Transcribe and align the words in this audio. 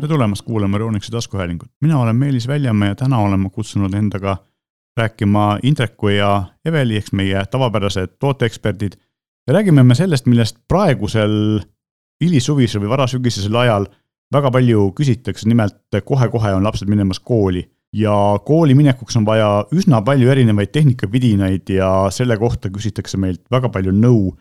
tere 0.00 0.08
tulemast 0.08 0.42
kuulama 0.42 0.76
Euroonikuse 0.76 1.12
taskuhäälingut. 1.12 1.68
mina 1.80 1.98
olen 1.98 2.16
Meelis 2.16 2.48
Väljamäe 2.48 2.88
ja 2.88 2.94
täna 2.94 3.18
olen 3.18 3.40
ma 3.40 3.50
kutsunud 3.50 3.94
endaga 3.94 4.36
rääkima 4.96 5.58
Indreku 5.62 6.08
ja 6.08 6.44
Eveli 6.64 6.96
ehk 6.96 7.12
meie 7.12 7.44
tavapärased 7.46 8.16
tooteeksperdid. 8.18 8.92
ja 9.46 9.54
räägime 9.54 9.82
me 9.82 9.94
sellest, 9.94 10.26
millest 10.26 10.56
praegusel 10.68 11.60
hilissuvisel 12.24 12.80
või 12.80 12.88
varasügisesel 12.88 13.54
ajal 13.54 13.86
väga 14.32 14.50
palju 14.50 14.92
küsitakse, 14.96 15.48
nimelt 15.48 16.00
kohe-kohe 16.04 16.54
on 16.54 16.64
lapsed 16.64 16.88
minemas 16.88 17.20
kooli 17.20 17.70
ja 17.92 18.40
kooli 18.44 18.74
minekuks 18.74 19.16
on 19.16 19.26
vaja 19.26 19.66
üsna 19.72 20.00
palju 20.02 20.30
erinevaid 20.30 20.72
tehnikavidinaid 20.72 21.68
ja 21.68 22.06
selle 22.10 22.36
kohta 22.36 22.70
küsitakse 22.70 23.20
meilt 23.20 23.44
väga 23.50 23.68
palju 23.68 23.92
nõu 23.92 24.32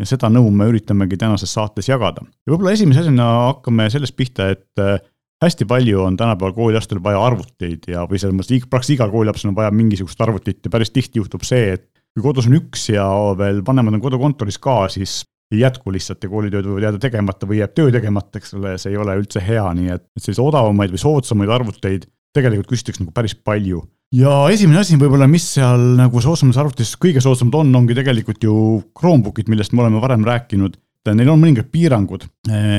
ja 0.00 0.08
seda 0.08 0.30
nõu 0.32 0.50
me 0.50 0.68
üritamegi 0.70 1.18
tänases 1.20 1.52
saates 1.54 1.88
jagada. 1.88 2.24
ja 2.44 2.52
võib-olla 2.52 2.74
esimese 2.74 3.04
asjana 3.04 3.28
hakkame 3.50 3.88
sellest 3.92 4.16
pihta, 4.18 4.48
et 4.54 4.82
äh, 4.82 4.96
hästi 5.44 5.66
palju 5.70 6.02
on 6.02 6.16
tänapäeval 6.16 6.54
koolilastel 6.56 7.02
vaja 7.02 7.20
arvuteid 7.26 7.90
ja, 7.90 8.06
või 8.10 8.20
selles 8.20 8.36
mõttes 8.36 8.66
praktiliselt 8.70 8.98
igal 8.98 9.12
koolilapsel 9.12 9.52
on 9.52 9.58
vaja 9.58 9.74
mingisugust 9.74 10.20
arvutit 10.24 10.64
ja 10.64 10.72
päris 10.72 10.92
tihti 10.94 11.20
juhtub 11.22 11.44
see, 11.46 11.76
et 11.76 11.86
kui 12.14 12.24
kodus 12.24 12.48
on 12.50 12.58
üks 12.58 12.88
ja 12.92 13.06
veel 13.38 13.62
vanemad 13.66 13.96
on 13.98 14.02
kodukontoris 14.02 14.58
ka, 14.62 14.84
siis 14.92 15.22
ei 15.52 15.60
jätku 15.60 15.92
lihtsalt 15.92 16.22
ja 16.24 16.30
koolitööd 16.30 16.66
võivad 16.66 16.88
jääda 16.88 17.00
tegemata 17.02 17.46
või 17.46 17.60
jääb 17.60 17.74
töö 17.76 17.92
tegemata, 17.94 18.40
eks 18.40 18.54
ole, 18.58 18.76
see 18.80 18.94
ei 18.94 19.00
ole 19.00 19.16
üldse 19.20 19.42
hea, 19.44 19.64
nii 19.78 19.92
et 19.94 20.06
selliseid 20.18 20.46
odavamaid 20.46 20.94
või 20.94 21.02
soodsamaid 21.02 21.52
arvuteid 21.54 22.06
tegelikult 22.34 22.72
küsitakse 22.72 23.04
nagu 23.04 23.14
päris 23.14 23.36
palju 23.36 23.84
ja 24.14 24.32
esimene 24.52 24.80
asi 24.82 24.96
võib-olla, 25.00 25.26
mis 25.30 25.46
seal 25.56 25.94
nagu 25.98 26.22
soodsamates 26.22 26.60
arvutites 26.60 26.94
kõige 27.00 27.22
soodsamad 27.24 27.60
on, 27.62 27.74
ongi 27.80 27.96
tegelikult 27.96 28.42
ju 28.46 28.56
Chromebookid, 28.96 29.50
millest 29.50 29.74
me 29.74 29.84
oleme 29.84 30.02
varem 30.02 30.26
rääkinud. 30.26 30.78
Neil 31.04 31.28
on 31.28 31.40
mõningad 31.42 31.66
piirangud, 31.68 32.22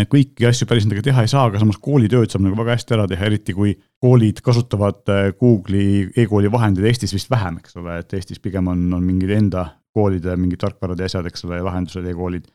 kõiki 0.10 0.48
asju 0.50 0.66
päris 0.66 0.88
nendega 0.88 1.04
teha 1.06 1.22
ei 1.22 1.30
saa, 1.30 1.44
aga 1.46 1.60
samas 1.62 1.78
koolitööd 1.78 2.32
saab 2.34 2.42
nagu 2.42 2.58
väga 2.58 2.74
hästi 2.74 2.96
ära 2.96 3.06
teha, 3.12 3.28
eriti 3.28 3.54
kui 3.54 3.76
koolid 4.02 4.42
kasutavad 4.46 5.12
eh, 5.14 5.28
Google'i 5.38 6.08
e-kooli 6.24 6.50
vahendeid 6.50 6.90
Eestis 6.90 7.14
vist 7.14 7.30
vähem, 7.30 7.60
eks 7.62 7.78
ole, 7.78 8.00
et 8.02 8.18
Eestis 8.18 8.42
pigem 8.42 8.72
on, 8.72 8.82
on 8.98 9.06
mingid 9.06 9.36
enda 9.36 9.68
koolide 9.94 10.34
mingid 10.42 10.64
tarkvarad 10.64 11.04
ja 11.04 11.06
asjad, 11.12 11.30
eks 11.30 11.46
ole, 11.46 11.62
lahendused 11.68 12.10
e-koolid 12.10 12.50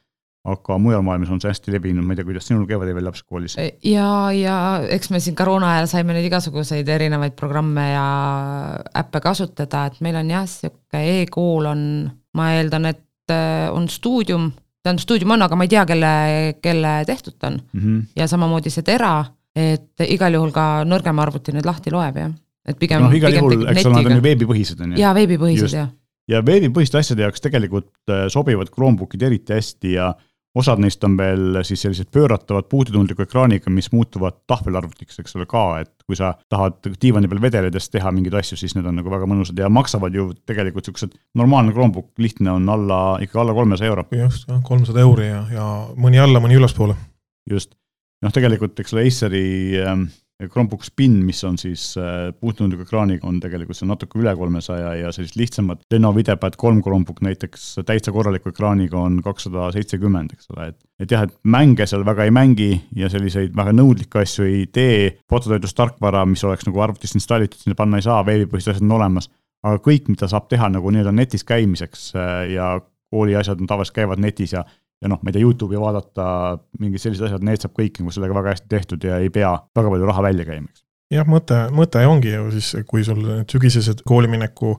aga 0.49 0.77
mujal 0.81 1.03
maailmas 1.05 1.31
on 1.35 1.41
see 1.43 1.51
hästi 1.51 1.75
levinud, 1.75 2.05
ma 2.07 2.15
ei 2.15 2.21
tea, 2.21 2.27
kuidas 2.29 2.47
sinul 2.49 2.65
käivad 2.69 2.89
veel 2.89 3.05
lapsed 3.05 3.27
koolis? 3.29 3.57
ja, 3.85 4.09
ja 4.33 4.55
eks 4.89 5.11
me 5.13 5.21
siin 5.21 5.37
koroona 5.37 5.75
ajal 5.75 5.91
saime 5.91 6.17
neid 6.17 6.31
igasuguseid 6.31 6.89
erinevaid 6.89 7.37
programme 7.37 7.85
ja 7.91 8.07
äppe 9.03 9.21
kasutada, 9.21 9.85
et 9.91 10.01
meil 10.05 10.17
on 10.23 10.33
jah, 10.33 10.47
sihuke 10.49 11.03
e-kool 11.21 11.69
on, 11.69 11.83
ma 12.41 12.51
eeldan, 12.57 12.89
et 12.95 13.35
äh, 13.35 13.69
on 13.75 13.91
stuudium, 13.93 14.49
tähendab 14.81 15.05
stuudium 15.05 15.37
on, 15.37 15.45
aga 15.45 15.59
ma 15.61 15.69
ei 15.69 15.75
tea, 15.75 15.85
kelle, 15.91 16.15
kelle 16.65 16.95
tehtud 17.09 17.37
ta 17.37 17.53
on 17.53 17.61
mm. 17.61 17.83
-hmm. 17.83 18.01
ja 18.17 18.31
samamoodi 18.31 18.73
see 18.73 18.87
Tera, 18.87 19.19
et 19.57 20.07
igal 20.09 20.41
juhul 20.41 20.57
ka 20.57 20.87
nõrgem 20.89 21.21
arvuti 21.21 21.53
nüüd 21.53 21.69
lahti 21.69 21.93
loeb, 21.93 22.17
jah. 22.17 22.33
et 22.65 22.81
pigem. 22.81 23.05
noh, 23.05 23.13
igal 23.13 23.37
juhul, 23.37 23.67
eks 23.69 23.85
ole, 23.85 23.95
nad 23.99 24.09
on 24.09 24.17
ju 24.17 24.25
veebipõhised, 24.25 24.81
on 24.81 24.97
ju. 24.97 25.05
jaa, 25.05 25.13
veebipõhised, 25.21 25.77
jah. 25.77 25.93
ja 26.33 26.41
veebipõhiste 26.41 26.97
asjade 26.97 27.29
jaoks 27.29 27.45
tegelikult 27.45 27.93
äh, 28.09 28.25
sobivad 28.33 28.73
Chromebookid 28.73 29.29
eriti 29.29 29.53
hästi 29.53 29.97
ja 29.99 30.15
osad 30.59 30.81
neist 30.83 31.05
on 31.07 31.17
veel 31.19 31.61
siis 31.67 31.83
sellised 31.85 32.11
pööratavad 32.15 32.67
puututundliku 32.71 33.23
ekraaniga, 33.23 33.71
mis 33.71 33.91
muutuvad 33.95 34.41
tahvelarvutiks, 34.51 35.21
eks 35.23 35.37
ole 35.39 35.47
ka, 35.51 35.65
et 35.85 35.93
kui 36.07 36.19
sa 36.19 36.33
tahad 36.51 36.81
diivani 37.03 37.31
peal 37.31 37.43
vedeledes 37.43 37.91
teha 37.93 38.11
mingeid 38.15 38.35
asju, 38.41 38.59
siis 38.59 38.75
need 38.77 38.89
on 38.91 38.99
nagu 38.99 39.13
väga 39.13 39.29
mõnusad 39.31 39.59
ja 39.61 39.71
maksavad 39.71 40.17
ju 40.17 40.31
tegelikult 40.49 40.91
siuksed, 40.91 41.15
normaalne 41.39 41.75
Chromebook 41.77 42.11
lihtne 42.19 42.55
on 42.57 42.67
alla, 42.73 43.01
ikkagi 43.23 43.45
alla 43.45 43.55
kolmesaja 43.55 43.93
euro. 43.93 44.07
just, 44.17 44.49
jah, 44.49 44.63
kolmsada 44.67 45.05
euri 45.05 45.29
ja, 45.31 45.45
ja 45.55 45.69
mõni 45.97 46.23
alla, 46.23 46.43
mõni 46.43 46.59
ülespoole. 46.59 46.99
just, 47.51 47.77
noh, 48.25 48.35
tegelikult 48.35 48.79
eks 48.83 48.97
ole 48.97 49.07
Aceri 49.07 49.45
ähm, 49.85 50.09
Chromebook 50.49 50.85
Spin, 50.85 51.19
mis 51.27 51.43
on 51.45 51.59
siis 51.61 51.93
äh, 52.01 52.31
puutundliku 52.41 52.87
ekraaniga, 52.87 53.27
on 53.29 53.41
tegelikult 53.43 53.77
see 53.79 53.89
natuke 53.89 54.21
üle 54.21 54.33
kolmesaja 54.39 54.95
ja 54.97 55.13
sellist 55.15 55.37
lihtsamat 55.37 55.83
Lenovo 55.93 56.23
IdeaPad 56.23 56.57
kolm 56.61 56.81
Chromebook 56.85 57.21
näiteks 57.27 57.67
täitsa 57.87 58.15
korraliku 58.15 58.53
ekraaniga 58.55 58.99
on 59.01 59.19
kakssada 59.25 59.71
seitsekümmend, 59.75 60.37
eks 60.37 60.53
ole, 60.55 60.71
et 60.73 60.79
et 61.01 61.13
jah, 61.15 61.25
et 61.25 61.37
mänge 61.49 61.87
seal 61.89 62.05
väga 62.05 62.27
ei 62.29 62.33
mängi 62.35 62.71
ja 62.97 63.09
selliseid 63.13 63.55
väga 63.57 63.73
nõudlikke 63.77 64.21
asju 64.21 64.45
ei 64.45 64.67
tee, 64.73 65.17
fototöötlustarkvara, 65.33 66.27
mis 66.29 66.45
oleks 66.45 66.69
nagu 66.69 66.83
arvutist 66.85 67.17
installitud, 67.17 67.61
sinna 67.63 67.79
panna 67.79 68.01
ei 68.01 68.05
saa, 68.05 68.21
veebipõhised 68.27 68.75
asjad 68.75 68.85
on 68.85 68.97
olemas, 68.99 69.31
aga 69.65 69.81
kõik, 69.85 70.11
mida 70.13 70.29
saab 70.29 70.49
teha 70.53 70.69
nagu 70.73 70.93
nii-öelda 70.93 71.15
netis 71.17 71.45
käimiseks 71.49 72.11
äh, 72.17 72.51
ja 72.55 72.75
kooli 73.11 73.35
asjad 73.37 73.61
on 73.61 73.67
tavaliselt 73.67 73.97
käivad 73.97 74.23
netis 74.23 74.55
ja 74.55 74.65
ja 75.01 75.11
noh, 75.11 75.21
ma 75.23 75.31
ei 75.31 75.37
tea, 75.37 75.45
Youtube'i 75.47 75.81
vaadata, 75.81 76.27
mingid 76.81 77.03
sellised 77.03 77.27
asjad, 77.29 77.45
need 77.47 77.63
saab 77.63 77.75
kõik 77.79 78.01
nagu 78.03 78.15
sellega 78.15 78.37
väga 78.37 78.55
hästi 78.55 78.71
tehtud 78.71 79.09
ja 79.09 79.19
ei 79.23 79.33
pea 79.33 79.55
väga 79.77 79.93
palju 79.95 80.09
raha 80.11 80.25
välja 80.29 80.47
käima, 80.49 80.71
eks. 80.71 80.85
jah, 81.15 81.29
mõte, 81.29 81.61
mõte 81.77 82.05
ongi 82.09 82.35
ju 82.35 82.49
siis, 82.57 82.73
kui 82.91 83.05
sul 83.07 83.23
need 83.25 83.53
sügisesed 83.53 84.05
koolimineku 84.09 84.77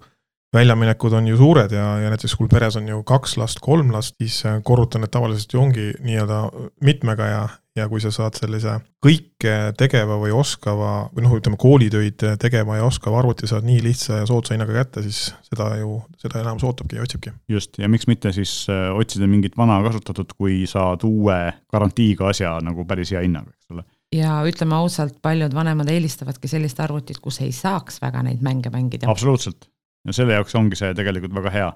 väljaminekud 0.55 1.13
on 1.15 1.29
ju 1.31 1.39
suured 1.39 1.71
ja, 1.71 1.87
ja 2.03 2.11
näiteks 2.11 2.35
kui 2.35 2.49
peres 2.51 2.75
on 2.79 2.89
ju 2.91 3.01
kaks 3.07 3.37
last, 3.39 3.61
kolm 3.63 3.93
last, 3.95 4.17
siis 4.19 4.41
korruta 4.67 4.99
need 4.99 5.13
tavaliselt 5.13 5.55
ju 5.55 5.61
ongi 5.61 5.91
nii-öelda 6.03 6.41
mitmega 6.83 7.29
ja, 7.29 7.43
ja 7.75 7.87
kui 7.87 8.01
sa 8.03 8.11
saad 8.11 8.35
sellise 8.35 8.73
kõike 9.03 9.53
tegeva 9.79 10.17
või 10.19 10.33
oskava 10.35 10.91
või 11.15 11.23
noh, 11.23 11.35
ütleme 11.39 11.59
koolitöid 11.59 12.25
tegema 12.41 12.77
ja 12.77 12.87
oskava 12.87 13.21
arvuti 13.21 13.47
saad 13.47 13.67
nii 13.67 13.79
lihtsa 13.85 14.21
ja 14.21 14.27
soodsa 14.27 14.55
hinnaga 14.55 14.75
kätte, 14.75 15.03
siis 15.05 15.29
seda 15.47 15.69
ju, 15.79 16.01
seda 16.19 16.41
enamus 16.43 16.65
ootabki 16.67 16.99
ja 16.99 17.05
otsibki. 17.05 17.31
just, 17.51 17.79
ja 17.79 17.89
miks 17.91 18.09
mitte 18.11 18.33
siis 18.35 18.65
äh, 18.71 18.89
otsida 18.91 19.29
mingit 19.31 19.55
vana 19.57 19.79
kasutatud, 19.85 20.35
kui 20.37 20.65
saad 20.67 21.05
uue 21.07 21.39
garantiiga 21.71 22.31
asja 22.33 22.57
nagu 22.65 22.85
päris 22.87 23.13
hea 23.15 23.23
hinnaga, 23.23 23.53
eks 23.55 23.75
ole 23.77 23.87
ja 24.15 24.41
ütleme 24.47 24.75
ausalt, 24.75 25.21
paljud 25.23 25.53
vanemad 25.55 25.89
eelistavadki 25.91 26.49
sellist 26.51 26.79
arvutit, 26.83 27.21
kus 27.23 27.39
ei 27.45 27.53
saaks 27.55 28.01
väga 28.03 28.25
neid 28.27 28.43
mänge 28.43 28.69
mängida. 28.73 29.07
absoluutselt, 29.11 29.69
ja 30.07 30.15
selle 30.15 30.35
jaoks 30.35 30.55
ongi 30.59 30.75
see 30.79 30.91
tegelikult 30.97 31.35
väga 31.39 31.55
hea. 31.55 31.71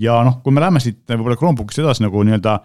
ja 0.00 0.22
noh, 0.24 0.40
kui 0.42 0.56
me 0.56 0.64
läheme 0.64 0.80
siit 0.80 1.04
võib-olla 1.10 1.36
Chromebookist 1.36 1.84
edasi 1.84 2.06
nagu 2.06 2.24
nii-öelda 2.24 2.58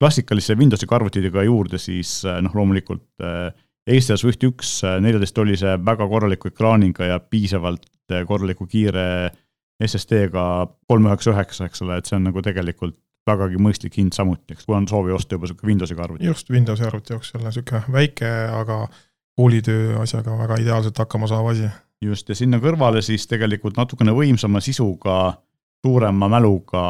klassikaliste 0.00 0.56
Windowsi 0.58 0.88
arvutitega 0.90 1.44
juurde, 1.46 1.78
siis 1.78 2.18
äh, 2.24 2.40
noh, 2.44 2.54
loomulikult 2.54 3.06
äh, 3.24 3.48
Acer 3.86 4.18
Swift 4.18 4.42
üks 4.44 4.80
äh, 4.84 4.98
neljateist 5.02 5.38
oli 5.38 5.56
see 5.58 5.76
väga 5.86 6.08
korraliku 6.10 6.50
ekraaniga 6.52 7.12
ja 7.12 7.18
piisavalt 7.20 7.86
korraliku 8.26 8.68
kiire 8.70 9.32
SSD-ga 9.82 10.44
kolm 10.88 11.08
üheksa 11.08 11.32
üheksa, 11.32 11.66
eks 11.66 11.82
ole, 11.84 11.98
et 11.98 12.08
see 12.08 12.16
on 12.18 12.28
nagu 12.28 12.42
tegelikult 12.44 12.96
vägagi 13.26 13.58
mõistlik 13.58 13.96
hind 13.98 14.14
samuti, 14.14 14.54
eks, 14.54 14.66
kui 14.66 14.76
on 14.76 14.86
soovi 14.88 15.14
osta 15.14 15.34
juba 15.34 15.48
sihuke 15.50 15.66
Windowsiga 15.66 16.04
arvuti. 16.04 16.28
just, 16.28 16.50
Windowsi 16.50 16.86
arvuti 16.86 17.14
jaoks 17.14 17.32
jälle 17.34 17.52
sihuke 17.52 17.82
väike, 17.92 18.30
aga 18.54 18.84
koolitöö 19.36 19.98
asjaga 20.00 20.36
väga 20.38 20.60
ideaalselt 20.62 20.98
hakkama 21.02 21.26
saav 21.30 21.50
asi. 21.50 21.68
just, 22.04 22.28
ja 22.28 22.38
sinna 22.38 22.60
kõrvale 22.62 23.02
siis 23.02 23.26
tegelikult 23.26 23.76
natukene 23.76 24.14
võimsama 24.14 24.62
sisuga 24.62 25.16
suurema 25.84 26.28
mäluga 26.28 26.86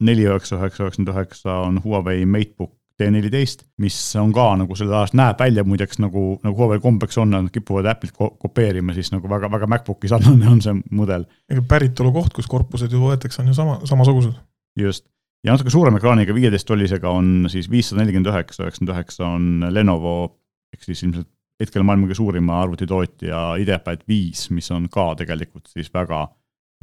neli 0.00 0.26
üheksa 0.28 0.58
üheksa 0.58 0.84
üheksakümmend 0.84 1.14
üheksa 1.14 1.56
on 1.66 1.80
Huawei 1.84 2.26
MateBook 2.26 2.76
T14, 3.00 3.64
mis 3.80 3.96
on 4.20 4.32
ka 4.36 4.44
nagu 4.60 4.76
selle 4.76 4.92
ajast, 4.98 5.14
näeb 5.16 5.38
välja 5.40 5.64
muideks 5.64 6.00
nagu, 6.02 6.34
nagu 6.44 6.58
Huawei 6.58 6.82
kombeks 6.84 7.16
on, 7.22 7.32
nad 7.32 7.48
kipuvad 7.52 7.88
Apple'ilt 7.88 8.16
ko 8.16 8.30
kopeerima, 8.42 8.92
siis 8.96 9.08
nagu 9.14 9.28
väga, 9.30 9.48
väga 9.52 9.68
MacBooki 9.72 10.10
sarnane 10.10 10.50
on 10.50 10.60
see 10.64 10.76
mudel. 10.96 11.24
ega 11.48 11.64
päritolukoht, 11.70 12.34
kus 12.36 12.50
korpused 12.50 12.92
ju 12.92 13.00
võetakse, 13.00 13.40
on 13.40 13.48
ju 13.52 13.56
sama, 13.56 13.78
samasugused. 13.88 14.36
just, 14.78 15.06
ja 15.46 15.54
natuke 15.54 15.72
suurema 15.72 16.00
ekraaniga, 16.00 16.36
viieteist 16.36 16.68
tollisega 16.68 17.12
on 17.16 17.48
siis 17.52 17.70
viissada 17.72 18.02
nelikümmend 18.02 18.34
üheksa, 18.34 18.66
üheksakümmend 18.66 18.96
üheksa 18.96 19.28
on 19.28 19.72
Lenovo, 19.72 20.16
ehk 20.74 20.84
siis 20.84 21.04
ilmselt 21.06 21.30
hetkel 21.60 21.84
maailma 21.84 22.08
kõige 22.08 22.20
suurima 22.20 22.60
arvutitootja 22.64 23.40
IdeaPad 23.60 24.04
viis, 24.08 24.46
mis 24.52 24.68
on 24.76 24.88
ka 24.92 25.12
tegelikult 25.20 25.72
siis 25.72 25.88
väga 25.92 26.26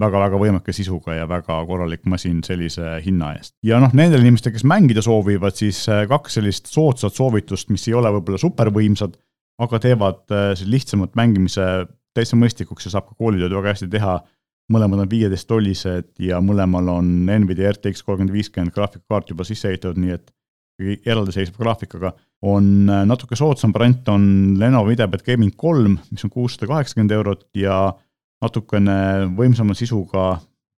väga-väga 0.01 0.39
võimeka 0.41 0.73
sisuga 0.75 1.15
ja 1.17 1.27
väga 1.29 1.57
korralik 1.69 2.05
masin 2.09 2.43
sellise 2.45 2.97
hinna 3.05 3.33
eest. 3.37 3.55
ja 3.65 3.79
noh, 3.81 3.93
nendele 3.97 4.25
inimestele, 4.25 4.55
kes 4.57 4.65
mängida 4.67 5.01
soovivad, 5.05 5.57
siis 5.57 5.83
äh, 5.89 6.05
kaks 6.09 6.37
sellist 6.37 6.69
soodsat 6.71 7.17
soovitust, 7.17 7.71
mis 7.73 7.87
ei 7.89 7.97
ole 7.97 8.11
võib-olla 8.17 8.41
supervõimsad, 8.41 9.17
aga 9.63 9.81
teevad 9.81 10.23
äh, 10.33 10.65
lihtsamat 10.69 11.17
mängimise 11.17 11.67
täitsa 12.17 12.37
mõistlikuks 12.39 12.87
ja 12.87 12.95
saab 12.95 13.09
ka 13.09 13.17
koolitööd 13.17 13.53
väga 13.57 13.75
hästi 13.75 13.89
teha. 13.93 14.19
mõlemad 14.73 14.99
on 14.99 15.09
viieteist 15.09 15.47
tollised 15.47 16.09
ja 16.19 16.41
mõlemal 16.43 16.89
on 16.91 17.11
Nvidia 17.25 17.69
RTX 17.71 18.03
kolmkümmend 18.03 18.33
viiskümmend 18.35 18.73
graafikakaart 18.75 19.29
juba 19.31 19.45
sisse 19.47 19.69
ehitatud, 19.69 20.01
nii 20.01 20.11
et 20.11 20.33
eraldiseisva 21.05 21.57
graafikaga. 21.57 22.13
on 22.41 22.89
äh, 22.89 23.05
natuke 23.05 23.35
soodsam 23.35 23.73
variant 23.73 24.09
on 24.13 24.55
Lenovo 24.59 24.91
IdeaPad 24.93 25.23
Gaming 25.25 25.55
kolm, 25.57 25.97
mis 26.11 26.23
on 26.23 26.29
kuussada 26.29 26.67
kaheksakümmend 26.69 27.11
eurot 27.11 27.47
ja 27.57 27.95
natukene 28.43 28.97
võimsama 29.37 29.75
sisuga, 29.77 30.37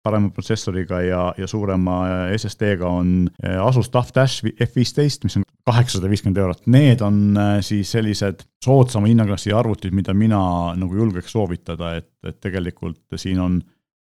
parema 0.07 0.30
protsessoriga 0.31 1.01
ja, 1.04 1.21
ja 1.38 1.48
suurema 1.50 2.00
SSD-ga 2.36 2.88
on 2.88 3.13
eh, 3.44 3.57
Asus 3.59 3.89
TUF 3.92 4.13
Dash 4.15 4.45
F15, 4.45 5.27
mis 5.27 5.39
on 5.39 5.48
kaheksasada 5.68 6.07
viiskümmend 6.07 6.39
eurot. 6.39 6.62
Need 6.71 7.04
on 7.04 7.18
eh, 7.36 7.56
siis 7.65 7.92
sellised 7.92 8.45
soodsama 8.63 9.09
hinnaklassi 9.12 9.51
arvutid, 9.56 9.95
mida 9.98 10.15
mina 10.15 10.39
nagu 10.80 11.01
julgeks 11.01 11.33
soovitada, 11.36 11.98
et, 12.00 12.12
et 12.27 12.39
tegelikult 12.44 13.19
siin 13.19 13.42
on 13.44 13.59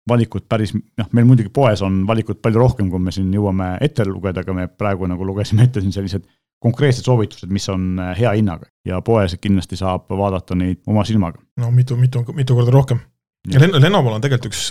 valikut 0.09 0.49
päris, 0.51 0.73
noh, 0.75 1.11
meil 1.15 1.27
muidugi 1.29 1.53
poes 1.55 1.83
on 1.85 2.03
valikut 2.09 2.41
palju 2.43 2.59
rohkem, 2.59 2.89
kui 2.91 3.03
me 3.03 3.13
siin 3.15 3.29
jõuame 3.35 3.77
ette 3.85 4.07
lugeda, 4.09 4.43
aga 4.43 4.57
me 4.57 4.67
praegu 4.67 5.07
nagu 5.11 5.27
lugesime 5.27 5.69
ette 5.69 5.83
siin 5.83 5.95
sellised 5.95 6.27
konkreetsed 6.63 7.07
soovitused, 7.07 7.51
mis 7.51 7.67
on 7.73 7.99
äh, 8.01 8.13
hea 8.19 8.33
hinnaga 8.39 8.69
ja 8.87 9.01
poes 9.05 9.35
kindlasti 9.43 9.79
saab 9.79 10.11
vaadata 10.11 10.57
neid 10.59 10.83
oma 10.87 11.05
silmaga. 11.07 11.43
no 11.59 11.71
mitu, 11.75 11.97
mitu, 11.99 12.25
mitu 12.35 12.59
korda 12.59 12.75
rohkem. 12.75 13.03
Ja 13.51 13.63
Len-, 13.63 13.79
Lenovo'l 13.81 14.19
on 14.19 14.25
tegelikult 14.25 14.53
üks 14.53 14.69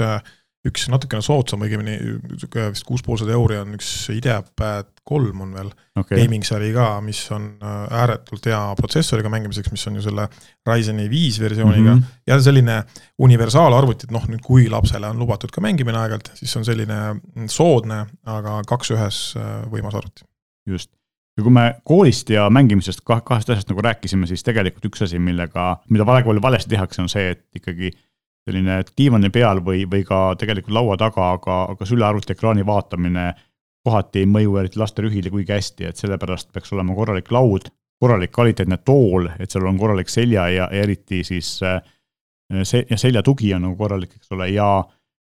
üks 0.67 0.85
natukene 0.91 1.23
soodsam, 1.25 1.63
õigemini 1.65 1.95
niisugune 2.21 2.67
vist 2.69 2.85
kuus 2.85 3.01
poolsada 3.05 3.33
euri 3.33 3.57
on 3.57 3.73
üks 3.73 3.87
IdeaPad 4.13 4.91
kolm 5.07 5.41
on 5.41 5.55
veel 5.57 5.71
okay., 5.97 6.19
gaming 6.19 6.45
sari 6.45 6.69
ka, 6.75 6.85
mis 7.01 7.23
on 7.33 7.47
äh, 7.65 7.79
ääretult 8.03 8.45
hea 8.45 8.59
protsessoriga 8.77 9.31
mängimiseks, 9.33 9.71
mis 9.73 9.87
on 9.89 9.97
ju 9.97 10.05
selle 10.05 10.27
Ryzeni 10.69 11.07
viis 11.09 11.39
versiooniga 11.41 11.95
mm. 11.95 12.03
-hmm. 12.03 12.21
ja 12.29 12.37
selline 12.45 12.77
universaalarvuti, 13.25 14.05
et 14.05 14.13
noh, 14.13 14.27
nüüd 14.29 14.45
kui 14.45 14.69
lapsele 14.69 15.09
on 15.09 15.17
lubatud 15.21 15.49
ka 15.53 15.65
mängimine 15.65 15.97
aeg-ajalt, 15.97 16.29
siis 16.37 16.53
on 16.59 16.67
selline 16.67 17.01
soodne, 17.49 18.05
aga 18.29 18.61
kaks 18.69 18.93
ühes 18.93 19.21
äh, 19.41 19.65
võimas 19.71 19.97
arvuti. 19.97 20.27
just 20.69 20.93
ja 21.37 21.43
kui 21.43 21.51
me 21.51 21.65
koolist 21.87 22.29
ja 22.29 22.49
mängimisest 22.53 23.01
kahest 23.01 23.49
asjast 23.49 23.69
nagu 23.71 23.81
rääkisime, 23.81 24.29
siis 24.29 24.43
tegelikult 24.45 24.85
üks 24.91 25.07
asi, 25.07 25.17
millega, 25.19 25.79
mida 25.89 26.05
väga 26.05 26.27
palju 26.27 26.41
valesti 26.41 26.75
tehakse, 26.75 27.01
on 27.01 27.09
see, 27.09 27.31
et 27.33 27.47
ikkagi 27.57 27.89
selline 28.47 28.81
diivani 28.97 29.29
peal 29.29 29.61
või, 29.65 29.85
või 29.89 30.03
ka 30.07 30.33
tegelikult 30.39 30.73
laua 30.75 30.97
taga, 30.97 31.31
aga, 31.37 31.61
aga 31.75 31.87
sülearvuti 31.87 32.33
ekraani 32.33 32.65
vaatamine 32.65 33.31
kohati 33.85 34.23
ei 34.23 34.29
mõju 34.29 34.57
eriti 34.61 34.79
laste 34.81 35.05
rühile 35.05 35.31
kuigi 35.33 35.53
hästi, 35.53 35.89
et 35.89 36.01
sellepärast 36.01 36.51
peaks 36.53 36.73
olema 36.73 36.95
korralik 36.97 37.31
laud, 37.33 37.69
korralik 38.01 38.33
kvaliteetne 38.33 38.77
tool, 38.85 39.29
et 39.39 39.53
seal 39.53 39.65
on 39.69 39.77
korralik 39.77 40.09
selja 40.09 40.47
ja 40.53 40.67
eriti 40.73 41.23
siis 41.25 41.59
äh, 41.65 41.81
see, 42.63 42.85
ja 42.89 42.97
seljatugi 42.97 43.53
on 43.55 43.67
nagu 43.67 43.77
korralik, 43.79 44.15
eks 44.17 44.33
ole, 44.35 44.49
ja 44.53 44.67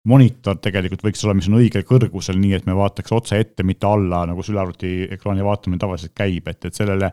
monitor 0.08 0.58
tegelikult 0.62 1.04
võiks 1.06 1.22
olla, 1.24 1.36
mis 1.38 1.48
on 1.48 1.58
õigel 1.58 1.84
kõrgusel, 1.88 2.38
nii 2.40 2.58
et 2.58 2.66
me 2.68 2.76
vaataks 2.76 3.14
otse 3.16 3.38
ette, 3.40 3.64
mitte 3.66 3.88
alla, 3.88 4.24
nagu 4.28 4.42
sülearvuti 4.44 5.08
ekraani 5.16 5.46
vaatamine 5.46 5.80
tavaliselt 5.80 6.14
käib, 6.16 6.50
et, 6.50 6.64
et 6.68 6.76
sellele 6.76 7.10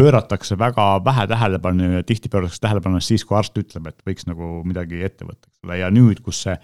pööratakse 0.00 0.56
väga 0.58 0.84
vähe 1.04 1.26
tähelepanu 1.28 1.94
ja 1.98 2.02
tihti 2.06 2.32
pööratakse 2.32 2.62
tähelepanu 2.64 3.00
siis, 3.04 3.24
kui 3.26 3.36
arst 3.38 3.56
ütleb, 3.60 3.90
et 3.90 4.04
võiks 4.06 4.28
nagu 4.28 4.60
midagi 4.64 5.02
ette 5.04 5.26
võtta, 5.28 5.50
eks 5.50 5.66
ole, 5.66 5.80
ja 5.82 5.90
nüüd, 5.92 6.22
kus 6.24 6.44
see 6.46 6.56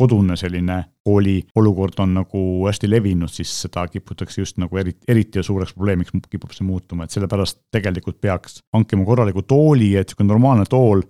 kodune 0.00 0.36
selline 0.40 0.78
kooli 1.04 1.36
olukord 1.60 1.98
on 2.00 2.14
nagu 2.16 2.42
hästi 2.64 2.88
levinud, 2.88 3.30
siis 3.32 3.52
seda 3.66 3.84
kiputakse 3.92 4.40
just 4.40 4.56
nagu 4.60 4.78
eriti, 4.80 5.04
eriti 5.12 5.42
suureks 5.44 5.74
probleemiks 5.76 6.14
kipub 6.32 6.54
see 6.56 6.64
muutuma, 6.64 7.04
et 7.04 7.14
sellepärast 7.14 7.60
tegelikult 7.74 8.20
peaks 8.20 8.62
hankima 8.72 9.04
korraliku 9.08 9.44
tooli, 9.44 9.92
et 10.00 10.08
niisugune 10.08 10.32
normaalne 10.32 10.64
tool, 10.70 11.04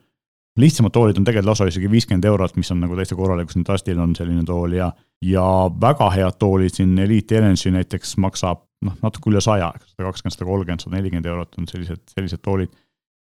lihtsamad 0.59 0.93
toolid 0.93 1.21
on 1.21 1.29
tegelikult 1.29 1.53
lausa 1.53 1.69
isegi 1.71 1.91
viiskümmend 1.91 2.27
eurot, 2.27 2.59
mis 2.59 2.71
on 2.75 2.83
nagu 2.83 2.99
täitsa 2.99 3.19
korralik, 3.19 3.55
nüüd 3.55 3.71
arstil 3.71 4.03
on 4.03 4.17
selline 4.19 4.43
tool 4.49 4.75
ja 4.75 4.91
ja 5.23 5.45
väga 5.81 6.11
head 6.17 6.41
toolid 6.41 6.75
siin 6.75 6.99
Elite 6.99 7.39
Energy 7.39 7.71
näiteks 7.71 8.17
maksab 8.19 8.67
noh, 8.87 8.97
natuke 9.05 9.31
üle 9.33 9.43
saja, 9.45 9.73
sada 9.93 10.09
kakskümmend, 10.09 10.37
sada 10.37 10.49
kolmkümmend, 10.49 10.85
sada 10.85 10.97
nelikümmend 10.97 11.29
eurot 11.31 11.59
on 11.61 11.69
sellised, 11.71 12.03
sellised 12.15 12.43
toolid. 12.45 12.73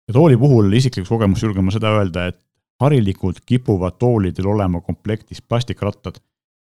ja 0.08 0.16
tooli 0.16 0.38
puhul 0.40 0.72
isiklikust 0.74 1.12
kogemust 1.12 1.44
julgen 1.46 1.68
ma 1.68 1.74
seda 1.76 1.92
öelda, 1.98 2.30
et 2.32 2.40
harilikult 2.80 3.42
kipuvad 3.46 4.00
toolidel 4.00 4.48
olema 4.48 4.82
komplektis 4.82 5.42
plastikrattad. 5.42 6.22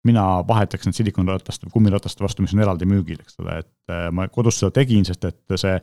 mina 0.04 0.42
vahetaks 0.48 0.86
need 0.86 0.96
silikonrataste 0.98 1.68
kummirataste 1.70 2.24
vastu, 2.24 2.42
mis 2.42 2.54
on 2.56 2.60
eraldi 2.64 2.88
müügil, 2.90 3.20
eks 3.22 3.36
ole, 3.38 3.60
et 3.62 3.92
äh, 3.92 4.08
ma 4.10 4.26
kodus 4.28 4.58
seda 4.58 4.72
tegin, 4.74 5.04
sest 5.06 5.24
et 5.24 5.54
see 5.54 5.76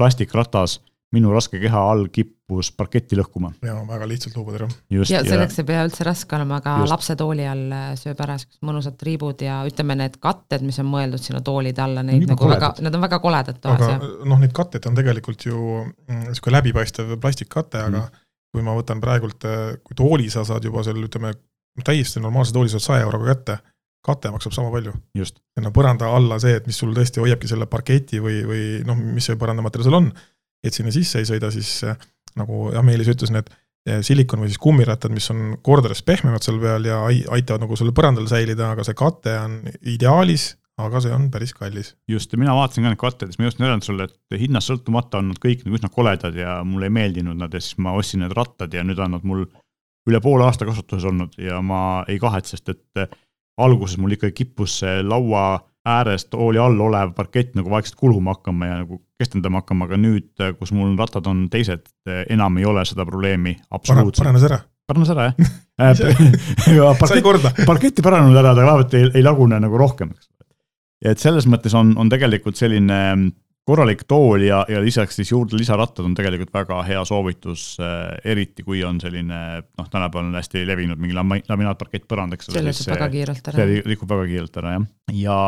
plastikratas 0.00 0.78
minu 1.14 1.30
raske 1.30 1.60
keha 1.62 1.80
all 1.90 2.08
kippus 2.12 2.72
parketti 2.74 3.16
lõhkuma. 3.18 3.52
jaa, 3.64 3.78
väga 3.86 4.08
lihtsalt 4.10 4.36
luubad 4.38 4.58
ära. 4.58 4.68
ja 4.90 5.04
selleks 5.06 5.60
ei 5.62 5.68
pea 5.68 5.84
üldse 5.86 6.06
raske 6.06 6.36
olema, 6.36 6.58
aga 6.60 6.76
just. 6.82 6.92
lapse 6.92 7.16
tooli 7.20 7.46
all 7.46 7.64
sööb 8.00 8.20
ära 8.24 8.38
siuksed 8.42 8.66
mõnusad 8.66 8.98
triibud 8.98 9.44
ja 9.46 9.60
ütleme, 9.68 9.96
need 10.02 10.18
katted, 10.22 10.66
mis 10.66 10.80
on 10.82 10.90
mõeldud 10.90 11.22
sinna 11.22 11.42
toolide 11.46 11.84
alla, 11.84 12.02
neid 12.06 12.24
Nii 12.24 12.32
nagu 12.32 12.42
koledad. 12.42 12.64
väga, 12.64 12.86
nad 12.88 12.98
on 12.98 13.06
väga 13.06 13.20
koledad 13.22 13.62
toas, 13.62 13.86
jah. 13.86 14.08
noh, 14.32 14.42
neid 14.42 14.54
katteid 14.56 14.90
on 14.90 14.98
tegelikult 14.98 15.46
ju 15.46 15.62
mm, 15.86 16.34
läbipaistev 16.56 17.16
plastikkate, 17.22 17.86
aga 17.86 18.02
mm. 18.02 18.26
kui 18.54 18.66
ma 18.66 18.74
võtan 18.78 19.02
praegult, 19.02 19.46
äh, 19.46 19.78
kui 19.86 19.98
tooli 19.98 20.28
sa 20.32 20.44
saad 20.48 20.66
juba 20.66 20.84
seal, 20.86 20.98
ütleme, 21.06 21.36
täiesti 21.86 22.22
normaalse 22.24 22.56
tooli 22.56 22.72
saad 22.72 22.82
saja 22.82 23.06
euroga 23.06 23.30
kätte, 23.34 23.60
kate 24.06 24.30
maksab 24.34 24.54
sama 24.54 24.70
palju. 24.74 24.92
ja 25.18 25.62
no 25.62 25.70
põranda 25.74 26.10
alla 26.14 26.38
see, 26.42 26.58
et 26.58 26.66
mis 26.66 26.78
sul 26.78 26.94
tõesti 26.94 27.22
hoiabki 27.22 27.50
selle 27.50 27.66
parketi 27.70 28.18
või, 28.22 28.42
või 28.46 28.64
noh, 28.86 28.98
mis 28.98 29.26
see 29.26 29.38
põrandamaterjal 29.38 29.88
seal 29.88 30.02
on 30.02 30.10
et 30.64 30.74
sinna 30.74 30.92
sisse 30.94 31.20
ei 31.20 31.28
sõida, 31.28 31.50
siis 31.54 31.78
äh, 31.86 31.96
nagu 32.38 32.68
jah, 32.74 32.84
Meelis 32.86 33.10
ütles, 33.12 33.32
need 33.34 33.50
äh, 33.50 34.02
silikon 34.06 34.44
või 34.44 34.52
siis 34.52 34.62
kummirattad, 34.62 35.14
mis 35.14 35.28
on 35.34 35.56
kordades 35.66 36.04
pehmemad 36.06 36.46
seal 36.46 36.60
peal 36.62 36.86
ja 36.88 37.02
aitavad 37.06 37.64
nagu 37.64 37.78
sul 37.78 37.94
põrandal 37.96 38.28
säilida, 38.30 38.72
aga 38.74 38.86
see 38.86 38.98
kate 38.98 39.36
on 39.40 39.58
ideaalis, 39.82 40.54
aga 40.82 41.00
see 41.00 41.12
on 41.16 41.28
päris 41.32 41.54
kallis. 41.56 41.94
just, 42.08 42.32
ja 42.32 42.40
mina 42.40 42.56
vaatasin 42.56 42.84
ka 42.84 42.92
neid 42.92 43.00
katteid, 43.00 43.32
siis 43.32 43.40
ma 43.40 43.48
just 43.48 43.62
öelnud 43.62 43.86
sulle, 43.86 44.08
et 44.08 44.40
hinnast 44.40 44.72
sõltumata 44.72 45.22
on 45.22 45.30
nad 45.32 45.40
kõik 45.40 45.64
nagu 45.64 45.78
üsna 45.78 45.92
koledad 45.92 46.36
ja 46.36 46.58
mulle 46.64 46.90
ei 46.90 46.96
meeldinud 46.98 47.38
nad 47.40 47.54
ja 47.54 47.62
siis 47.62 47.78
ma 47.80 47.96
ostsin 47.96 48.24
need 48.24 48.36
rattad 48.36 48.74
ja 48.74 48.84
nüüd 48.84 49.00
on 49.00 49.16
nad 49.16 49.24
mul 49.24 49.46
üle 50.06 50.20
poole 50.22 50.44
aasta 50.46 50.68
kasutuses 50.68 51.06
olnud 51.08 51.38
ja 51.40 51.62
ma 51.64 52.04
ei 52.08 52.20
kahetse, 52.22 52.56
sest 52.56 52.74
et 52.74 53.00
äh, 53.02 53.16
alguses 53.56 53.98
mul 53.98 54.14
ikkagi 54.16 54.44
kippus 54.44 54.80
see 54.82 55.00
laua 55.02 55.56
ääres 55.86 56.26
tooli 56.30 56.58
all 56.58 56.80
olev 56.82 57.12
parkett 57.16 57.54
nagu 57.58 57.70
vaikselt 57.70 57.98
kuluma 58.00 58.34
hakkama 58.34 58.70
ja 58.70 58.78
nagu 58.82 59.00
kestendama 59.20 59.62
hakkama, 59.62 59.86
aga 59.86 59.98
nüüd, 60.00 60.32
kus 60.58 60.72
mul 60.76 60.96
rattad 60.98 61.28
on 61.30 61.46
teised, 61.52 61.86
enam 62.28 62.58
ei 62.58 62.66
ole 62.66 62.84
seda 62.88 63.06
probleemi 63.08 63.56
absoluutselt. 63.70 64.24
paranes 64.24 64.48
ära? 64.48 64.60
paranes 64.86 65.10
ära 65.14 65.30
jah 65.30 65.46
sai 67.10 67.22
korda. 67.28 67.52
parketti 67.66 68.04
paranenud 68.04 68.38
ära, 68.38 68.54
ta 68.54 68.66
vaevalt 68.66 68.94
ei, 68.96 69.10
ei 69.14 69.24
lagune 69.24 69.58
nagu 69.62 69.78
rohkem, 69.80 70.12
eks. 70.14 70.30
ja 71.04 71.14
et 71.14 71.22
selles 71.22 71.48
mõttes 71.50 71.74
on, 71.76 71.94
on 72.00 72.10
tegelikult 72.12 72.58
selline 72.58 73.00
korralik 73.66 74.04
tool 74.06 74.44
ja, 74.46 74.60
ja 74.70 74.80
lisaks 74.82 75.18
siis 75.18 75.32
juurde 75.32 75.58
lisarattad 75.58 76.06
on 76.06 76.14
tegelikult 76.14 76.52
väga 76.54 76.80
hea 76.86 77.02
soovitus 77.08 77.72
äh,, 77.82 78.14
eriti 78.32 78.62
kui 78.66 78.84
on 78.86 79.00
selline 79.02 79.40
noh, 79.66 79.88
tänapäeval 79.90 80.30
on 80.30 80.38
hästi 80.38 80.62
levinud 80.68 81.02
mingi 81.02 81.16
laminaatparkett 81.18 82.06
põrand, 82.08 82.36
eks 82.36 82.52
ole. 82.52 82.62
see 82.62 82.68
lükkub 82.70 82.92
väga 82.94 83.08
kiirelt 83.16 83.50
ära. 83.50 83.56
see 83.58 83.88
lükkub 83.90 84.14
väga 84.14 84.28
kiirelt 84.30 84.60
ära 84.62 84.76
jah, 84.76 84.86
ja 85.18 85.40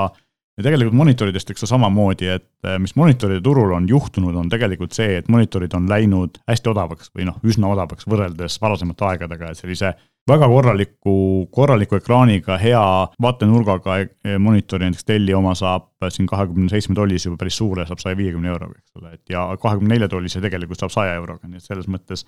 ja 0.58 0.64
tegelikult 0.66 0.98
monitoridest 0.98 1.52
eks 1.52 1.64
samamoodi, 1.70 2.28
et 2.34 2.66
äh, 2.66 2.76
mis 2.82 2.96
monitoride 2.98 3.40
turul 3.44 3.72
on 3.76 3.86
juhtunud, 3.88 4.34
on 4.36 4.50
tegelikult 4.50 4.96
see, 4.96 5.20
et 5.20 5.28
monitorid 5.30 5.74
on 5.78 5.86
läinud 5.90 6.40
hästi 6.50 6.72
odavaks 6.72 7.12
või 7.14 7.28
noh, 7.28 7.38
üsna 7.46 7.70
odavaks 7.70 8.08
võrreldes 8.10 8.58
varasemate 8.62 9.06
aegadega, 9.12 9.52
et 9.52 9.60
sellise 9.60 9.94
väga 10.28 10.48
korraliku, 10.50 11.14
korraliku 11.54 11.96
ekraaniga, 12.00 12.58
hea 12.60 12.82
vaatenurgaga 13.22 14.00
e-, 14.02 14.36
monitori, 14.42 14.88
näiteks 14.88 15.06
Delli 15.08 15.34
oma 15.36 15.54
saab 15.58 15.88
siin 16.12 16.28
kahekümne 16.28 16.68
seitsme 16.72 16.98
tollis 16.98 17.24
juba 17.28 17.38
päris 17.40 17.56
suure, 17.62 17.86
saab 17.88 18.02
saja 18.02 18.18
viiekümne 18.18 18.50
euroga, 18.50 18.76
eks 18.82 19.00
ole, 19.00 19.14
et 19.14 19.34
ja 19.34 19.46
kahekümne 19.62 19.94
nelja 19.94 20.10
tollise 20.12 20.42
tegelikult 20.44 20.82
saab 20.82 20.94
saja 20.94 21.14
euroga, 21.20 21.48
nii 21.48 21.62
et 21.62 21.70
selles 21.70 21.88
mõttes 21.88 22.26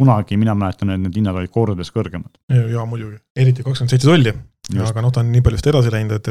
kunagi 0.00 0.38
mina 0.40 0.54
mäletan, 0.56 0.94
et 0.94 1.02
need 1.02 1.18
hinnad 1.18 1.36
olid 1.36 1.52
kordades 1.52 1.90
kõrgemad. 1.92 2.30
jaa, 2.48 2.86
muidugi, 2.88 3.18
eriti 3.36 3.66
kakskümmend 3.66 3.92
seitse 3.92 4.08
tolli, 4.08 4.32
aga 4.86 5.04
noh, 5.04 5.12
ta 5.12 5.20
on 5.20 5.34
nii 5.34 5.44
palju 5.44 5.60
eest 5.60 5.68
edasi 5.74 5.92
läinud, 5.92 6.16
et 6.16 6.30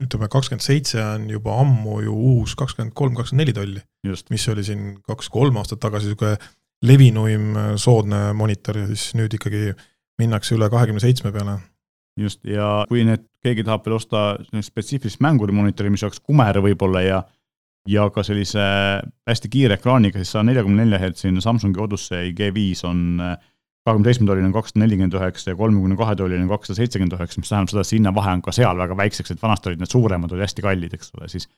ütleme, 0.00 0.28
kakskümmend 0.32 0.64
seitse 0.64 1.00
on 1.04 1.28
juba 1.30 1.58
ammu 1.62 2.00
ju 2.06 2.14
uus 2.14 2.56
kakskümmend 2.58 2.94
kolm, 2.96 3.14
kakskümmend 3.18 3.44
neli 3.44 3.56
tolli. 3.56 3.82
mis 4.30 4.48
oli 4.48 4.64
siin 4.64 4.94
kaks-kolm 5.06 5.56
aastat 5.60 5.80
tagasi 5.80 6.10
niisugune 6.10 6.36
levinuim 6.86 7.50
soodne 7.76 8.30
monitor 8.32 8.78
ja 8.80 8.86
siis 8.88 9.10
nüüd 9.18 9.34
ikkagi 9.36 9.74
minnakse 10.20 10.56
üle 10.56 10.70
kahekümne 10.72 11.00
seitsme 11.00 11.32
peale. 11.32 11.58
just, 12.16 12.40
ja 12.44 12.86
kui 12.88 13.04
nüüd 13.04 13.26
keegi 13.44 13.64
tahab 13.64 13.84
veel 13.86 13.96
osta 13.96 14.38
spetsiifilist 14.62 15.20
mänguri 15.24 15.52
monitori, 15.56 15.92
mis 15.92 16.02
oleks 16.04 16.20
kumer 16.20 16.56
võib-olla 16.64 17.04
ja 17.04 17.20
ja 17.88 18.10
ka 18.12 18.22
sellise 18.22 18.60
hästi 19.28 19.48
kiire 19.48 19.78
ekraaniga, 19.78 20.20
siis 20.20 20.34
saja 20.34 20.44
neljakümne 20.44 20.84
nelja 20.84 20.98
hertsine 21.00 21.40
Samsungi 21.40 21.80
Odyssey 21.80 22.34
G5 22.36 22.84
on 22.88 23.00
äh, 23.24 23.36
kahekümne 23.86 24.10
seitsme 24.10 24.28
tolline 24.28 24.50
on 24.50 24.54
kakssada 24.54 24.82
nelikümmend 24.84 25.16
üheksa 25.16 25.52
ja 25.52 25.56
kolmekümne 25.56 25.96
kahe 25.96 26.16
tolline 26.16 26.44
on 26.44 26.52
kakssada 26.52 26.76
seitsekümmend 26.82 27.16
üheksa, 27.16 27.40
mis 27.40 27.52
tähendab 27.52 27.72
seda, 27.72 27.84
et 27.84 27.90
see 27.90 27.98
hinnavahe 27.98 28.34
on 28.36 28.42
ka 28.44 28.52
seal 28.54 28.80
väga 28.80 28.96
väikseks, 28.98 29.32
et 29.34 29.42
vanasti 29.42 29.70
olid 29.70 29.84
need 29.84 29.92
suuremad, 29.94 30.34
olid 30.36 30.44
hästi 30.44 30.64
kallid, 30.66 30.96
eks 30.98 31.14
ole, 31.16 31.30
siis 31.32 31.48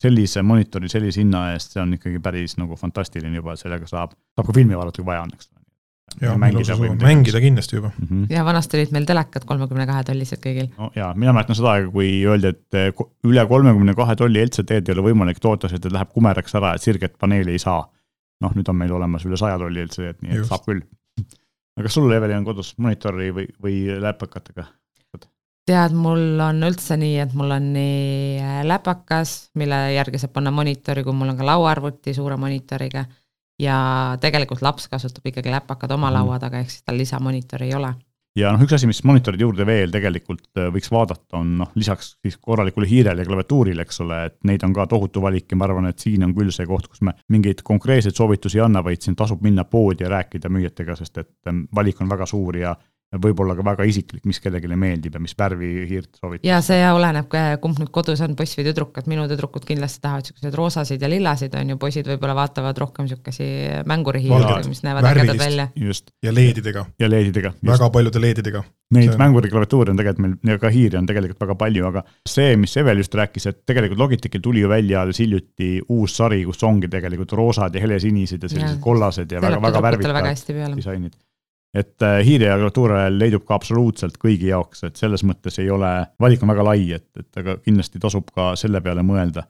sellise 0.00 0.42
monitori 0.46 0.90
sellise 0.92 1.22
hinna 1.22 1.46
eest, 1.54 1.74
see 1.74 1.80
on 1.82 1.96
ikkagi 1.96 2.20
päris 2.24 2.56
nagu 2.60 2.76
fantastiline 2.80 3.40
juba, 3.40 3.56
et 3.56 3.62
sellega 3.62 3.88
saab, 3.88 4.12
saab 4.36 4.48
ka 4.48 4.56
filmi 4.56 4.76
vaadata, 4.76 5.00
kui 5.00 5.08
vaja 5.08 5.24
on, 5.24 5.32
eks 5.36 5.50
ole. 5.50 5.58
ja 6.24 6.34
mängida, 6.40 6.76
mängida 7.00 7.40
kindlasti 7.40 7.76
juba 7.76 7.90
mm. 7.92 8.06
-hmm. 8.06 8.32
ja 8.34 8.44
vanasti 8.44 8.76
olid 8.76 8.92
meil 8.96 9.04
telekad 9.06 9.44
kolmekümne 9.46 9.86
kahe 9.86 10.04
tollised 10.04 10.40
kõigil. 10.46 10.70
no 10.78 10.90
jaa, 10.96 11.12
mina 11.14 11.32
mäletan 11.36 11.56
seda 11.56 11.76
aega, 11.76 11.90
kui 11.96 12.08
öeldi, 12.26 12.54
et 12.56 12.80
eh, 12.80 13.04
üle 13.24 13.46
kolmekümne 13.46 13.94
kahe 13.94 14.16
tolli 14.16 14.44
LCD-d 14.46 14.88
ei 14.88 14.98
ole 14.98 15.06
võimalik 15.10 15.40
toota, 15.40 15.68
sest 15.68 15.86
et 15.86 15.92
läheb 15.96 16.12
kumeraks 16.12 16.56
ära, 16.60 16.74
et 16.74 16.82
sirget 16.82 17.18
paneeli 17.18 17.56
ei 17.56 17.62
saa. 17.62 17.84
noh, 18.40 18.54
nüüd 18.56 18.68
on 18.72 18.76
meil 18.76 18.92
olemas 18.96 19.24
üle 19.28 19.36
saja 19.36 19.58
tolli 19.60 19.84
LCD-d, 19.84 20.22
nii 20.22 20.32
et 20.32 20.42
Just. 20.42 20.48
saab 20.48 20.64
küll 20.64 20.80
aga 21.80 21.88
kas 21.88 21.96
sul, 21.96 22.12
Eveli, 22.12 22.36
on 22.36 22.44
kodus 22.44 22.74
monitori 22.78 23.30
või, 23.34 23.48
või 23.62 23.80
läpakatega? 24.04 24.68
tead, 25.70 25.94
mul 25.94 26.40
on 26.42 26.64
üldse 26.66 26.96
nii, 26.98 27.16
et 27.22 27.34
mul 27.36 27.54
on 27.54 27.70
nii 27.74 28.40
äh, 28.42 28.60
läpakas, 28.66 29.52
mille 29.60 29.78
järgi 29.94 30.20
saab 30.22 30.34
panna 30.34 30.52
monitori, 30.54 31.04
kui 31.06 31.14
mul 31.16 31.32
on 31.32 31.38
ka 31.38 31.46
lauaarvuti 31.46 32.14
suure 32.16 32.38
monitoriga. 32.40 33.04
ja 33.60 34.16
tegelikult 34.20 34.62
laps 34.64 34.88
kasutab 34.88 35.26
ikkagi 35.28 35.52
läpakad 35.52 35.90
oma 35.92 36.08
mm. 36.08 36.14
laua 36.16 36.38
taga, 36.40 36.62
ehk 36.62 36.70
siis 36.72 36.82
tal 36.82 36.96
lisamonitori 36.96 37.68
ei 37.68 37.74
ole. 37.76 37.90
Ja 38.38 38.52
noh, 38.54 38.62
üks 38.64 38.76
asi, 38.76 38.88
mis 38.90 39.02
monitoride 39.06 39.44
juurde 39.44 39.66
veel 39.66 39.92
tegelikult 39.94 40.46
äh, 40.58 40.68
võiks 40.74 40.90
vaadata, 40.92 41.40
on 41.40 41.56
noh, 41.62 41.72
lisaks 41.78 42.14
siis 42.22 42.38
korralikule 42.42 42.88
hiirele 42.88 43.24
ja 43.24 43.28
klaviatuurile, 43.28 43.86
eks 43.86 44.02
ole, 44.04 44.20
et 44.30 44.38
neid 44.48 44.64
on 44.66 44.74
ka 44.76 44.86
tohutu 44.90 45.22
valik 45.24 45.50
ja 45.50 45.58
ma 45.58 45.66
arvan, 45.66 45.90
et 45.90 46.02
siin 46.02 46.26
on 46.26 46.34
küll 46.36 46.52
see 46.54 46.68
koht, 46.68 46.86
kus 46.90 47.02
me 47.06 47.16
mingeid 47.32 47.64
konkreetseid 47.66 48.16
soovitusi 48.16 48.60
ei 48.60 48.66
anna, 48.66 48.84
vaid 48.86 49.02
siin 49.02 49.18
tasub 49.18 49.42
minna 49.44 49.66
poodi 49.68 50.06
ja 50.06 50.12
rääkida 50.14 50.52
müüjatega, 50.52 50.96
sest 51.00 51.22
et 51.24 51.32
ähm, 51.50 51.66
valik 51.74 52.00
on 52.00 52.12
väga 52.12 52.28
suur 52.30 52.60
ja 52.60 52.76
võib-olla 53.18 53.56
ka 53.58 53.64
väga 53.66 53.86
isiklik, 53.90 54.22
mis 54.28 54.38
kellelegi 54.42 54.76
meeldib 54.78 55.16
ja 55.16 55.20
mis 55.22 55.34
värvi 55.38 55.70
hiirt 55.90 56.20
soovitab. 56.20 56.46
ja 56.46 56.60
see 56.62 56.82
oleneb, 56.94 57.34
kumb 57.62 57.80
nüüd 57.82 57.90
kodus 57.94 58.20
on, 58.22 58.36
poiss 58.38 58.58
või 58.58 58.68
tüdruk, 58.68 58.92
et 59.00 59.08
minu 59.10 59.24
tüdrukud 59.30 59.64
kindlasti 59.66 60.02
tahavad 60.04 60.28
siukseid 60.30 60.54
roosasid 60.54 61.02
ja 61.02 61.10
lillasid, 61.10 61.56
on 61.58 61.72
ju, 61.74 61.78
poisid 61.80 62.06
võib-olla 62.06 62.36
vaatavad 62.38 62.78
rohkem 62.78 63.08
siukesi 63.10 63.48
mängurihiiri, 63.90 64.60
mis 64.70 64.84
näevad 64.86 65.08
ägedad 65.10 65.40
välja. 65.42 65.68
just. 65.74 66.12
ja 66.22 66.34
LED-idega. 66.34 66.84
ja 67.02 67.08
LED-idega. 67.10 67.54
väga 67.72 67.90
paljude 67.90 68.22
LED-idega. 68.22 68.62
Neid 68.94 69.12
on... 69.12 69.20
mänguriklaviatuure 69.22 69.92
on 69.92 69.98
tegelikult 69.98 70.38
meil 70.42 70.54
ja 70.54 70.58
ka 70.62 70.70
hiiri 70.74 70.98
on 70.98 71.06
tegelikult 71.06 71.42
väga 71.44 71.54
palju, 71.58 71.84
aga 71.90 72.02
see, 72.26 72.54
mis 72.58 72.74
Evel 72.80 73.02
just 73.02 73.14
rääkis, 73.14 73.46
et 73.46 73.60
tegelikult 73.66 74.02
Logitechil 74.02 74.42
tuli 74.42 74.64
ju 74.64 74.70
välja 74.70 75.02
alles 75.04 75.18
hiljuti 75.22 75.76
uus 75.94 76.16
sari, 76.18 76.42
kus 76.46 76.62
ongi 76.66 76.90
tegelikult 76.90 77.34
roosad 77.38 77.74
ja 77.74 77.82
helesinised 77.82 78.42
ja 78.42 78.50
sellised 78.50 78.78
ja. 78.78 78.82
kollased 78.82 79.30
ja 79.30 79.42
väga-väga 79.42 79.82
värvikad 79.86 80.74
disainid 80.74 81.14
et 81.74 82.02
äh, 82.02 82.18
hiire 82.26 82.48
ja 82.48 82.56
klaviatuur 82.58 82.94
leidub 83.14 83.44
ka 83.46 83.54
absoluutselt 83.58 84.18
kõigi 84.22 84.50
jaoks, 84.50 84.82
et 84.88 84.98
selles 84.98 85.22
mõttes 85.26 85.60
ei 85.62 85.70
ole, 85.70 85.90
valik 86.20 86.42
on 86.42 86.50
väga 86.50 86.66
lai, 86.66 86.88
et, 86.96 87.06
et 87.18 87.42
aga 87.42 87.56
kindlasti 87.62 88.02
tasub 88.02 88.32
ka 88.34 88.52
selle 88.58 88.82
peale 88.82 89.04
mõelda. 89.06 89.46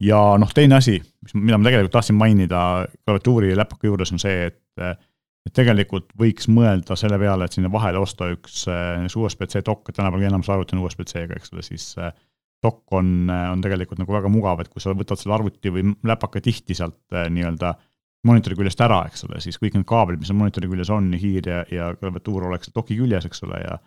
ja 0.00 0.20
noh, 0.40 0.52
teine 0.54 0.78
asi, 0.78 0.96
mis, 1.22 1.34
mida 1.34 1.58
ma 1.58 1.68
tegelikult 1.68 1.92
tahtsin 1.98 2.16
mainida 2.16 2.62
klaviatuuri 3.04 3.52
ja 3.52 3.60
läpaka 3.60 3.90
juures 3.90 4.14
on 4.14 4.22
see, 4.22 4.48
et 4.52 5.04
et 5.48 5.54
tegelikult 5.54 6.10
võiks 6.18 6.48
mõelda 6.52 6.96
selle 6.98 7.16
peale, 7.20 7.46
et 7.46 7.54
sinna 7.56 7.70
vahele 7.72 8.00
osta 8.00 8.26
üks 8.34 8.66
äh, 8.68 9.04
USB-C 9.16 9.62
dokk, 9.64 9.88
et 9.88 9.96
tänapäeval 9.96 10.26
enamus 10.28 10.50
arvuti 10.52 10.76
on 10.76 10.82
USB-C-ga, 10.84 11.38
eks 11.38 11.54
ole, 11.54 11.64
siis 11.64 11.86
äh, 12.00 12.12
dokk 12.64 12.96
on, 12.96 13.30
on 13.30 13.60
tegelikult 13.64 14.00
nagu 14.02 14.12
väga 14.12 14.32
mugav, 14.32 14.60
et 14.60 14.68
kui 14.72 14.82
sa 14.82 14.92
võtad 14.96 15.20
selle 15.20 15.36
arvuti 15.36 15.72
või 15.72 15.84
läpaka 16.08 16.42
tihti 16.44 16.74
sealt 16.76 16.98
nii-öelda 17.14 17.76
monitori 18.26 18.56
küljest 18.58 18.80
ära, 18.82 19.04
eks 19.08 19.24
ole, 19.28 19.38
siis 19.42 19.60
kõik 19.60 19.76
need 19.76 19.86
kaablid, 19.88 20.18
mis 20.22 20.32
on 20.32 20.40
monitori 20.40 20.70
küljes 20.70 20.90
on, 20.94 21.12
hiir 21.18 21.46
ja, 21.46 21.62
ja 21.70 21.92
klaviatuur 21.98 22.48
oleks 22.48 22.72
doki 22.74 22.98
küljes, 22.98 23.28
eks 23.28 23.44
ole, 23.46 23.62
ja 23.62 23.78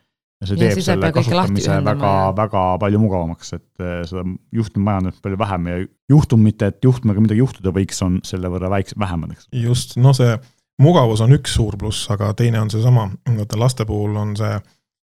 ja 0.42 0.50
see 0.50 0.58
teeb 0.58 0.80
ja 0.80 0.86
selle 0.86 1.12
kasutamise 1.14 1.76
väga, 1.86 2.12
väga 2.38 2.64
palju 2.82 3.02
mugavamaks, 3.04 3.52
et 3.60 3.84
eh, 3.84 4.00
seda 4.10 4.24
juhtmemajandust 4.58 5.22
palju 5.22 5.38
vähem 5.38 5.68
ja 5.70 5.76
juhtumite, 6.10 6.72
et 6.72 6.88
juhtmega 6.88 7.22
midagi 7.22 7.44
juhtuda 7.44 7.74
võiks, 7.76 8.02
on 8.06 8.18
selle 8.26 8.50
võrra 8.50 8.72
väiksem, 8.74 8.98
vähemad, 9.04 9.36
eks. 9.36 9.50
just, 9.62 9.94
no 10.02 10.16
see 10.18 10.34
mugavus 10.82 11.22
on 11.22 11.36
üks 11.38 11.54
suur 11.60 11.78
pluss, 11.78 12.10
aga 12.14 12.32
teine 12.38 12.62
on 12.64 12.74
seesama, 12.74 13.10
vaata 13.38 13.60
laste 13.62 13.86
puhul 13.86 14.18
on 14.18 14.34
see 14.40 14.56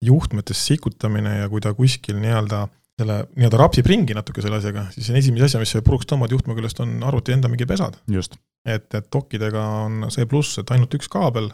juhtmetes 0.06 0.60
sikutamine 0.68 1.40
ja 1.40 1.50
kui 1.50 1.62
ta 1.64 1.72
kuskil 1.74 2.20
nii-öelda 2.22 2.66
selle 2.96 3.22
nii-öelda 3.36 3.58
rapsib 3.60 3.88
ringi 3.90 4.14
natuke 4.16 4.40
selle 4.44 4.56
asjaga, 4.60 4.86
siis 4.94 5.10
esimese 5.12 5.50
asja, 5.50 5.60
mis 5.60 5.74
puruks 5.84 6.08
tõmbad 6.08 6.32
juhtme 6.32 6.56
küljest, 6.56 6.80
on 6.80 6.96
arvuti 7.04 7.34
enda 7.36 7.50
mingi 7.52 7.68
pesad. 7.68 7.98
just 8.08 8.38
et, 8.66 8.88
et 8.94 9.06
dokidega 9.12 9.62
on 9.86 10.08
see 10.12 10.26
pluss, 10.30 10.58
et 10.60 10.74
ainult 10.74 10.96
üks 10.98 11.08
kaabel, 11.12 11.50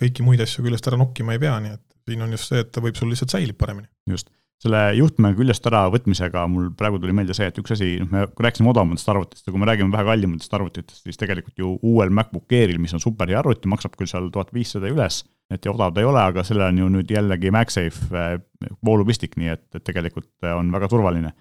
kõiki 0.00 0.24
muid 0.26 0.42
asju 0.44 0.64
küljest 0.64 0.88
ära 0.88 0.98
nokkima 1.00 1.36
ei 1.36 1.42
pea, 1.42 1.56
nii 1.62 1.74
et 1.76 1.84
siin 2.06 2.22
on 2.22 2.34
just 2.36 2.52
see, 2.52 2.62
et 2.62 2.70
ta 2.72 2.82
võib 2.84 2.98
sul 2.98 3.10
lihtsalt 3.10 3.34
säilib 3.34 3.58
paremini. 3.58 3.88
just, 4.10 4.30
selle 4.62 4.80
juhtme 4.96 5.32
küljest 5.36 5.66
äravõtmisega 5.68 6.46
mul 6.48 6.70
praegu 6.76 6.98
tuli 7.00 7.12
meelde 7.16 7.34
see, 7.36 7.48
et 7.50 7.58
üks 7.60 7.74
asi, 7.74 7.90
noh, 8.00 8.08
me 8.12 8.46
rääkisime 8.46 8.70
odavamatest 8.72 9.10
arvutitest 9.12 9.48
ja 9.48 9.52
kui 9.52 9.60
me 9.60 9.68
räägime 9.68 9.92
vähe 9.92 10.06
kallimatest 10.08 10.54
arvutitest, 10.56 11.02
siis 11.04 11.20
tegelikult 11.20 11.60
ju 11.60 11.74
uuel 11.82 12.12
MacBook 12.16 12.56
Airil, 12.56 12.80
mis 12.80 12.96
on 12.96 13.02
super 13.02 13.28
hea 13.28 13.38
arvuti, 13.42 13.68
maksab 13.68 13.98
küll 13.98 14.08
seal 14.10 14.30
tuhat 14.32 14.54
viissada 14.56 14.88
üles, 14.92 15.20
et 15.52 15.66
ja 15.66 15.74
odav 15.74 15.92
ta 15.92 16.00
ei 16.00 16.08
ole, 16.08 16.22
aga 16.22 16.44
sellel 16.46 16.70
on 16.70 16.80
ju 16.82 16.92
nüüd 16.96 17.12
jällegi 17.12 17.52
MagSafe 17.54 18.16
äh, 18.16 18.38
voolupistik, 18.84 19.36
nii 19.40 19.52
et, 19.52 19.66
et 19.76 19.84
tegelikult 19.84 20.48
on 20.56 20.72
väga 20.72 20.88
turvaline. 20.92 21.34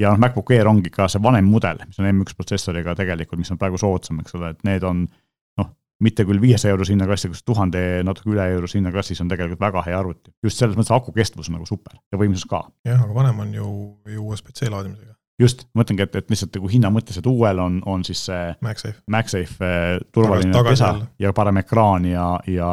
Ja 0.00 0.14
noh, 0.14 0.22
MacBook 0.24 0.54
Air 0.56 0.70
ongi 0.70 0.88
ka 0.90 1.04
see 1.12 1.20
vanem 1.22 1.44
mudel, 1.52 1.82
mis 1.84 2.00
on 2.00 2.08
M1 2.08 2.32
protsessoriga 2.38 2.96
tegelikult, 2.96 3.42
mis 3.42 3.52
on 3.52 3.60
praegu 3.60 3.76
soodsam, 3.80 4.22
eks 4.24 4.38
ole, 4.38 4.54
et 4.54 4.64
need 4.64 4.88
on 4.88 5.04
mitte 6.02 6.26
küll 6.28 6.40
viiesaja 6.42 6.74
eurose 6.74 6.94
hinnaklassi, 6.94 7.30
kus 7.32 7.44
tuhande 7.46 7.80
natuke 8.06 8.32
üle 8.32 8.44
eurose 8.56 8.78
hinnaklassis 8.78 9.22
on 9.22 9.30
tegelikult 9.30 9.62
väga 9.62 9.84
hea 9.86 9.98
arvuti. 9.98 10.32
just 10.44 10.60
selles 10.60 10.76
mõttes 10.78 10.94
aku 10.94 11.14
kestvus 11.16 11.50
on 11.50 11.58
nagu 11.58 11.66
super 11.68 11.96
ja 12.12 12.20
võimsus 12.20 12.46
ka. 12.50 12.64
jah, 12.88 13.00
aga 13.02 13.14
vanem 13.14 13.42
on 13.46 13.54
ju, 13.54 13.70
ju 14.10 14.26
USB-C 14.28 14.70
laadimisega. 14.72 15.14
just, 15.40 15.66
mõtlengi, 15.78 16.06
et, 16.06 16.20
et 16.22 16.30
lihtsalt 16.30 16.58
nagu 16.58 16.70
hinna 16.72 16.92
mõttes, 16.94 17.18
et 17.18 17.26
uuel 17.30 17.62
on, 17.62 17.80
on 17.86 18.04
siis 18.06 18.26
see 18.28 18.52
MagSafe, 18.64 19.02
MagSafe 19.10 19.72
eh, 19.72 19.98
turvaline 20.12 20.64
pesa 20.68 20.94
ja 21.22 21.34
parem 21.36 21.62
ekraan 21.62 22.06
ja, 22.10 22.28
ja 22.46 22.70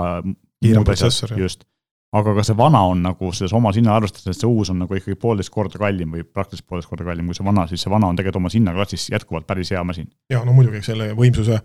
kiirem 0.62 0.88
protsessor. 0.88 1.38
just 1.40 1.68
aga 2.16 2.34
ka 2.40 2.46
see 2.46 2.58
vana 2.58 2.82
on 2.90 3.04
nagu 3.06 3.30
selles 3.36 3.54
omas 3.54 3.78
hinnaarvestuses, 3.78 4.40
see 4.40 4.50
uus 4.50 4.72
on 4.74 4.80
nagu 4.82 4.98
ikkagi 4.98 5.18
poolteist 5.22 5.54
korda 5.54 5.82
kallim 5.82 6.16
või 6.16 6.24
praktiliselt 6.26 6.66
poolteist 6.70 6.90
korda 6.90 7.06
kallim 7.06 7.30
kui 7.30 7.38
see 7.38 7.46
vana, 7.46 7.68
siis 7.70 7.86
see 7.86 7.94
vana 7.94 8.10
on 8.10 8.18
tegelikult 8.18 8.42
omas 8.42 8.58
hinnaklassis 8.58 9.10
jätkuvalt 9.14 9.46
päris 9.50 9.70
hea 9.76 9.84
masin. 9.86 10.10
ja 10.34 10.42
no 10.46 10.56
muidugi, 10.56 10.82
selle 10.86 11.12
võimsuse, 11.18 11.60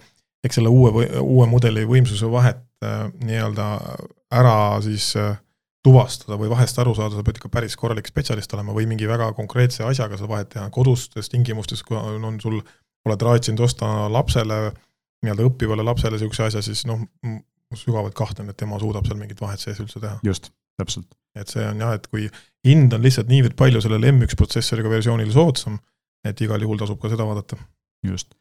eks 0.44 0.60
selle 0.60 0.72
uue, 0.72 1.06
uue 1.20 1.46
mudeli 1.48 1.86
võimsuse 1.88 2.28
vahet 2.30 2.62
äh, 2.84 3.06
nii-öelda 3.24 3.68
ära 4.34 4.56
siis 4.84 5.12
äh, 5.20 5.36
tuvastada 5.84 6.38
või 6.40 6.48
vahest 6.52 6.78
aru 6.80 6.94
saada, 6.96 7.16
sa 7.16 7.24
pead 7.26 7.38
ikka 7.40 7.50
päris 7.52 7.76
korralik 7.76 8.08
spetsialist 8.08 8.52
olema 8.56 8.74
või 8.76 8.86
mingi 8.88 9.08
väga 9.08 9.30
konkreetse 9.36 9.84
asjaga 9.84 10.16
seda 10.16 10.30
vahet 10.30 10.50
teha, 10.54 10.68
kodustes 10.72 11.28
tingimustes, 11.32 11.84
kui 11.84 11.98
on 11.98 12.38
sul, 12.40 12.60
oled 13.04 13.24
raatsinud 13.28 13.60
osta 13.66 13.90
lapsele, 14.12 14.60
nii-öelda 15.24 15.48
õppivale 15.50 15.84
lapsele 15.84 16.16
niisuguse 16.16 16.46
asja, 16.48 16.62
siis 16.64 16.86
noh, 16.88 17.04
sügavalt 17.76 18.16
kahtlen, 18.16 18.48
et 18.48 18.56
tema 18.60 18.78
suudab 18.80 19.04
seal 19.08 19.20
mingit 19.20 19.40
vahet 19.44 19.60
sees 19.60 19.80
üldse 19.82 20.00
teha. 20.00 20.16
just, 20.24 20.50
täpselt. 20.80 21.08
et 21.36 21.52
see 21.52 21.64
on 21.68 21.82
jah, 21.84 21.92
et 21.98 22.08
kui 22.08 22.30
hind 22.64 22.96
on 22.96 23.04
lihtsalt 23.04 23.28
niivõrd 23.28 23.56
palju 23.58 23.82
sellele 23.84 24.12
M1 24.14 24.38
protsessoriga 24.40 24.92
versioonil 24.92 25.32
soodsam, 25.34 25.76
et 26.24 26.40
igal 26.40 26.64
juhul 26.64 26.80
tasub 26.80 27.00
ka 27.02 27.12
seda 27.12 27.28
vaadata. 27.28 27.60
just. 28.08 28.32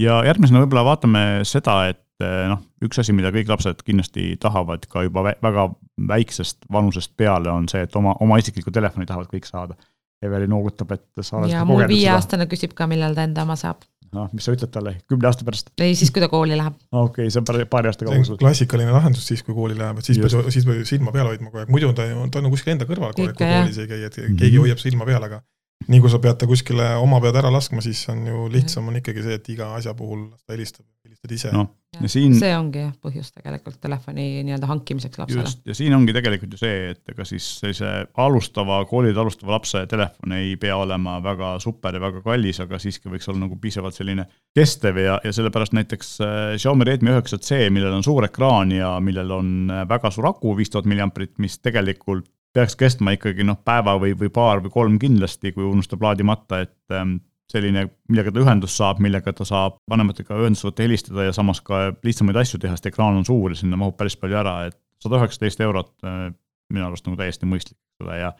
Ja 0.00 0.20
järgmisena 0.26 0.64
võib-olla 0.64 0.86
vaatame 0.92 1.24
seda, 1.48 1.76
et 1.92 2.24
eh, 2.24 2.48
noh, 2.50 2.62
üks 2.84 3.02
asi, 3.02 3.14
mida 3.16 3.32
kõik 3.34 3.52
lapsed 3.52 3.84
kindlasti 3.86 4.32
tahavad 4.40 4.86
ka 4.90 5.04
juba 5.06 5.24
väga 5.30 5.68
väiksest 6.10 6.66
vanusest 6.72 7.14
peale, 7.20 7.52
on 7.52 7.68
see, 7.70 7.84
et 7.86 7.96
oma, 8.00 8.16
oma 8.24 8.40
isiklikku 8.40 8.72
telefoni 8.74 9.08
tahavad 9.08 9.30
kõik 9.32 9.48
saada. 9.48 9.78
Eveli 10.20 10.50
noogutab, 10.52 10.90
et 10.92 11.24
sa 11.24 11.38
oled 11.38 11.48
ja 11.48 11.62
mul 11.64 11.80
viieaastane 11.88 12.44
küsib 12.48 12.74
ka, 12.76 12.84
millal 12.90 13.14
ta 13.16 13.24
enda 13.24 13.46
oma 13.46 13.56
saab 13.56 13.86
noh, 14.14 14.26
mis 14.34 14.46
sa 14.46 14.54
ütled 14.54 14.72
talle, 14.74 14.94
kümne 15.10 15.28
aasta 15.28 15.46
pärast? 15.46 15.70
ei, 15.80 15.94
siis 15.98 16.10
kui 16.14 16.22
ta 16.22 16.28
kooli 16.30 16.56
läheb. 16.58 16.76
okei 16.90 17.26
okay,, 17.26 17.30
see 17.32 17.40
on 17.40 17.46
paari, 17.48 17.66
paari 17.70 17.90
aasta 17.90 18.08
kaugusel. 18.08 18.38
klassikaline 18.40 18.92
lahendus 18.94 19.26
siis, 19.30 19.44
kui 19.46 19.54
kooli 19.56 19.78
läheb, 19.78 20.00
et 20.00 20.08
siis 20.08 20.18
peab, 20.18 20.50
siis 20.52 20.66
peab 20.66 20.82
silma 20.88 21.14
peal 21.14 21.30
hoidma 21.30 21.50
kogu 21.50 21.62
aeg, 21.62 21.70
muidu 21.72 21.92
ta, 21.96 22.06
ta 22.32 22.42
on 22.42 22.50
kuskil 22.52 22.74
enda 22.74 22.88
kõrval 22.90 23.14
kogu 23.14 23.28
aeg, 23.28 23.38
kui 23.38 23.52
koolis 23.54 23.78
ei 23.78 23.90
käi, 23.90 24.02
et 24.08 24.18
keegi 24.18 24.34
mm 24.34 24.42
-hmm. 24.42 24.64
hoiab 24.64 24.82
silma 24.82 25.06
peal, 25.08 25.28
aga 25.30 25.40
nii 25.88 26.00
kui 26.02 26.12
sa 26.12 26.20
pead 26.22 26.38
ta 26.40 26.48
kuskile 26.50 26.86
oma 27.00 27.20
pead 27.24 27.38
ära 27.40 27.50
laskma, 27.52 27.82
siis 27.84 28.02
on 28.12 28.24
ju 28.28 28.46
lihtsam 28.52 28.88
on 28.90 28.98
ikkagi 29.00 29.24
see, 29.24 29.36
et 29.40 29.52
iga 29.54 29.72
asja 29.78 29.94
puhul 29.96 30.28
ta 30.44 30.54
helistab, 30.56 30.86
helistad 31.06 31.36
ise 31.36 31.52
no,. 31.56 31.68
Ja 32.00 32.06
siin... 32.06 32.36
see 32.38 32.52
ongi 32.54 32.78
jah 32.78 32.92
põhjus 33.02 33.32
tegelikult 33.34 33.80
telefoni 33.82 34.44
nii-öelda 34.46 34.68
hankimiseks 34.70 35.18
lapsele. 35.18 35.42
just, 35.42 35.64
ja 35.66 35.74
siin 35.74 35.94
ongi 35.96 36.14
tegelikult 36.14 36.52
ju 36.54 36.60
see, 36.60 36.92
et 36.92 37.10
ega 37.10 37.26
siis 37.26 37.48
sellise 37.58 37.90
alustava, 38.22 38.78
koolide 38.86 39.18
alustava 39.18 39.56
lapse 39.56 39.82
telefon 39.90 40.36
ei 40.36 40.52
pea 40.60 40.76
olema 40.78 41.16
väga 41.24 41.56
super 41.62 41.98
ja 41.98 42.02
väga 42.04 42.22
kallis, 42.22 42.62
aga 42.62 42.78
siiski 42.78 43.10
võiks 43.10 43.26
olla 43.32 43.42
nagu 43.42 43.58
piisavalt 43.58 43.98
selline 43.98 44.28
kestev 44.56 45.02
ja, 45.02 45.18
ja 45.26 45.34
sellepärast 45.34 45.74
näiteks 45.80 46.12
äh, 46.22 46.38
Xiaomi 46.60 46.86
Redmi 46.86 47.10
üheksa 47.16 47.40
C, 47.42 47.64
millel 47.74 47.98
on 47.98 48.06
suur 48.06 48.28
ekraan 48.28 48.70
ja 48.76 48.92
millel 49.02 49.34
on 49.34 49.50
äh, 49.74 49.82
väga 49.90 50.14
suur 50.14 50.30
aku, 50.30 50.54
viis 50.60 50.70
tuhat 50.70 50.86
milliamprit, 50.86 51.34
mis 51.42 51.58
tegelikult 51.58 52.30
peaks 52.56 52.76
kestma 52.78 53.14
ikkagi 53.14 53.44
noh, 53.46 53.58
päeva 53.64 53.96
või, 54.00 54.14
või 54.18 54.30
paar 54.34 54.62
või 54.64 54.72
kolm 54.74 54.98
kindlasti, 55.02 55.52
kui 55.54 55.64
unustab 55.66 56.02
laadimata, 56.02 56.64
et 56.64 56.96
ähm, 56.96 57.18
selline, 57.50 57.86
millega 58.10 58.32
ta 58.32 58.42
ühendust 58.42 58.78
saab, 58.78 59.00
millega 59.02 59.32
ta 59.34 59.46
saab 59.46 59.78
vanematega 59.90 60.38
ühendust 60.38 60.66
võtta, 60.66 60.84
helistada 60.86 61.26
ja 61.26 61.34
samas 61.34 61.62
ka 61.66 61.88
lihtsamaid 62.06 62.38
asju 62.42 62.60
teha, 62.62 62.76
sest 62.78 62.90
ekraan 62.90 63.18
on 63.20 63.26
suur 63.26 63.54
ja 63.54 63.58
sinna 63.58 63.78
mahub 63.80 63.96
päris 63.98 64.18
palju 64.20 64.38
ära, 64.42 64.56
et 64.70 64.78
sada 65.02 65.18
üheksateist 65.20 65.62
eurot 65.66 65.92
äh, 66.06 66.28
minu 66.74 66.86
arust 66.86 67.06
nagu 67.06 67.18
täiesti 67.18 67.48
mõistlik, 67.50 67.78
ole, 68.04 68.20
ja 68.20 68.34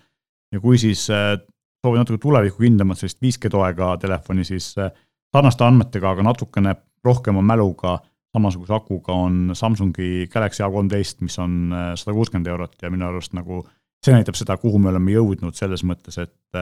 ja 0.50 0.60
kui 0.62 0.78
siis 0.82 1.04
äh, 1.14 1.36
soovin 1.82 2.02
natuke 2.02 2.20
tulevikukindlamat 2.22 2.98
sellist 2.98 3.20
5G 3.22 3.50
toega 3.54 3.92
telefoni, 4.02 4.46
siis 4.46 4.72
äh, 4.78 4.90
sarnaste 5.34 5.66
andmetega, 5.66 6.14
aga 6.14 6.26
natukene 6.26 6.74
rohkema 7.06 7.42
mäluga, 7.46 7.98
samasuguse 8.34 8.74
akuga 8.74 9.14
on 9.14 9.54
Samsungi 9.58 10.28
Galaxy 10.30 10.62
A13, 10.62 11.22
mis 11.26 11.38
on 11.42 11.72
sada 11.98 12.12
kuuskümmend 12.14 12.46
eurot 12.46 12.76
ja 12.82 12.90
minu 12.92 13.08
arust 13.08 13.32
nagu 13.34 13.64
see 14.04 14.14
näitab 14.14 14.38
seda, 14.38 14.56
kuhu 14.60 14.78
me 14.78 14.90
oleme 14.92 15.12
jõudnud 15.12 15.56
selles 15.58 15.84
mõttes, 15.86 16.16
et 16.22 16.60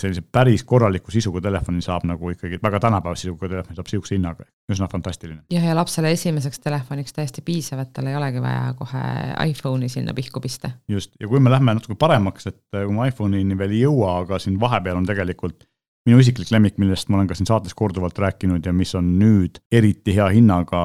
sellise 0.00 0.22
päris 0.32 0.64
korraliku 0.64 1.12
sisuga 1.12 1.40
telefoni 1.44 1.82
saab 1.84 2.06
nagu 2.08 2.30
ikkagi, 2.32 2.58
väga 2.62 2.80
tänapäevase 2.80 3.26
sisuga 3.26 3.48
telefoni 3.48 3.76
saab 3.76 3.90
sihukese 3.90 4.16
hinnaga, 4.16 4.46
üsna 4.72 4.88
fantastiline. 4.88 5.42
jah, 5.52 5.66
ja 5.68 5.74
lapsele 5.76 6.12
esimeseks 6.16 6.62
telefoniks 6.64 7.12
täiesti 7.12 7.44
piisav, 7.44 7.82
et 7.84 7.92
tal 7.92 8.08
ei 8.08 8.16
olegi 8.16 8.40
vaja 8.42 8.72
kohe 8.78 9.02
iPhone'i 9.50 9.90
sinna 9.92 10.14
pihku 10.16 10.40
pista. 10.40 10.70
just, 10.88 11.12
ja 11.20 11.28
kui 11.28 11.40
me 11.40 11.52
lähme 11.52 11.76
natuke 11.76 11.98
paremaks, 11.98 12.48
et 12.48 12.62
kui 12.72 12.94
me 12.94 13.10
iPhone'ini 13.10 13.58
veel 13.58 13.76
ei 13.76 13.84
jõua, 13.84 14.16
aga 14.24 14.40
siin 14.42 14.58
vahepeal 14.60 15.02
on 15.02 15.08
tegelikult 15.08 15.68
minu 16.08 16.18
isiklik 16.18 16.50
lemmik, 16.50 16.80
millest 16.82 17.12
ma 17.12 17.20
olen 17.20 17.28
ka 17.30 17.36
siin 17.38 17.46
saates 17.46 17.76
korduvalt 17.78 18.18
rääkinud 18.18 18.64
ja 18.66 18.72
mis 18.74 18.94
on 18.98 19.12
nüüd 19.20 19.60
eriti 19.70 20.16
hea 20.16 20.32
hinnaga 20.34 20.80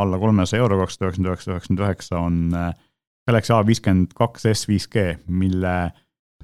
alla 0.00 0.18
kolmesaja 0.22 0.62
euro, 0.62 0.78
kakssada 0.80 1.10
üheksakümmend 1.10 1.34
üheksa, 1.34 1.52
üheksakümmend 1.52 1.84
üheksa 1.84 2.22
on 2.22 2.38
Galaxy 3.28 3.52
A 3.56 3.60
viiskümmend 3.66 4.12
kaks 4.16 4.46
S 4.52 4.68
5G, 4.68 5.04
mille 5.26 5.74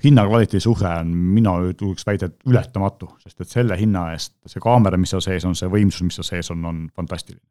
hinna-kvaliteedi 0.04 0.62
suhe 0.64 0.88
on 0.88 1.08
minu 1.37 1.54
julgeks 1.68 2.06
väita, 2.06 2.30
et 2.30 2.49
ületamatu, 2.49 3.10
sest 3.20 3.40
et 3.40 3.49
selle 3.52 3.76
hinna 3.76 4.06
eest 4.14 4.32
see 4.49 4.62
kaamera, 4.64 4.99
mis 5.00 5.12
seal 5.12 5.25
sees 5.25 5.44
on, 5.49 5.56
see 5.58 5.68
võimsus, 5.72 6.06
mis 6.06 6.16
seal 6.16 6.28
sees 6.28 6.50
on, 6.54 6.64
on 6.64 6.78
fantastiline. 6.96 7.42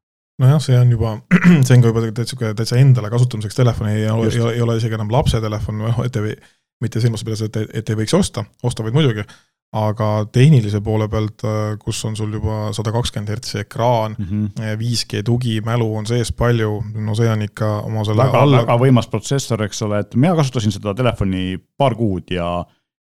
nojah, 0.42 0.62
see 0.64 0.80
on 0.80 0.96
juba, 0.96 1.18
see 1.68 1.76
on 1.78 1.84
ka 1.84 1.92
juba 1.92 2.08
täitsa 2.10 2.54
täitsa 2.58 2.80
endale 2.82 3.12
kasutamiseks 3.14 3.60
telefon, 3.60 3.92
ei 3.92 4.08
ole, 4.10 4.32
ei 4.54 4.66
ole 4.66 4.80
isegi 4.80 4.98
enam 4.98 5.12
lapse 5.14 5.42
telefon, 5.44 5.86
et 6.06 6.20
ei, 6.24 6.36
mitte 6.82 7.04
silmas 7.04 7.26
pidades, 7.28 7.46
et, 7.50 7.62
et 7.82 7.94
ei 7.94 8.02
võiks 8.02 8.16
osta, 8.18 8.46
osta 8.64 8.86
võid 8.86 8.98
muidugi, 8.98 9.28
aga 9.70 10.26
tehnilise 10.34 10.80
poole 10.82 11.06
pealt, 11.10 11.44
äh, 11.46 11.76
kus 11.82 12.00
on 12.08 12.16
sul 12.18 12.32
juba 12.34 12.72
sada 12.74 12.94
kakskümmend 12.94 13.30
hertsi 13.30 13.60
ekraan 13.62 14.16
mm, 14.18 14.26
-hmm. 14.26 14.78
5G 14.80 15.24
tugi, 15.26 15.60
mälu 15.66 15.92
on 15.98 16.06
sees 16.10 16.32
palju, 16.32 16.84
no 16.96 17.16
see 17.16 17.30
on 17.30 17.42
ikka 17.46 17.70
oma 17.86 18.04
selle 18.06 18.24
väga 18.24 18.42
alla..., 18.42 18.64
väga 18.64 18.80
võimas 18.82 19.10
protsessor, 19.10 19.62
eks 19.68 19.82
ole, 19.86 20.00
et 20.00 20.16
mina 20.16 20.34
kasutasin 20.36 20.74
seda 20.74 20.94
telefoni 20.94 21.60
paar 21.78 21.96
kuud 21.96 22.32
ja 22.34 22.66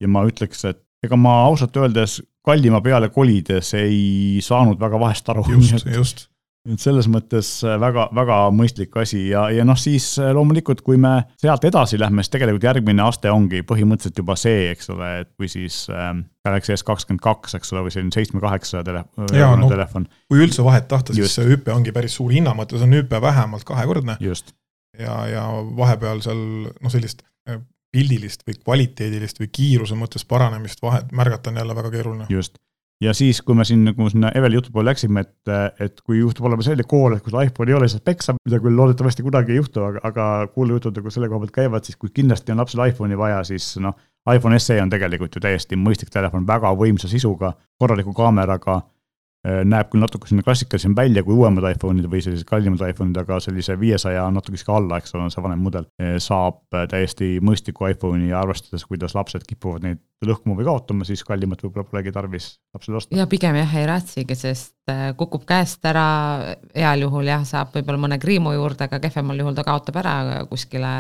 ja 0.02 0.08
ma 0.08 0.24
ütleks, 0.28 0.64
et 0.70 0.80
ega 1.04 1.16
ma 1.20 1.42
ausalt 1.50 1.76
öeldes 1.78 2.22
kallima 2.46 2.82
peale 2.82 3.10
kolides 3.10 3.74
ei 3.74 4.40
saanud 4.42 4.80
väga 4.80 5.00
vahest 5.00 5.30
aru. 5.30 5.46
just, 5.56 5.86
just 5.86 6.28
et 6.65 6.81
selles 6.81 7.07
mõttes 7.12 7.50
äh, 7.65 7.75
väga, 7.81 8.07
väga 8.15 8.38
mõistlik 8.55 8.95
asi 9.01 9.27
ja, 9.29 9.45
ja 9.53 9.65
noh, 9.67 9.77
siis 9.79 10.07
äh, 10.22 10.31
loomulikult, 10.36 10.81
kui 10.86 10.98
me 11.01 11.13
sealt 11.41 11.65
edasi 11.67 12.00
lähme, 12.01 12.24
siis 12.24 12.34
tegelikult 12.34 12.65
järgmine 12.65 13.05
aste 13.05 13.31
ongi 13.34 13.62
põhimõtteliselt 13.67 14.22
juba 14.24 14.38
see, 14.39 14.72
eks 14.74 14.89
ole, 14.93 15.12
et 15.24 15.31
kui 15.38 15.50
siis 15.51 15.84
äh, 15.93 16.10
Galaxy 16.45 16.75
S 16.75 16.86
kakskümmend 16.88 17.24
kaks, 17.25 17.57
eks 17.60 17.74
ole, 17.75 17.86
või 17.86 17.93
selline 17.93 18.15
seitsme-kaheksa 18.15 18.84
tele, 18.88 19.05
no, 19.19 19.69
telefon. 19.72 20.10
kui 20.31 20.41
üldse 20.45 20.65
vahet 20.65 20.89
tahta, 20.91 21.15
siis 21.15 21.38
see 21.38 21.48
hüpe 21.53 21.74
ongi 21.75 21.93
päris 21.95 22.17
suur 22.17 22.34
hinna 22.34 22.55
mõttes, 22.57 22.84
on 22.86 22.98
hüpe 22.98 23.22
vähemalt 23.22 23.67
kahekordne. 23.67 24.17
ja, 25.00 25.15
ja 25.29 25.48
vahepeal 25.77 26.25
seal 26.25 26.43
noh, 26.69 26.91
sellist 26.91 27.25
äh, 27.50 27.62
pildilist 27.95 28.43
või 28.48 28.57
kvaliteedilist 28.60 29.39
või 29.39 29.53
kiiruse 29.53 29.95
mõttes 29.95 30.25
paranemist 30.27 30.81
vahet 30.84 31.13
märgata 31.15 31.53
on 31.53 31.62
jälle 31.62 31.77
väga 31.77 31.93
keeruline. 31.93 32.29
just 32.29 32.57
ja 33.04 33.14
siis, 33.14 33.42
kui 33.42 33.56
me 33.56 33.66
siin 33.68 33.84
nagu 33.88 34.10
sinna 34.10 34.32
Eveli 34.36 34.60
jutu 34.60 34.72
poole 34.74 34.90
läksime, 34.92 35.25
et, 35.25 35.54
et 35.84 36.02
kui 36.02 36.20
juhtub 36.20 36.48
olema 36.48 36.64
selline 36.66 36.88
kool, 36.88 37.18
kus 37.24 37.36
iPhone 37.42 37.72
ei 37.72 37.78
ole 37.78 37.90
lihtsalt 37.90 38.06
peksa, 38.08 38.36
mida 38.46 38.60
küll 38.64 38.78
loodetavasti 38.80 39.25
kunagi 39.25 39.56
ei 39.56 39.60
juhtu, 39.60 39.84
aga, 39.84 40.04
aga 40.10 40.25
kuulujutud 40.56 40.96
nagu 41.00 41.14
selle 41.14 41.30
koha 41.32 41.44
pealt 41.44 41.56
käivad, 41.60 41.88
siis 41.88 42.00
kui 42.00 42.14
kindlasti 42.16 42.56
on 42.56 42.64
lapsel 42.64 42.86
iPhone'i 42.88 43.20
vaja, 43.20 43.44
siis 43.48 43.74
noh, 43.84 43.98
iPhone 44.32 44.60
SE 44.60 44.80
on 44.82 44.90
tegelikult 44.90 45.36
ju 45.36 45.44
täiesti 45.44 45.78
mõistlik 45.78 46.10
telefon, 46.14 46.48
väga 46.48 46.72
võimsa 46.78 47.12
sisuga, 47.12 47.54
korraliku 47.78 48.16
kaameraga 48.16 48.80
näeb 49.46 49.92
küll 49.92 50.02
natuke 50.02 50.30
selline 50.30 50.46
klassikalisem 50.46 50.96
välja 50.98 51.22
kui 51.25 51.36
uuemad 51.38 51.68
iPhone'id 51.70 52.08
või 52.10 52.22
sellised 52.24 52.48
kallimad 52.50 52.82
iPhone'id, 52.88 53.18
aga 53.22 53.38
sellise 53.44 53.75
viiesaja 53.80 54.24
natuke 54.34 54.58
isegi 54.58 54.74
alla, 54.74 54.98
eks 54.98 55.14
ole, 55.14 55.28
on 55.28 55.34
see 55.34 55.44
vanem 55.46 55.62
mudel, 55.62 55.86
äh, 56.02 56.16
saab 56.24 56.64
äh, 56.74 56.88
täiesti 56.90 57.36
mõistliku 57.46 57.86
iPhone'i 57.92 58.32
ja 58.32 58.42
arvestades, 58.42 58.88
kuidas 58.90 59.14
lapsed 59.18 59.46
kipuvad 59.46 59.86
neid 59.86 60.02
lõhkuma 60.25 60.58
või 60.58 60.66
kaotama, 60.66 61.06
siis 61.06 61.22
kallimat 61.28 61.62
võib-olla 61.62 61.86
polegi 61.86 62.14
tarvis 62.16 62.50
lapsele 62.74 62.98
osta. 62.98 63.18
ja 63.20 63.28
pigem 63.30 63.60
jah, 63.60 63.78
ei 63.78 63.86
raatsigi, 63.90 64.38
sest 64.40 64.74
kukub 65.20 65.46
käest 65.50 65.86
ära, 65.86 66.08
heal 66.74 67.06
juhul 67.06 67.30
jah, 67.30 67.46
saab 67.46 67.75
võib-olla 67.75 68.02
mõne 68.08 68.20
kriimu 68.22 68.56
juurde, 68.56 68.90
aga 68.90 69.02
kehvemal 69.04 69.44
juhul 69.44 69.58
ta 69.58 69.66
kaotab 69.68 70.02
ära 70.02 70.18
kuskile 70.50 70.94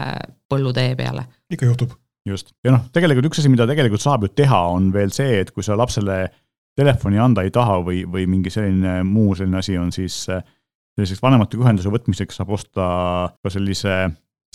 põllutee 0.51 0.93
peale. 0.99 1.25
ikka 1.49 1.71
juhtub. 1.71 1.97
just, 2.29 2.53
ja 2.65 2.75
noh, 2.75 2.85
tegelikult 2.93 3.31
üks 3.31 3.41
asi, 3.41 3.49
mida 3.53 3.65
tegelikult 3.69 4.03
saab 4.03 4.27
ju 4.27 4.33
teha, 4.35 4.65
on 4.75 4.91
veel 4.93 5.13
see, 5.15 5.39
et 5.41 5.53
kui 5.55 5.65
sa 5.65 5.77
lapsele 5.79 6.27
telefoni 6.75 7.19
anda 7.21 7.45
ei 7.45 7.53
taha 7.53 7.79
või, 7.85 8.03
või 8.09 8.27
mingi 8.29 8.51
selline 8.53 8.99
muu 9.07 9.35
selline 9.37 9.61
asi 9.61 9.77
on, 9.79 9.91
siis 9.95 10.25
äh, 10.33 10.43
selliseks 10.95 11.23
vanemate 11.23 11.59
ühenduse 11.59 11.91
võtmiseks 11.91 12.39
saab 12.39 12.53
osta 12.55 12.85
ka 13.31 13.51
sellise 13.51 13.97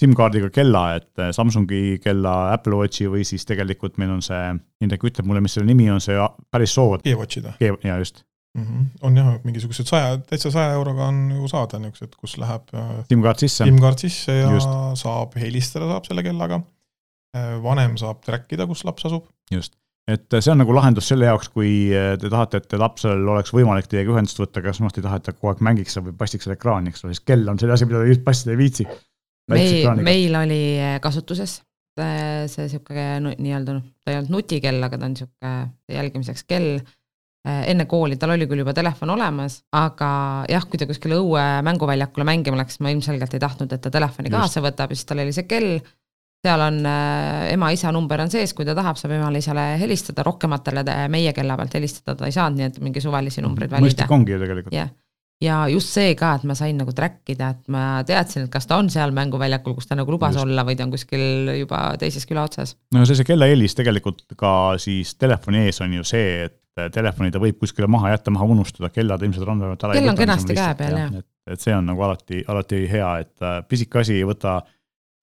SIM-kaardiga 0.01 0.49
kella, 0.55 0.85
et 0.97 1.21
äh, 1.21 1.31
Samsungi 1.37 1.99
kella, 2.05 2.55
Apple 2.55 2.79
Watchi 2.81 3.09
või 3.13 3.27
siis 3.29 3.45
tegelikult 3.49 3.99
meil 4.01 4.15
on 4.15 4.25
see, 4.25 4.41
Indrek 4.85 5.05
ütleb 5.11 5.29
mulle, 5.29 5.43
mis 5.45 5.57
selle 5.57 5.69
nimi 5.69 5.91
on, 5.93 6.01
see 6.05 6.17
päris 6.53 6.77
sood. 6.77 7.05
G-Watchid 7.05 7.49
või? 7.51 7.73
jaa, 7.85 7.99
just 8.01 8.23
mm. 8.57 8.65
-hmm. 8.65 8.87
on 9.09 9.21
jah, 9.21 9.33
mingisugused 9.45 9.89
saja, 9.89 10.17
täitsa 10.29 10.53
saja 10.53 10.77
euroga 10.77 11.09
on 11.09 11.27
ju 11.37 11.49
saada 11.53 11.81
niisugused, 11.81 12.17
kus 12.21 12.37
läheb 12.41 12.73
äh, 12.77 12.93
SIM-kaart 13.09 13.45
sisse. 13.47 13.65
SIM-kaart 13.69 14.07
sisse 14.07 14.41
ja 14.43 14.53
just. 14.53 14.77
saab 15.03 15.37
helistada 15.41 15.89
saab 15.95 16.09
selle 16.09 16.27
kellaga. 16.27 16.63
vanem 17.63 17.93
saab 17.95 18.25
track 18.27 18.51
ida, 18.53 18.67
kus 18.67 18.81
laps 18.85 19.07
asub. 19.07 19.29
just 19.55 19.77
et 20.15 20.39
see 20.39 20.53
on 20.53 20.61
nagu 20.63 20.75
lahendus 20.77 21.09
selle 21.11 21.29
jaoks, 21.29 21.49
kui 21.55 21.73
te 21.91 22.31
tahate, 22.33 22.61
et 22.63 22.77
lapsel 22.81 23.25
oleks 23.35 23.55
võimalik 23.57 23.89
teiega 23.91 24.15
ühendust 24.15 24.41
võtta, 24.41 24.63
aga 24.63 24.75
samas 24.77 24.97
te 24.97 25.03
ei 25.03 25.07
taha, 25.09 25.21
et 25.21 25.29
ta 25.29 25.37
kogu 25.37 25.53
aeg 25.53 25.65
mängiks 25.67 25.99
või 26.01 26.15
pastiks 26.19 26.47
selle 26.47 26.59
ekraani, 26.59 26.93
eks 26.93 27.05
ole, 27.05 27.17
siis 27.17 27.27
kell 27.27 27.49
on 27.51 27.59
selle 27.61 27.77
asi, 27.77 27.89
mida 27.89 28.05
ta 28.05 28.21
passida 28.27 28.55
ei 28.55 28.61
viitsi. 28.61 28.87
meil, 29.51 30.05
meil 30.07 30.41
oli 30.45 30.63
kasutuses 31.03 31.61
see 31.99 32.67
niisugune 32.67 33.35
nii-öelda 33.41 33.77
noh, 33.77 33.85
ta 34.05 34.13
ei 34.13 34.21
olnud 34.21 34.33
nutikell, 34.37 34.81
aga 34.87 34.99
ta 34.99 35.07
on 35.07 35.15
niisugune 35.15 35.53
jälgimiseks 35.97 36.47
kell. 36.49 36.81
enne 37.45 37.87
kooli 37.89 38.19
tal 38.21 38.35
oli 38.35 38.45
küll 38.45 38.61
juba 38.61 38.75
telefon 38.77 39.15
olemas, 39.15 39.63
aga 39.73 40.11
jah, 40.51 40.67
kui 40.69 40.77
ta 40.77 40.85
kuskile 40.85 41.17
õue 41.17 41.45
mänguväljakule 41.65 42.27
mängima 42.29 42.59
läks, 42.61 42.77
ma 42.85 42.93
ilmselgelt 42.93 43.33
ei 43.33 43.41
tahtnud, 43.41 43.73
et 43.73 43.81
ta 43.81 43.93
telefoni 43.93 44.29
Just. 44.29 44.37
kaasa 44.37 44.63
võtab 44.65 44.93
ja 44.93 44.99
siis 44.99 45.09
tal 45.09 45.23
oli 45.25 45.33
see 45.33 45.49
kell 45.49 45.79
seal 46.41 46.65
on 46.65 46.81
äh, 46.89 47.51
ema-isa 47.55 47.93
number 47.93 48.23
on 48.25 48.33
sees, 48.33 48.55
kui 48.57 48.65
ta 48.69 48.75
tahab, 48.77 48.97
saab 49.01 49.13
emale-isale 49.19 49.75
helistada, 49.81 50.25
rohkematele 50.27 50.85
meie 51.13 51.35
kella 51.37 51.59
pealt 51.61 51.77
helistada 51.77 52.17
ta 52.17 52.29
ei 52.29 52.37
saanud, 52.37 52.61
nii 52.61 52.71
et 52.71 52.81
mingi 52.85 53.03
suvalisi 53.05 53.45
numbreid 53.45 53.73
valida. 53.73 53.87
mõistlik 53.87 54.15
ongi 54.17 54.35
ju 54.35 54.41
tegelikult. 54.41 54.77
jah, 54.77 54.89
ja 55.45 55.59
just 55.73 55.93
see 55.93 56.15
ka, 56.19 56.33
et 56.39 56.47
ma 56.49 56.57
sain 56.57 56.81
nagu 56.81 56.95
track 56.97 57.35
ida, 57.35 57.53
et 57.53 57.73
ma 57.73 57.85
teadsin, 58.09 58.47
et 58.47 58.53
kas 58.53 58.69
ta 58.71 58.81
on 58.81 58.89
seal 58.93 59.13
mänguväljakul, 59.17 59.77
kus 59.77 59.91
ta 59.91 59.99
nagu 60.01 60.17
lubas 60.17 60.39
just. 60.39 60.47
olla 60.47 60.65
või 60.69 60.79
ta 60.79 60.89
on 60.89 60.95
kuskil 60.95 61.53
juba 61.59 61.83
teises 62.01 62.25
küla 62.29 62.47
otsas. 62.49 62.77
no 62.95 63.05
see, 63.05 63.21
see 63.21 63.29
kellahelis 63.29 63.77
tegelikult 63.77 64.25
ka 64.41 64.55
siis 64.81 65.15
telefoni 65.21 65.67
ees 65.67 65.85
on 65.85 66.01
ju 66.01 66.09
see, 66.09 66.49
et 66.49 66.59
telefoni 66.95 67.33
ta 67.35 67.41
võib 67.43 67.61
kuskile 67.61 67.89
maha 67.91 68.15
jätta, 68.15 68.33
maha 68.33 68.49
unustada, 68.49 68.89
kellad 68.95 69.23
ilmselt 69.27 69.45
randavad 69.45 69.81
ära. 69.85 69.97
kell 69.99 70.13
on 70.13 70.19
kenasti 70.19 70.57
käe 70.57 70.75
peal, 70.79 71.01
jah. 71.05 71.17
et, 71.21 71.29
et 71.53 71.69
see 71.69 71.77
on 71.77 71.89
nagu 71.93 72.09
alati, 72.09 72.45
alati 72.49 72.85
hea, 72.89 73.17
et 73.25 73.45
äh, 73.45 73.61
pisike 73.69 74.01
asi 74.01 74.17
ei 74.21 74.29
võta 74.29 74.63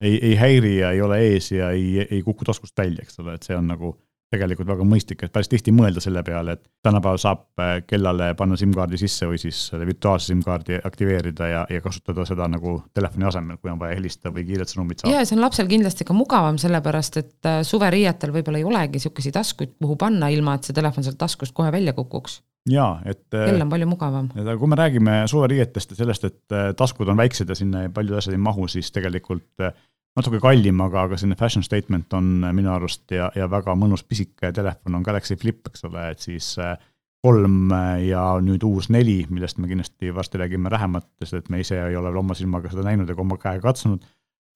ei, 0.00 0.18
ei 0.30 0.34
häiri 0.38 0.76
ja 0.78 0.92
ei 0.94 1.02
ole 1.02 1.18
ees 1.26 1.52
ja 1.52 1.70
ei, 1.70 2.06
ei 2.10 2.22
kuku 2.22 2.44
taskust 2.44 2.78
välja, 2.78 3.02
eks 3.02 3.18
ole, 3.22 3.34
et 3.34 3.46
see 3.46 3.56
on 3.56 3.66
nagu 3.70 3.94
tegelikult 4.32 4.68
väga 4.68 4.84
mõistlik, 4.84 5.22
et 5.24 5.32
päris 5.32 5.48
tihti 5.48 5.72
mõelda 5.72 6.02
selle 6.04 6.22
peale, 6.26 6.58
et 6.58 6.64
tänapäeval 6.84 7.20
saab 7.20 7.62
äh, 7.62 7.78
kellale 7.88 8.32
panna 8.38 8.58
SIM-kaardi 8.60 9.00
sisse 9.00 9.28
või 9.28 9.40
siis 9.40 9.60
virtuaalse 9.72 10.32
SIM-kaardi 10.32 10.80
aktiveerida 10.84 11.48
ja, 11.48 11.62
ja 11.72 11.84
kasutada 11.84 12.26
seda 12.28 12.48
nagu 12.52 12.78
telefoni 12.96 13.28
asemel, 13.28 13.60
kui 13.60 13.72
on 13.72 13.80
vaja 13.80 13.96
helistada 13.96 14.34
või 14.34 14.44
kiiret 14.48 14.72
sõnumit 14.72 15.00
saada. 15.00 15.16
ja 15.16 15.24
see 15.28 15.38
on 15.38 15.44
lapsel 15.46 15.70
kindlasti 15.70 16.04
ka 16.08 16.16
mugavam, 16.16 16.60
sellepärast 16.60 17.20
et 17.22 17.48
äh, 17.48 17.62
suveriietel 17.66 18.34
võib-olla 18.36 18.60
ei 18.60 18.68
olegi 18.68 19.00
niisuguseid 19.00 19.38
taskuid, 19.38 19.74
kuhu 19.80 19.96
panna, 20.00 20.28
ilma 20.34 20.58
et 20.58 20.68
see 20.68 20.76
telefon 20.76 21.06
sealt 21.06 21.20
taskust 21.20 21.56
kohe 21.56 21.72
välja 21.72 21.96
kukuks 21.96 22.42
jaa, 22.68 22.98
et. 23.08 23.24
kell 23.32 23.56
äh, 23.56 23.64
on 23.64 23.72
palju 23.72 23.88
mugavam. 23.88 24.28
kui 24.34 24.68
me 24.68 24.76
räägime 24.76 25.22
suveriietest 25.30 25.94
ja 25.94 26.02
sellest, 26.04 26.28
et 26.28 26.58
taskud 26.76 27.08
on 27.08 27.16
väiksed 27.16 27.48
ja 27.48 27.56
sinna 27.56 27.88
paljud 27.94 28.20
asjad 28.20 28.36
ei 28.36 28.44
mahu, 28.44 28.68
siis 28.68 28.92
tegelikult 28.92 29.72
natuke 30.16 30.40
kallim, 30.42 30.80
aga, 30.82 31.04
aga 31.06 31.18
selline 31.18 31.38
fashion 31.38 31.64
statement 31.66 32.14
on 32.16 32.46
minu 32.56 32.72
arust 32.72 33.10
ja, 33.14 33.28
ja 33.36 33.48
väga 33.50 33.74
mõnus 33.78 34.02
pisike 34.06 34.52
telefon 34.54 34.98
on 34.98 35.04
Galaxy 35.06 35.36
Flip, 35.36 35.60
eks 35.68 35.84
ole, 35.86 36.08
et 36.12 36.24
siis 36.24 36.54
äh, 36.62 36.76
kolm 37.24 37.72
ja 38.06 38.22
nüüd 38.42 38.62
uus 38.66 38.88
neli, 38.94 39.20
millest 39.30 39.58
me 39.58 39.70
kindlasti 39.70 40.12
varsti 40.14 40.38
räägime 40.38 40.70
lähemalt, 40.70 41.08
sest 41.22 41.40
et 41.40 41.48
me 41.50 41.62
ise 41.64 41.78
ei 41.78 41.96
ole 41.98 42.12
veel 42.12 42.20
oma 42.22 42.36
silmaga 42.38 42.70
seda 42.70 42.86
näinud 42.86 43.10
ega 43.10 43.24
oma 43.24 43.38
käega 43.42 43.64
katsunud, 43.66 44.04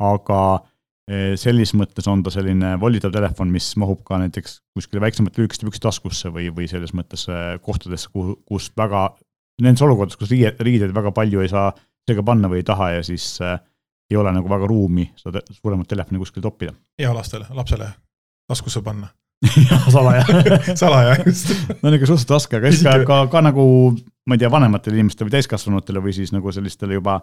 aga 0.02 0.38
äh, 0.54 1.32
selles 1.40 1.74
mõttes 1.78 2.06
on 2.10 2.22
ta 2.22 2.32
selline 2.34 2.76
volitav 2.82 3.14
telefon, 3.14 3.50
mis 3.54 3.72
mahub 3.82 4.04
ka 4.06 4.20
näiteks 4.22 4.60
kuskile 4.76 5.02
väiksemate 5.02 5.42
lühikeste 5.42 5.66
püksitaskusse 5.68 6.30
või, 6.34 6.48
või 6.54 6.70
selles 6.70 6.94
mõttes 6.94 7.26
äh, 7.30 7.56
kohtadesse, 7.66 8.12
kuhu, 8.14 8.38
kus 8.46 8.70
väga, 8.78 9.08
nendes 9.62 9.82
olukordades, 9.82 10.20
kus 10.20 10.30
riied, 10.30 10.62
riideid 10.62 10.94
väga 10.94 11.14
palju 11.16 11.42
ei 11.42 11.50
saa 11.50 11.72
seega 12.06 12.22
panna 12.26 12.50
või 12.50 12.62
ei 12.62 12.66
taha 12.66 12.92
ja 12.96 13.02
siis 13.06 13.26
äh, 13.42 13.58
ei 14.12 14.20
ole 14.20 14.32
nagu 14.36 14.50
väga 14.50 14.68
ruumi 14.70 15.08
seda 15.18 15.42
suuremat 15.50 15.88
telefoni 15.88 16.20
kuskil 16.22 16.44
toppida. 16.44 16.76
ealastele, 17.06 17.48
lapsele 17.56 17.90
taskusse 18.50 18.84
panna 18.84 19.10
salaja 19.90 20.24
salaja, 20.82 21.16
just. 21.26 21.54
no 21.82 21.92
ikka 21.92 22.06
suhteliselt 22.06 22.34
raske, 22.36 22.58
aga 22.58 22.72
ikka 22.72 22.98
ka, 23.08 23.20
ka 23.32 23.42
nagu 23.48 23.64
ma 24.28 24.36
ei 24.36 24.42
tea, 24.42 24.50
vanematele 24.52 25.00
inimestele 25.00 25.28
või 25.28 25.36
täiskasvanutele 25.38 26.02
või 26.04 26.14
siis 26.14 26.30
nagu 26.34 26.52
sellistele 26.54 26.94
juba, 26.98 27.18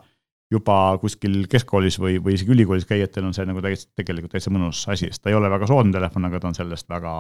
juba 0.52 0.80
kuskil 1.02 1.46
keskkoolis 1.52 2.00
või, 2.02 2.18
või 2.24 2.36
isegi 2.36 2.52
ülikoolis 2.56 2.88
käijatel 2.90 3.30
on 3.30 3.36
see 3.38 3.48
nagu 3.48 3.64
täiesti, 3.64 3.92
tegelikult 4.00 4.36
täitsa 4.36 4.52
mõnus 4.52 4.84
asi, 4.92 5.08
sest 5.08 5.24
ta 5.24 5.32
ei 5.32 5.40
ole 5.40 5.52
väga 5.52 5.70
soodne 5.70 5.96
telefon, 5.96 6.28
aga 6.28 6.44
ta 6.44 6.52
on 6.52 6.60
sellest 6.60 6.90
väga 6.92 7.16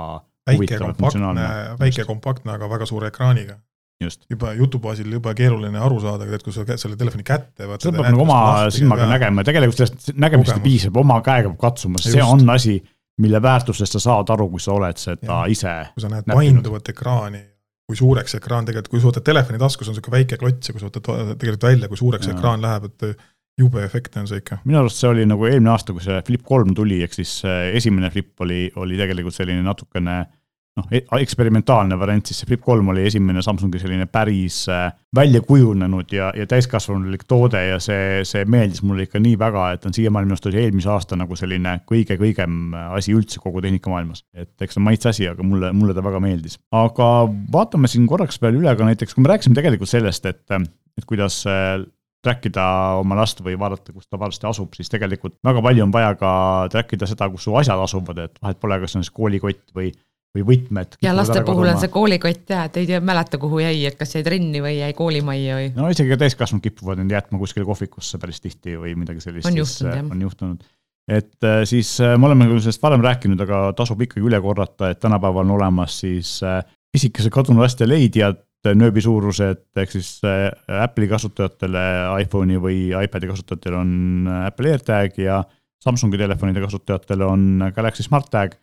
väike, 0.52 0.82
kompaktne, 0.84 1.48
väike, 1.80 2.08
kompaktne, 2.10 2.58
aga 2.58 2.72
väga 2.76 2.90
suure 2.90 3.14
ekraaniga 3.14 3.60
Just. 4.00 4.22
juba 4.32 4.54
jutu 4.56 4.80
baasil 4.80 5.12
jube 5.12 5.34
keeruline 5.36 5.80
aru 5.84 5.98
saada, 6.00 6.24
et 6.32 6.44
kui 6.46 6.54
sa 6.56 6.64
selle 6.80 6.96
telefoni 6.96 7.26
kätte 7.28 7.66
võtad. 7.68 7.84
seda 7.84 8.00
peab 8.00 8.14
nagu 8.14 8.24
oma 8.24 8.38
silmaga 8.72 9.04
ja... 9.04 9.10
nägema 9.12 9.44
ja 9.44 9.50
tegelikult 9.50 9.82
sellest 9.82 10.14
nägemisest 10.16 10.56
ei 10.56 10.64
piisa, 10.64 10.92
oma 11.02 11.18
käega 11.26 11.50
peab 11.52 11.60
katsuma, 11.66 12.00
see 12.00 12.24
on 12.24 12.46
asi, 12.54 12.78
mille 13.20 13.42
väärtusest 13.44 13.98
sa 13.98 14.02
saad 14.06 14.32
aru, 14.32 14.48
kui 14.54 14.64
sa 14.64 14.78
oled 14.78 15.02
seda 15.02 15.28
ja. 15.28 15.42
ise. 15.52 15.74
kui 15.98 16.06
sa 16.06 16.14
näed 16.14 16.32
painduvat 16.32 16.94
ekraani, 16.94 17.44
kui 17.92 18.00
suureks 18.00 18.40
ekraan 18.40 18.72
tegelikult, 18.72 18.94
kui 18.94 19.04
sa 19.04 19.12
võtad 19.12 19.28
telefoni 19.34 19.60
taskus, 19.66 19.92
on 19.92 20.00
sihuke 20.00 20.16
väike 20.16 20.40
klots 20.40 20.72
ja 20.72 20.78
kui 20.78 20.86
sa 20.86 20.88
võtad 20.88 21.36
tegelikult 21.36 21.68
välja, 21.68 21.92
kui 21.92 22.00
suureks 22.06 22.32
ja. 22.32 22.38
ekraan 22.38 22.64
läheb, 22.64 22.88
et 22.88 23.28
jube 23.60 23.84
efektne 23.84 24.24
on 24.24 24.32
see 24.32 24.40
ikka. 24.40 24.62
minu 24.64 24.80
arust 24.80 25.04
see 25.04 25.12
oli 25.12 25.28
nagu 25.28 25.44
eelmine 25.52 25.76
aasta, 25.76 25.92
kui 25.92 26.08
see 26.08 26.24
Flip 26.32 26.48
kolm 26.48 26.72
tuli, 26.72 27.04
ehk 27.04 27.20
siis 27.20 27.42
esimene 27.76 28.16
Flip 28.16 28.48
oli, 28.48 28.70
oli 28.80 29.04
tegelikult 29.04 29.36
selline 29.36 29.60
natukene 29.68 30.22
noh, 30.80 30.88
e-, 30.92 31.04
eksperimentaalne 31.22 31.98
variant, 32.00 32.26
siis 32.26 32.42
see 32.42 32.50
Flip 32.50 32.64
kolm 32.64 32.90
oli 32.94 33.06
esimene 33.10 33.44
Samsungi 33.46 33.82
selline 33.82 34.08
päris 34.12 34.62
äh, 34.72 34.88
välja 35.16 35.42
kujunenud 35.46 36.14
ja, 36.16 36.32
ja 36.38 36.48
täiskasvanulik 36.50 37.26
toode 37.30 37.62
ja 37.66 37.78
see, 37.84 38.24
see 38.28 38.46
meeldis 38.50 38.82
mulle 38.86 39.08
ikka 39.08 39.22
nii 39.22 39.36
väga, 39.40 39.68
et 39.76 39.86
on 39.90 39.96
siiamaani 39.96 40.30
minu 40.30 40.38
arust 40.38 40.50
oli 40.50 40.62
eelmise 40.64 40.92
aasta 40.94 41.20
nagu 41.20 41.38
selline 41.40 41.80
kõige-kõigem 41.90 42.74
asi 42.96 43.16
üldse 43.18 43.42
kogu 43.44 43.64
tehnikamaailmas. 43.66 44.24
et 44.34 44.54
eks 44.62 44.78
see 44.78 44.82
on 44.82 44.88
maitse 44.90 45.12
asi, 45.12 45.30
aga 45.30 45.46
mulle, 45.46 45.72
mulle 45.76 45.96
ta 45.98 46.06
väga 46.06 46.24
meeldis. 46.24 46.60
aga 46.76 47.12
vaatame 47.54 47.92
siin 47.92 48.08
korraks 48.10 48.42
veel 48.42 48.62
üle 48.62 48.76
ka 48.76 48.88
näiteks, 48.88 49.16
kui 49.16 49.26
me 49.26 49.34
rääkisime 49.34 49.58
tegelikult 49.58 49.92
sellest, 49.92 50.26
et, 50.30 50.46
et 50.50 51.10
kuidas 51.10 51.42
äh, 51.50 51.80
track 52.24 52.50
ida 52.50 52.66
oma 53.00 53.18
last 53.20 53.40
või 53.44 53.56
vaadata, 53.60 53.94
kus 53.96 54.08
ta 54.10 54.20
varsti 54.20 54.48
asub, 54.50 54.76
siis 54.76 54.92
tegelikult 54.92 55.38
väga 55.46 55.64
palju 55.64 55.86
on 55.86 55.94
vaja 55.94 56.12
ka 56.20 56.32
track 56.74 56.96
ida 56.98 57.08
seda, 57.10 57.30
kus 57.32 57.48
su 57.48 57.56
asjad 57.56 57.80
asuvad, 57.80 58.26
et 58.26 58.42
vahet 58.44 58.60
pole, 58.60 58.80
kas 58.82 58.94
see 58.94 59.00
on 59.00 59.08
siis 59.08 59.16
koolikott 59.16 59.76
või 59.76 59.92
või 60.36 60.46
võtmed. 60.46 60.98
ja 61.02 61.14
laste 61.16 61.42
puhul 61.42 61.66
kaduma. 61.66 61.76
on 61.76 61.84
see 61.84 61.92
koolikott 61.94 62.52
jah, 62.54 62.68
et 62.70 62.78
ei 62.82 62.90
tea, 62.90 63.00
mäleta, 63.04 63.40
kuhu 63.42 63.62
jäi, 63.64 63.78
et 63.90 63.98
kas 64.00 64.14
jäi 64.16 64.26
trenni 64.26 64.62
või 64.62 64.76
jäi 64.78 64.92
koolimajja 64.98 65.56
või. 65.60 65.70
no 65.78 65.90
isegi 65.94 66.18
täiskasvanud 66.22 66.66
kipuvad 66.66 67.02
end 67.04 67.16
jätma 67.16 67.40
kuskile 67.42 67.66
kohvikusse 67.68 68.20
päris 68.22 68.42
tihti 68.44 68.78
või 68.80 68.94
midagi 69.00 69.24
sellist. 69.26 69.50
on 69.50 69.58
juhtunud 69.58 69.96
jah. 69.96 70.12
on 70.14 70.22
juhtunud. 70.28 70.68
et 71.10 71.50
äh, 71.50 71.64
siis 71.70 71.96
äh, 72.06 72.14
me 72.18 72.30
oleme 72.30 72.50
küll 72.52 72.62
sellest 72.62 72.84
varem 72.84 73.06
rääkinud, 73.06 73.42
aga 73.48 73.64
tasub 73.78 74.06
ikkagi 74.06 74.26
üle 74.30 74.42
korrata, 74.44 74.94
et 74.94 75.02
tänapäeval 75.02 75.48
on 75.48 75.58
olemas 75.58 75.98
siis 76.04 76.38
äh, 76.46 76.62
pisikese 76.94 77.34
kadunud 77.34 77.66
laste 77.66 77.90
leidjad, 77.90 78.46
nööbi 78.76 79.00
suurused, 79.00 79.62
ehk 79.80 79.92
siis 79.94 80.18
Apple'i 80.20 81.08
kasutajatele, 81.08 81.84
iPhone'i 82.26 82.58
või 82.60 82.90
iPad'i 82.92 83.30
kasutajatel 83.30 83.78
on 83.80 83.94
Apple 84.44 84.74
AirTag 84.74 85.22
ja 85.24 85.38
Samsungi 85.80 86.20
telefonide 86.20 86.60
kasutajatel 86.66 87.22
on 87.24 87.46
Galaxy 87.72 88.04
Smart 88.04 88.28
Tag 88.34 88.58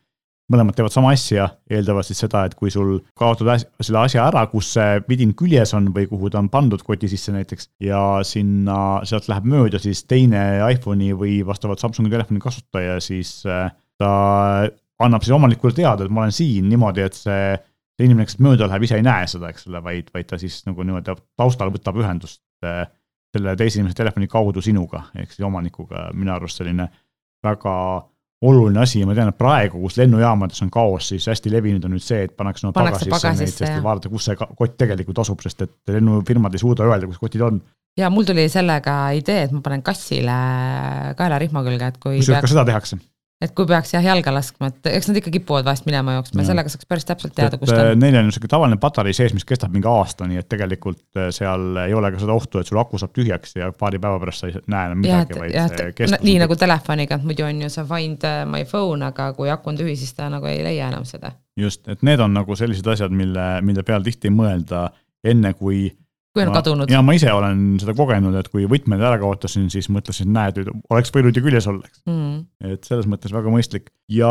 mõlemad 0.53 0.77
teevad 0.79 0.95
sama 0.95 1.11
asja, 1.15 1.49
eeldavad 1.71 2.07
siis 2.07 2.21
seda, 2.23 2.45
et 2.47 2.55
kui 2.59 2.71
sul 2.71 3.01
kaotad 3.19 3.65
selle 3.83 4.03
asja 4.05 4.27
ära, 4.29 4.45
kus 4.51 4.69
see 4.77 5.01
vidin 5.11 5.33
küljes 5.39 5.75
on 5.75 5.89
või 5.95 6.07
kuhu 6.11 6.31
ta 6.31 6.39
on 6.43 6.51
pandud 6.53 6.83
koti 6.87 7.11
sisse 7.11 7.35
näiteks 7.35 7.71
ja 7.83 8.01
sinna, 8.27 8.79
sealt 9.09 9.27
läheb 9.31 9.49
mööda 9.51 9.81
siis 9.83 10.05
teine 10.07 10.45
iPhone'i 10.71 11.13
või 11.19 11.41
vastavalt 11.47 11.83
Samsungi 11.83 12.13
telefoni 12.13 12.43
kasutaja, 12.43 13.01
siis 13.03 13.41
äh, 13.51 13.73
ta 13.99 14.11
annab 15.03 15.27
siis 15.27 15.35
omanikule 15.37 15.75
teada, 15.77 16.07
et 16.07 16.15
ma 16.15 16.25
olen 16.25 16.37
siin 16.37 16.71
niimoodi, 16.71 17.05
et 17.05 17.19
see, 17.19 17.57
see 17.99 18.07
inimene, 18.07 18.29
kes 18.29 18.39
mööda 18.45 18.71
läheb, 18.71 18.87
ise 18.87 19.01
ei 19.01 19.07
näe 19.07 19.27
seda, 19.31 19.51
eks 19.51 19.67
ole, 19.71 19.83
vaid, 19.85 20.13
vaid 20.15 20.31
ta 20.31 20.39
siis 20.41 20.63
nagu 20.69 20.87
niimoodi 20.87 21.17
taustal 21.37 21.75
võtab 21.75 21.99
ühendust 22.01 22.45
äh, 22.65 22.85
selle 23.35 23.57
teise 23.59 23.81
inimese 23.81 23.99
telefoni 23.99 24.31
kaudu 24.31 24.63
sinuga, 24.65 25.09
ehk 25.19 25.35
siis 25.35 25.45
omanikuga, 25.47 26.11
minu 26.17 26.33
arust 26.37 26.63
selline 26.63 26.87
väga 27.45 27.75
oluline 28.43 28.81
asi 28.83 29.01
ja 29.01 29.09
ma 29.09 29.15
tean, 29.17 29.31
et 29.33 29.39
praegu, 29.39 29.81
kus 29.81 29.97
lennujaamades 30.01 30.61
on 30.67 30.71
kaos, 30.73 31.09
siis 31.13 31.27
hästi 31.31 31.53
levinud 31.55 31.87
on 31.89 31.95
nüüd 31.97 32.05
see, 32.05 32.27
et 32.29 32.37
pannakse 32.37 32.67
no 32.67 32.75
pagasisse, 32.77 33.11
pagasisse 33.13 33.65
neid, 33.65 33.73
sest 33.73 33.85
vaadata, 33.87 34.13
kus 34.13 34.29
see 34.29 34.37
kott 34.37 34.77
tegelikult 34.77 35.23
asub, 35.25 35.41
sest 35.45 35.65
et 35.65 35.97
lennufirmad 35.97 36.55
ei 36.55 36.63
suuda 36.63 36.85
öelda, 36.89 37.09
kus 37.09 37.21
kotid 37.23 37.47
on. 37.49 37.63
ja 37.97 38.11
mul 38.13 38.29
tuli 38.29 38.45
sellega 38.53 38.99
idee, 39.17 39.47
et 39.49 39.57
ma 39.57 39.65
panen 39.65 39.85
kassile 39.87 40.39
kaelarihma 41.17 41.65
külge, 41.65 41.93
et 41.95 42.01
kui 42.03 42.21
kusjuures 42.21 42.45
ka 42.45 42.53
seda 42.53 42.67
tehakse 42.69 43.01
et 43.45 43.53
kui 43.53 43.67
peaks 43.69 43.93
jah 43.93 44.05
jalga 44.05 44.33
laskma, 44.33 44.71
et 44.73 44.89
eks 44.97 45.11
nad 45.11 45.19
ikka 45.21 45.31
kipuvad 45.35 45.67
vahest 45.67 45.85
minema 45.89 46.15
jooksma 46.17 46.41
ja 46.41 46.49
sellega 46.49 46.71
saaks 46.73 46.89
päris 46.89 47.05
täpselt 47.09 47.35
teada, 47.37 47.59
kus 47.61 47.69
ta 47.69 47.83
on. 47.91 48.01
Neil 48.01 48.17
on 48.17 48.31
niisugune 48.31 48.53
tavaline 48.53 48.79
patarei 48.81 49.13
sees, 49.17 49.35
mis 49.37 49.45
kestab 49.49 49.75
mingi 49.75 49.91
aasta, 49.91 50.29
nii 50.31 50.41
et 50.41 50.49
tegelikult 50.49 51.21
äh, 51.21 51.29
seal 51.37 51.83
ei 51.85 51.93
ole 51.97 52.11
ka 52.15 52.23
seda 52.23 52.33
ohtu, 52.37 52.63
et 52.63 52.71
sul 52.71 52.81
aku 52.81 53.01
saab 53.03 53.13
tühjaks 53.17 53.59
ja 53.59 53.69
paari 53.77 54.01
päeva 54.01 54.21
pärast 54.23 54.45
sa 54.45 54.49
ei 54.49 54.57
näe 54.73 54.91
enam 54.91 55.03
midagi, 55.05 55.37
vaid 55.43 55.59
see 55.75 55.93
kestab. 56.01 56.25
nii 56.25 56.39
nagu 56.41 56.57
telefoniga, 56.63 57.21
muidu 57.25 57.45
on 57.49 57.61
ju 57.67 57.73
see 57.77 57.87
find 57.93 58.25
äh, 58.25 58.41
my 58.49 58.65
phone, 58.71 59.05
aga 59.05 59.29
kui 59.37 59.53
aku 59.53 59.75
on 59.75 59.83
tühi, 59.83 59.99
siis 60.01 60.17
ta 60.17 60.31
nagu 60.33 60.49
ei 60.49 60.65
leia 60.65 60.89
enam 60.89 61.05
seda. 61.09 61.35
just, 61.61 61.85
et 61.93 62.01
need 62.09 62.25
on 62.25 62.33
nagu 62.37 62.57
sellised 62.57 62.89
asjad, 62.97 63.13
mille, 63.13 63.47
mille 63.61 63.85
peal 63.85 64.05
tihti 64.07 64.33
ei 64.33 64.37
mõelda 64.39 64.89
enne, 65.27 65.53
kui 65.61 65.91
kui 66.37 66.45
on 66.45 66.53
ma, 66.53 66.59
kadunud. 66.61 66.93
ja 66.93 67.01
ma 67.05 67.15
ise 67.17 67.33
olen 67.33 67.63
seda 67.81 67.95
kogenud, 67.97 68.37
et 68.37 68.51
kui 68.53 68.67
võtmed 68.71 69.01
ära 69.01 69.17
kaotasin, 69.23 69.71
siis 69.73 69.89
mõtlesin, 69.93 70.29
näed, 70.35 70.61
oleks 70.93 71.15
võinud 71.15 71.37
ju 71.37 71.45
küljes 71.47 71.69
olla, 71.71 71.89
eks. 71.89 72.03
Mm.. 72.11 72.45
et 72.75 72.85
selles 72.89 73.09
mõttes 73.11 73.33
väga 73.35 73.53
mõistlik. 73.53 73.91
Ja 74.13 74.31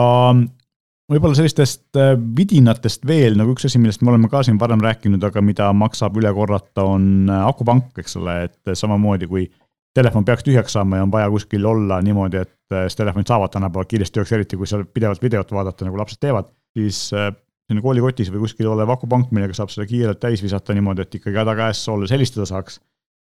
võib-olla 1.12 1.38
sellistest 1.38 2.00
äh, 2.00 2.14
vidinatest 2.38 3.06
veel 3.08 3.38
nagu 3.40 3.54
üks 3.56 3.68
asi, 3.70 3.82
millest 3.82 4.04
me 4.06 4.14
oleme 4.14 4.30
ka 4.32 4.44
siin 4.46 4.60
varem 4.62 4.82
rääkinud, 4.84 5.24
aga 5.26 5.44
mida 5.46 5.70
maksab 5.78 6.18
üle 6.22 6.32
korrata, 6.36 6.86
on 6.86 7.30
äh, 7.30 7.46
akupank, 7.50 7.94
eks 8.02 8.20
ole, 8.22 8.40
et 8.50 8.76
samamoodi 8.78 9.30
kui 9.32 9.48
telefon 9.96 10.26
peaks 10.28 10.44
tühjaks 10.44 10.76
saama 10.76 11.00
ja 11.00 11.06
on 11.06 11.14
vaja 11.14 11.30
kuskil 11.32 11.66
olla 11.70 12.02
niimoodi, 12.04 12.44
et 12.46 12.76
äh, 12.76 12.86
siis 12.90 13.00
telefonid 13.00 13.32
saavad 13.32 13.54
tänapäeval 13.54 13.90
kiiresti 13.90 14.20
tööks, 14.20 14.36
eriti 14.36 14.60
kui 14.60 14.70
seal 14.70 14.86
pidevalt 14.86 15.24
videot 15.24 15.54
vaadata, 15.56 15.88
nagu 15.88 16.02
lapsed 16.02 16.22
teevad, 16.22 16.50
siis 16.76 17.08
sinna 17.70 17.82
koolikotis 17.82 18.30
või 18.34 18.44
kuskil 18.46 18.70
olev 18.70 18.92
akupank, 18.94 19.32
millega 19.36 19.56
saab 19.58 19.72
seda 19.74 19.88
kiirelt 19.90 20.22
täis 20.22 20.44
visata 20.46 20.76
niimoodi, 20.78 21.06
et 21.06 21.18
ikkagi 21.20 21.40
häda 21.42 21.56
käes 21.58 21.82
sulle 21.88 22.10
helistada 22.12 22.46
saaks, 22.50 22.80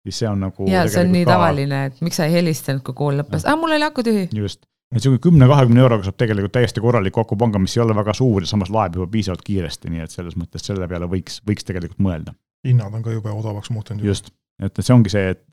siis 0.06 0.22
see 0.24 0.30
on 0.30 0.42
nagu 0.48 0.68
jaa, 0.70 0.88
see 0.90 1.04
on 1.06 1.14
nii 1.14 1.26
ka... 1.28 1.36
tavaline, 1.36 1.82
et 1.90 2.02
miks 2.06 2.18
sa 2.20 2.28
ei 2.30 2.36
helistanud, 2.40 2.84
kui 2.86 2.98
kool 2.98 3.22
lõppes, 3.22 3.46
aa, 3.46 3.58
mul 3.60 3.76
oli 3.78 3.86
aku 3.86 4.06
tühi. 4.08 4.28
just, 4.34 4.64
et 4.92 4.98
niisugune 4.98 5.22
kümne-kahekümne 5.28 5.84
euroga 5.84 6.08
saab 6.08 6.18
tegelikult 6.22 6.56
täiesti 6.58 6.84
korraliku 6.84 7.22
akupanga, 7.24 7.62
mis 7.62 7.78
ei 7.78 7.84
ole 7.86 7.98
väga 7.98 8.16
suur 8.18 8.46
ja 8.46 8.50
samas 8.50 8.74
laeb 8.74 8.98
juba 8.98 9.10
piisavalt 9.14 9.46
kiiresti, 9.46 9.94
nii 9.94 10.06
et 10.08 10.16
selles 10.16 10.38
mõttes 10.40 10.66
selle 10.66 10.90
peale 10.90 11.10
võiks, 11.12 11.40
võiks 11.48 11.68
tegelikult 11.68 12.02
mõelda. 12.02 12.34
hinnad 12.66 12.94
on 12.94 13.06
ka 13.06 13.14
jube 13.14 13.30
odavaks 13.34 13.70
muutunud. 13.74 14.06
just, 14.06 14.34
et 14.62 14.82
see 14.82 14.96
ongi 14.96 15.14
see, 15.14 15.36
et, 15.36 15.46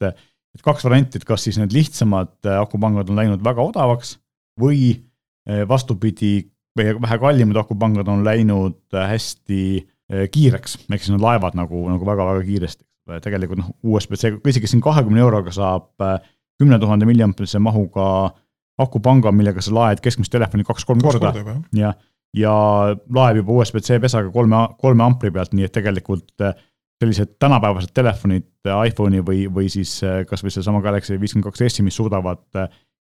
et 0.57 0.65
kaks 0.65 0.89
varianti, 0.89 1.21
et 1.21 1.29
kas 1.29 1.45
siis 1.45 1.61
need 1.61 1.77
lihtsamad 1.77 2.53
akupangad 2.57 3.13
on 3.13 3.21
läinud 3.21 3.45
väga 3.45 3.69
odavaks 3.69 4.17
või 4.61 4.81
eh, 4.97 5.69
vastupidi, 5.69 6.49
meie 6.79 6.97
vähe 7.03 7.19
kallimad 7.23 7.61
akupangad 7.63 8.09
on 8.11 8.25
läinud 8.27 8.81
äh, 8.95 9.09
hästi 9.13 9.63
äh, 9.79 10.27
kiireks, 10.33 10.79
ehk 10.89 11.05
siis 11.05 11.15
need 11.15 11.25
laevad 11.25 11.57
nagu, 11.59 11.85
nagu 11.91 12.07
väga-väga 12.09 12.45
kiiresti. 12.47 12.85
tegelikult 13.25 13.63
noh, 13.63 13.71
USB-C, 13.89 14.35
isegi 14.51 14.69
siin 14.69 14.83
kahekümne 14.85 15.23
euroga 15.25 15.53
saab 15.55 16.05
äh, 16.05 16.19
kümne 16.61 16.77
tuhande 16.79 17.07
milliamprise 17.09 17.59
mahuga 17.59 18.35
akupanga, 18.79 19.33
millega 19.33 19.63
sa 19.65 19.73
laed 19.75 20.03
keskmist 20.05 20.33
telefoni 20.33 20.67
kaks-kolm 20.69 21.01
korda, 21.03 21.33
korda 21.33 21.55
ja, 21.75 21.95
ja 22.37 22.53
laeb 23.15 23.41
juba 23.41 23.63
USB-C 23.63 23.97
pesaga 24.03 24.31
kolme, 24.35 24.61
kolme 24.79 25.07
ampri 25.07 25.33
pealt, 25.35 25.57
nii 25.57 25.67
et 25.67 25.75
tegelikult 25.75 26.45
sellised 26.99 27.39
tänapäevased 27.41 27.95
telefonid, 27.95 28.51
iPhone'i 28.67 29.23
või, 29.25 29.47
või 29.55 29.71
siis 29.73 29.97
kasvõi 30.29 30.53
seesama 30.53 30.83
Galaxy 30.85 31.17
viiskümmend 31.17 31.47
kaks 31.47 31.63
S-i, 31.71 31.85
mis 31.87 31.97
suudavad 31.97 32.43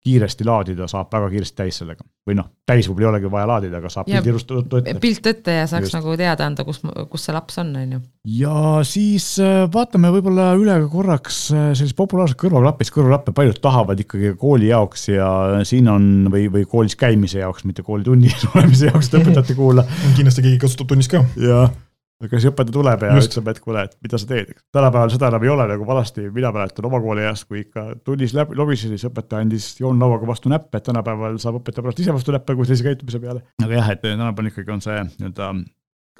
kiiresti 0.02 0.46
laadida, 0.48 0.88
saab 0.90 1.12
väga 1.14 1.30
kiiresti 1.30 1.58
täis 1.58 1.78
sellega. 1.82 2.04
või 2.28 2.36
noh, 2.38 2.46
täis 2.70 2.86
võib-olla 2.86 3.08
ei 3.08 3.10
olegi 3.10 3.30
vaja 3.34 3.48
laadida, 3.50 3.80
aga 3.82 3.90
saab 3.90 4.06
pildi 4.06 4.34
ruttu 4.34 4.60
ette. 4.78 4.94
pilt 5.02 5.28
ette 5.30 5.56
ja 5.56 5.64
saaks 5.70 5.88
Just. 5.88 5.96
nagu 5.98 6.14
teada 6.18 6.46
anda, 6.46 6.66
kus, 6.66 6.82
kus 7.10 7.26
see 7.26 7.34
laps 7.34 7.58
on, 7.62 7.72
on 7.80 7.96
ju. 7.96 8.02
ja 8.38 8.56
siis 8.86 9.28
äh, 9.42 9.64
vaatame 9.74 10.12
võib-olla 10.14 10.52
üle 10.58 10.78
ka 10.84 10.90
korraks 10.94 11.40
äh, 11.54 11.68
sellist 11.78 11.98
populaarset 11.98 12.38
kõrvaklappi, 12.42 12.86
sest 12.86 12.98
kõrvaklappe 12.98 13.34
paljud 13.38 13.62
tahavad 13.62 14.06
ikkagi 14.06 14.36
kooli 14.42 14.70
jaoks 14.70 15.08
ja 15.10 15.30
siin 15.70 15.90
on 15.90 16.10
või, 16.34 16.48
või 16.54 16.66
koolis 16.70 16.98
käimise 16.98 17.42
jaoks, 17.42 17.66
mitte 17.70 17.86
koolitunnis 17.86 18.46
olemise 18.54 18.90
jaoks, 18.92 19.10
et 19.10 19.22
õpetajat 19.22 19.54
ei 19.54 19.62
kuula. 19.62 19.86
kindlasti 20.18 20.46
keegi 20.46 20.62
kasutab 20.66 20.94
tunnis 20.94 21.10
ka. 21.10 21.26
jah 21.42 21.74
aga 22.22 22.40
siis 22.40 22.52
õpetaja 22.52 22.76
tuleb 22.76 23.06
ja 23.08 23.16
Just. 23.18 23.34
ütleb, 23.34 23.50
et 23.52 23.60
kuule, 23.64 23.84
et 23.88 23.98
mida 24.06 24.20
sa 24.22 24.30
teed, 24.30 24.54
eks. 24.54 24.64
tänapäeval 24.78 25.12
seda 25.14 25.32
enam 25.32 25.46
ei 25.46 25.52
ole 25.54 25.68
nagu 25.74 25.88
vanasti, 25.88 26.28
mina 26.34 26.54
mäletan 26.56 26.88
oma 26.90 27.02
kooliajast, 27.04 27.48
kui 27.50 27.64
ikka 27.66 27.86
tunnis 28.06 28.36
läbi 28.38 28.58
lobises, 28.60 28.94
siis 28.94 29.10
õpetaja 29.10 29.46
andis 29.46 29.74
joonlauaga 29.82 30.30
vastu 30.30 30.52
näppe, 30.54 30.78
et 30.78 30.88
tänapäeval 30.88 31.38
saab 31.42 31.62
õpetaja 31.62 31.86
pärast 31.86 32.04
ise 32.04 32.16
vastu 32.16 32.36
näppe, 32.36 32.56
kui 32.58 32.70
sellise 32.70 32.88
käitumise 32.90 33.22
peale. 33.24 33.46
aga 33.64 33.78
jah, 33.78 33.94
et 33.96 34.04
tänapäeval 34.06 34.52
ikkagi 34.52 34.76
on 34.76 34.84
see 34.86 34.98
nii-öelda 35.10 35.54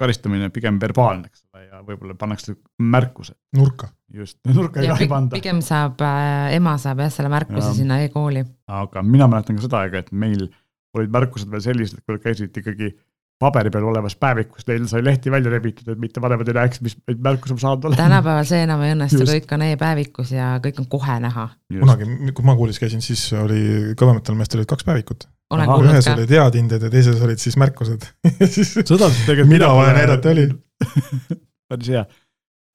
karistamine 0.02 0.48
pigem 0.50 0.80
verbaalne, 0.82 1.28
eks 1.30 1.44
ole, 1.52 1.66
ja 1.68 1.82
võib-olla 1.86 2.16
pannakse 2.18 2.56
märkused. 2.80 3.36
nurka. 3.56 3.92
just, 4.12 4.38
nurka 4.56 4.82
ei 4.82 4.90
tohi 4.90 5.08
panda. 5.10 5.36
pigem 5.36 5.62
saab 5.64 6.02
äh,, 6.02 6.56
ema 6.56 6.76
saab 6.82 7.04
jah 7.04 7.12
selle 7.12 7.30
märkuse 7.32 7.68
ja. 7.68 7.76
sinna 7.78 8.00
e-kooli. 8.06 8.44
aga 8.66 9.04
mina 9.06 9.30
mäletan 9.30 9.58
ka 9.58 9.66
seda 9.68 9.84
aega, 9.84 10.02
et 10.02 10.12
meil 10.12 10.48
olid 10.96 11.12
märkused 11.12 11.50
veel 11.52 11.64
sellised, 11.64 12.00
et 12.00 12.08
kui 12.08 12.20
käisid 12.20 12.58
ikkagi 12.62 12.92
paberi 13.42 13.72
peal 13.74 13.86
olevas 13.90 14.14
päevikus 14.20 14.66
neil 14.68 14.86
sai 14.90 15.02
lehti 15.04 15.32
välja 15.32 15.52
rebitud, 15.52 15.88
et 15.92 16.00
mitte 16.00 16.22
vanemad 16.22 16.48
ei 16.50 16.56
näeks, 16.56 16.82
mis 16.84 16.96
märkus 17.12 17.54
on 17.54 17.60
saanud 17.62 17.86
olema. 17.88 18.00
tänapäeval 18.00 18.48
see 18.48 18.62
enam 18.66 18.82
ei 18.86 18.94
õnnestu, 18.94 19.26
kõik 19.28 19.54
on 19.56 19.66
e-päevikus 19.66 20.32
ja 20.36 20.54
kõik 20.64 20.80
on 20.82 20.88
kohe 20.92 21.18
näha. 21.26 21.48
kunagi, 21.72 22.08
kui 22.36 22.48
ma 22.48 22.56
koolis 22.58 22.80
käisin, 22.82 23.04
siis 23.04 23.24
oli 23.38 23.94
kõvemetel 23.98 24.38
meestel 24.38 24.62
olid 24.62 24.72
kaks 24.72 24.88
päevikut. 24.88 25.28
ühes 25.52 26.10
olid 26.14 26.30
teadinded 26.30 26.88
ja 26.88 26.92
teises 26.92 27.22
olid 27.22 27.42
siis 27.42 27.58
märkused 27.60 28.08
seda 28.88 29.10
tegelikult 29.26 29.52
mida 29.52 29.72
vaja 29.76 29.96
näidata 29.98 30.32
oli 30.32 30.48
päris 31.72 31.92
hea. 31.92 32.06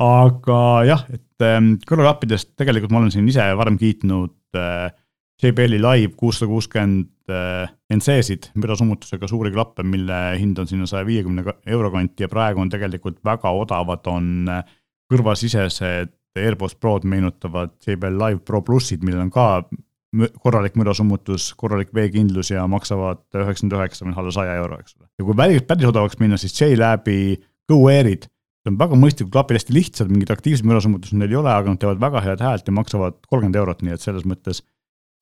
aga 0.03 0.61
jah, 0.87 1.07
et 1.13 1.47
ähm, 1.47 1.75
kõrvaklappidest 1.87 2.53
tegelikult 2.59 2.93
ma 2.93 3.01
olen 3.01 3.13
siin 3.13 3.27
ise 3.29 3.47
varem 3.57 3.79
kiitnud 3.81 4.35
äh, 4.57 4.91
JBL-i 5.43 5.77
Live 5.77 6.15
kuussada 6.17 6.49
kuuskümmend 6.49 7.29
äh, 7.29 7.69
NC-sid 7.93 8.49
mürasummutusega 8.57 9.29
suuri 9.29 9.51
klappe, 9.53 9.85
mille 9.85 10.15
hind 10.39 10.57
on 10.57 10.69
sinna 10.69 10.87
saja 10.89 11.05
viiekümne 11.05 11.43
euro 11.69 11.91
kanti 11.93 12.25
ja 12.25 12.29
praegu 12.31 12.63
on 12.63 12.71
tegelikult 12.73 13.19
väga 13.25 13.51
odavad, 13.53 14.07
on 14.09 14.49
äh, 14.49 14.63
kõrvasisesed 15.13 16.15
AirPods 16.37 16.77
Prod 16.81 17.05
meenutavad 17.09 17.75
JBL 17.85 18.17
Live 18.17 18.41
Pro 18.45 18.61
plussid, 18.65 19.05
millel 19.05 19.27
on 19.27 19.33
ka 19.33 19.67
korralik 20.41 20.77
mürasummutus, 20.79 21.51
korralik 21.59 21.91
veekindlus 21.93 22.51
ja 22.53 22.63
maksavad 22.69 23.21
üheksakümmend 23.35 23.77
üheksa 23.77 24.05
või 24.05 24.15
alla 24.17 24.33
saja 24.33 24.55
euro, 24.61 24.79
eks 24.81 24.95
ole. 24.97 25.09
ja 25.19 25.27
kui 25.27 25.37
päris, 25.37 25.61
päris 25.67 25.89
odavaks 25.89 26.17
minna, 26.21 26.39
siis 26.41 26.55
J-Labi 26.57 27.19
Go 27.69 27.81
Airid, 27.91 28.25
see 28.63 28.71
on 28.71 28.79
väga 28.79 28.97
mõistlikud 28.97 29.33
klapid, 29.33 29.59
hästi 29.59 29.75
lihtsad, 29.75 30.09
mingit 30.13 30.31
aktiivset 30.33 30.65
mürasummutust 30.67 31.17
neil 31.17 31.33
ei 31.33 31.39
ole, 31.41 31.51
aga 31.51 31.73
nad 31.73 31.81
teevad 31.81 32.01
väga 32.01 32.23
head 32.25 32.43
häält 32.45 32.71
ja 32.71 32.75
maksavad 32.77 33.19
kolmkümmend 33.27 33.59
eurot, 33.59 33.83
nii 33.83 33.97
et 33.97 34.05
selles 34.05 34.25
mõttes 34.29 34.63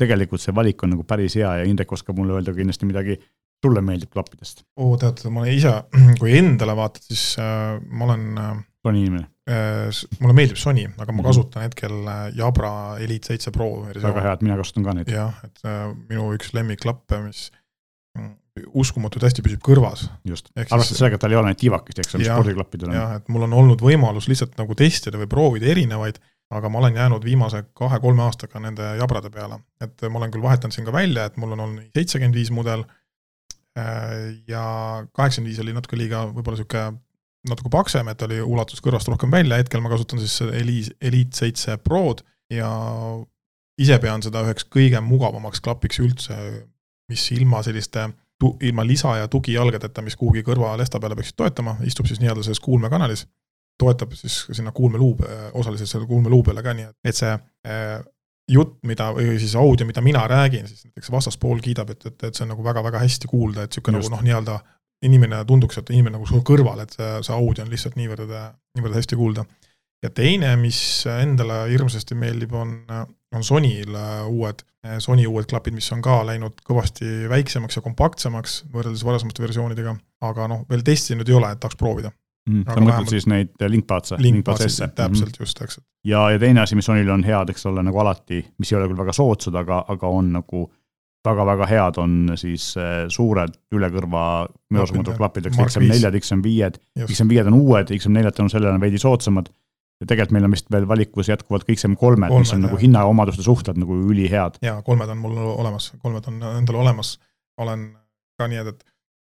tegelikult 0.02 0.44
see 0.44 0.56
valik 0.56 0.84
on 0.84 0.96
nagu 0.96 1.06
päris 1.08 1.38
hea 1.40 1.52
ja 1.62 1.66
Indrek 1.68 1.92
oskab 1.96 2.18
mulle 2.20 2.38
öelda 2.38 2.54
kindlasti 2.56 2.88
midagi 2.90 3.18
sulle 3.66 3.82
meeldib 3.86 4.12
klappidest? 4.14 4.64
oo, 4.82 4.96
tead, 5.02 5.24
ma 5.34 5.46
ise, 5.50 5.74
kui 6.22 6.36
endale 6.38 6.76
vaatad, 6.78 7.06
siis 7.08 7.28
äh, 7.42 7.76
ma 7.90 8.10
olen 8.10 8.26
äh, 8.42 8.56
Sony 8.86 9.04
inimene 9.06 9.28
äh,? 9.50 10.06
mulle 10.22 10.38
meeldib 10.38 10.60
Sony, 10.62 10.86
aga 10.88 11.12
ma 11.12 11.12
mm 11.12 11.20
-hmm. 11.20 11.28
kasutan 11.32 11.68
hetkel 11.68 12.00
äh, 12.04 12.24
Jabra 12.38 12.74
Elite 13.00 13.34
seitse 13.34 13.52
Pro 13.52 13.70
versiooni. 13.86 14.10
väga 14.10 14.26
hea, 14.28 14.34
et 14.34 14.48
mina 14.48 14.58
kasutan 14.62 14.88
ka 14.88 14.98
neid. 14.98 15.12
jah, 15.12 15.44
et 15.44 15.64
äh, 15.66 15.86
minu 16.10 16.32
üks 16.38 16.54
lemmikklappe, 16.54 17.22
mis 17.26 17.52
mm, 18.18 18.36
uskumatult 18.74 19.26
hästi 19.28 19.44
püsib 19.46 19.64
kõrvas. 19.66 20.08
just, 20.24 20.52
arvestades 20.56 21.00
sellega, 21.00 21.20
et 21.20 21.26
tal 21.26 21.36
ei 21.36 21.42
ole 21.42 21.52
neid 21.52 21.62
tiivakesi, 21.64 22.04
eks 22.04 22.16
ole, 22.16 22.30
spordiklappidel 22.30 22.90
on. 22.90 22.96
jah, 22.96 23.18
et 23.20 23.30
mul 23.30 23.48
on 23.48 23.60
olnud 23.64 23.82
võimalus 23.82 24.30
lihtsalt 24.32 24.58
nagu 24.62 24.76
testida 24.76 25.22
või 25.22 25.32
proovida 25.32 25.72
erinevaid, 25.74 26.22
aga 26.52 26.70
ma 26.70 26.80
olen 26.80 26.96
jäänud 26.96 27.24
viimase 27.26 27.64
kahe-kolme 27.74 28.22
aastaga 28.24 28.60
nende 28.60 28.92
jabrade 29.00 29.30
peale. 29.30 29.60
et 29.82 30.02
ma 30.10 30.20
olen 30.20 30.32
küll 30.32 30.44
vahetanud 30.44 30.74
siin 30.74 30.86
ka 30.86 30.94
välja, 30.94 31.26
et 31.26 31.38
mul 31.38 31.56
on 31.56 31.60
olnud 31.60 31.90
seitsekümmend 31.96 32.36
viis 32.36 32.52
mudel 32.52 32.86
Äh, 33.80 34.44
ja 34.48 34.64
kaheksakümmend 35.12 35.52
viis 35.52 35.60
oli 35.60 35.74
natuke 35.76 35.98
liiga 36.00 36.22
võib-olla 36.30 36.56
niisugune 36.56 37.02
natuke 37.50 37.70
paksem, 37.74 38.08
et 38.08 38.22
oli 38.24 38.38
ulatus 38.40 38.80
kõrvast 38.82 39.10
rohkem 39.12 39.34
välja, 39.34 39.58
hetkel 39.60 39.84
ma 39.84 39.92
kasutan 39.92 40.22
siis 40.22 40.38
Elite, 40.48 40.96
Elite 41.04 41.36
seitse 41.36 41.76
Prod 41.84 42.24
ja 42.50 42.70
ise 43.78 43.98
pean 44.02 44.24
seda 44.24 44.46
üheks 44.48 44.66
kõige 44.72 45.02
mugavamaks 45.04 45.60
klapiks 45.62 46.00
üldse, 46.02 46.38
mis 47.12 47.26
ilma 47.36 47.60
selliste 47.68 48.08
tu-, 48.40 48.56
ilma 48.64 48.88
lisa- 48.88 49.18
ja 49.20 49.28
tugijalgadeta, 49.28 50.02
mis 50.02 50.16
kuhugi 50.18 50.46
kõrva 50.48 50.72
lesta 50.80 51.04
peale 51.04 51.20
peaksid 51.20 51.38
toetama, 51.44 51.76
istub 51.84 52.08
siis 52.08 52.24
nii-öelda 52.24 52.48
selles 52.48 52.64
kuulmekanalis, 52.64 53.28
toetab 53.78 54.14
siis 54.16 54.46
sinna 54.56 54.72
kuulmeluube, 54.76 55.28
osaliselt 55.54 55.90
selle 55.90 56.08
kuulmeluu 56.08 56.44
peale 56.44 56.64
ka, 56.64 56.74
nii 56.78 56.88
et 57.04 57.18
see 57.18 57.32
äh, 57.34 57.98
jutt, 58.52 58.78
mida, 58.88 59.10
või 59.16 59.36
siis 59.42 59.56
audio, 59.60 59.88
mida 59.88 60.04
mina 60.06 60.24
räägin, 60.30 60.68
siis 60.70 60.86
näiteks 60.88 61.12
vastaspool 61.12 61.62
kiidab, 61.64 61.92
et, 61.96 62.06
et, 62.06 62.18
et 62.28 62.38
see 62.38 62.46
on 62.46 62.54
nagu 62.54 62.66
väga-väga 62.66 63.02
hästi 63.02 63.30
kuulda, 63.32 63.66
et 63.66 63.74
niisugune 63.74 64.00
nagu 64.00 64.14
noh, 64.14 64.24
nii-öelda 64.26 64.58
inimene 65.06 65.42
tunduks, 65.50 65.80
et 65.82 65.92
inimene 65.94 66.16
nagu 66.18 66.28
sul 66.30 66.44
kõrval, 66.46 66.82
et 66.86 66.94
see, 66.96 67.12
see 67.26 67.36
audio 67.36 67.66
on 67.66 67.74
lihtsalt 67.74 67.98
niivõrd, 68.00 68.32
niivõrd 68.78 69.00
hästi 69.00 69.20
kuulda. 69.20 69.46
ja 70.04 70.12
teine, 70.14 70.52
mis 70.62 70.78
endale 71.10 71.64
hirmsasti 71.72 72.16
meeldib, 72.16 72.54
on, 72.54 72.76
on 73.34 73.44
Sonyl 73.44 73.98
uued, 74.30 74.62
Sony 75.02 75.26
uued 75.26 75.48
klapid, 75.50 75.74
mis 75.74 75.90
on 75.96 76.04
ka 76.06 76.20
läinud 76.28 76.62
kõvasti 76.66 77.26
väiksemaks 77.30 77.80
ja 77.80 77.82
kompaktsemaks 77.82 78.60
võrreldes 78.74 79.02
varasemate 79.06 79.42
versioonidega, 79.42 79.96
aga 80.30 80.48
noh, 80.52 80.62
veel 80.70 80.86
testinud 80.86 81.30
ei 81.30 81.38
ole, 81.40 81.50
et 81.52 81.64
tahaks 81.64 81.80
proovida 81.80 82.14
mm,. 82.50 82.64
sa 82.64 82.78
mõtled 82.78 82.88
vähemalt... 82.92 83.14
siis 83.14 83.28
neid 83.32 83.68
Linkpads'e? 83.76 84.20
Linkpads'e, 84.22 84.88
täpselt 84.88 85.10
mm, 85.10 85.36
-hmm. 85.36 85.42
just, 85.42 85.62
eks. 85.62 85.80
ja, 86.06 86.30
ja 86.32 86.40
teine 86.40 86.62
asi, 86.62 86.76
mis 86.76 86.86
Sonil 86.86 87.10
on 87.10 87.24
head, 87.24 87.52
eks 87.54 87.66
ole, 87.72 87.84
nagu 87.84 88.00
alati, 88.00 88.46
mis 88.58 88.72
ei 88.72 88.80
ole 88.80 88.90
küll 88.92 89.04
väga 89.04 89.14
soodsad, 89.14 89.56
aga, 89.62 89.84
aga 89.88 90.08
on 90.08 90.32
nagu 90.40 90.66
väga-väga 91.26 91.68
head, 91.70 91.98
on 91.98 92.34
siis 92.38 92.72
äh, 92.78 93.06
suured 93.10 93.56
üle 93.74 93.90
kõrva 93.94 94.24
müosumudud 94.74 95.18
klapid, 95.18 95.50
eks 95.50 95.58
XM4-d, 95.58 96.22
XM5-d, 96.22 96.82
XM5-d 97.08 97.50
on 97.50 97.60
uued, 97.60 97.94
XM4-d 97.98 98.44
on 98.46 98.52
sellele 98.54 98.82
veidi 98.82 99.02
soodsamad 99.02 99.50
ja 100.02 100.08
tegelikult 100.10 100.36
meil 100.36 100.48
on 100.48 100.56
vist 100.56 100.72
veel 100.72 100.88
valikus 100.90 101.30
jätkuvalt 101.32 101.66
kõik 101.68 101.80
XM3-d, 101.80 102.30
mis 102.30 102.54
on 102.54 102.60
jah. 102.60 102.66
nagu 102.68 102.80
hinnaomaduste 102.80 103.46
suhted 103.46 103.80
nagu 103.80 103.98
ülihead. 104.12 104.60
jaa, 104.66 104.82
kolmed 104.86 105.12
on 105.14 105.22
mul 105.24 105.38
olemas, 105.56 105.94
kolmed 106.02 106.28
on 106.32 106.42
endal 106.52 106.82
olemas, 106.84 107.16
olen 107.62 107.88
ka 108.40 108.50
nii, 108.52 108.66
et 108.74 108.84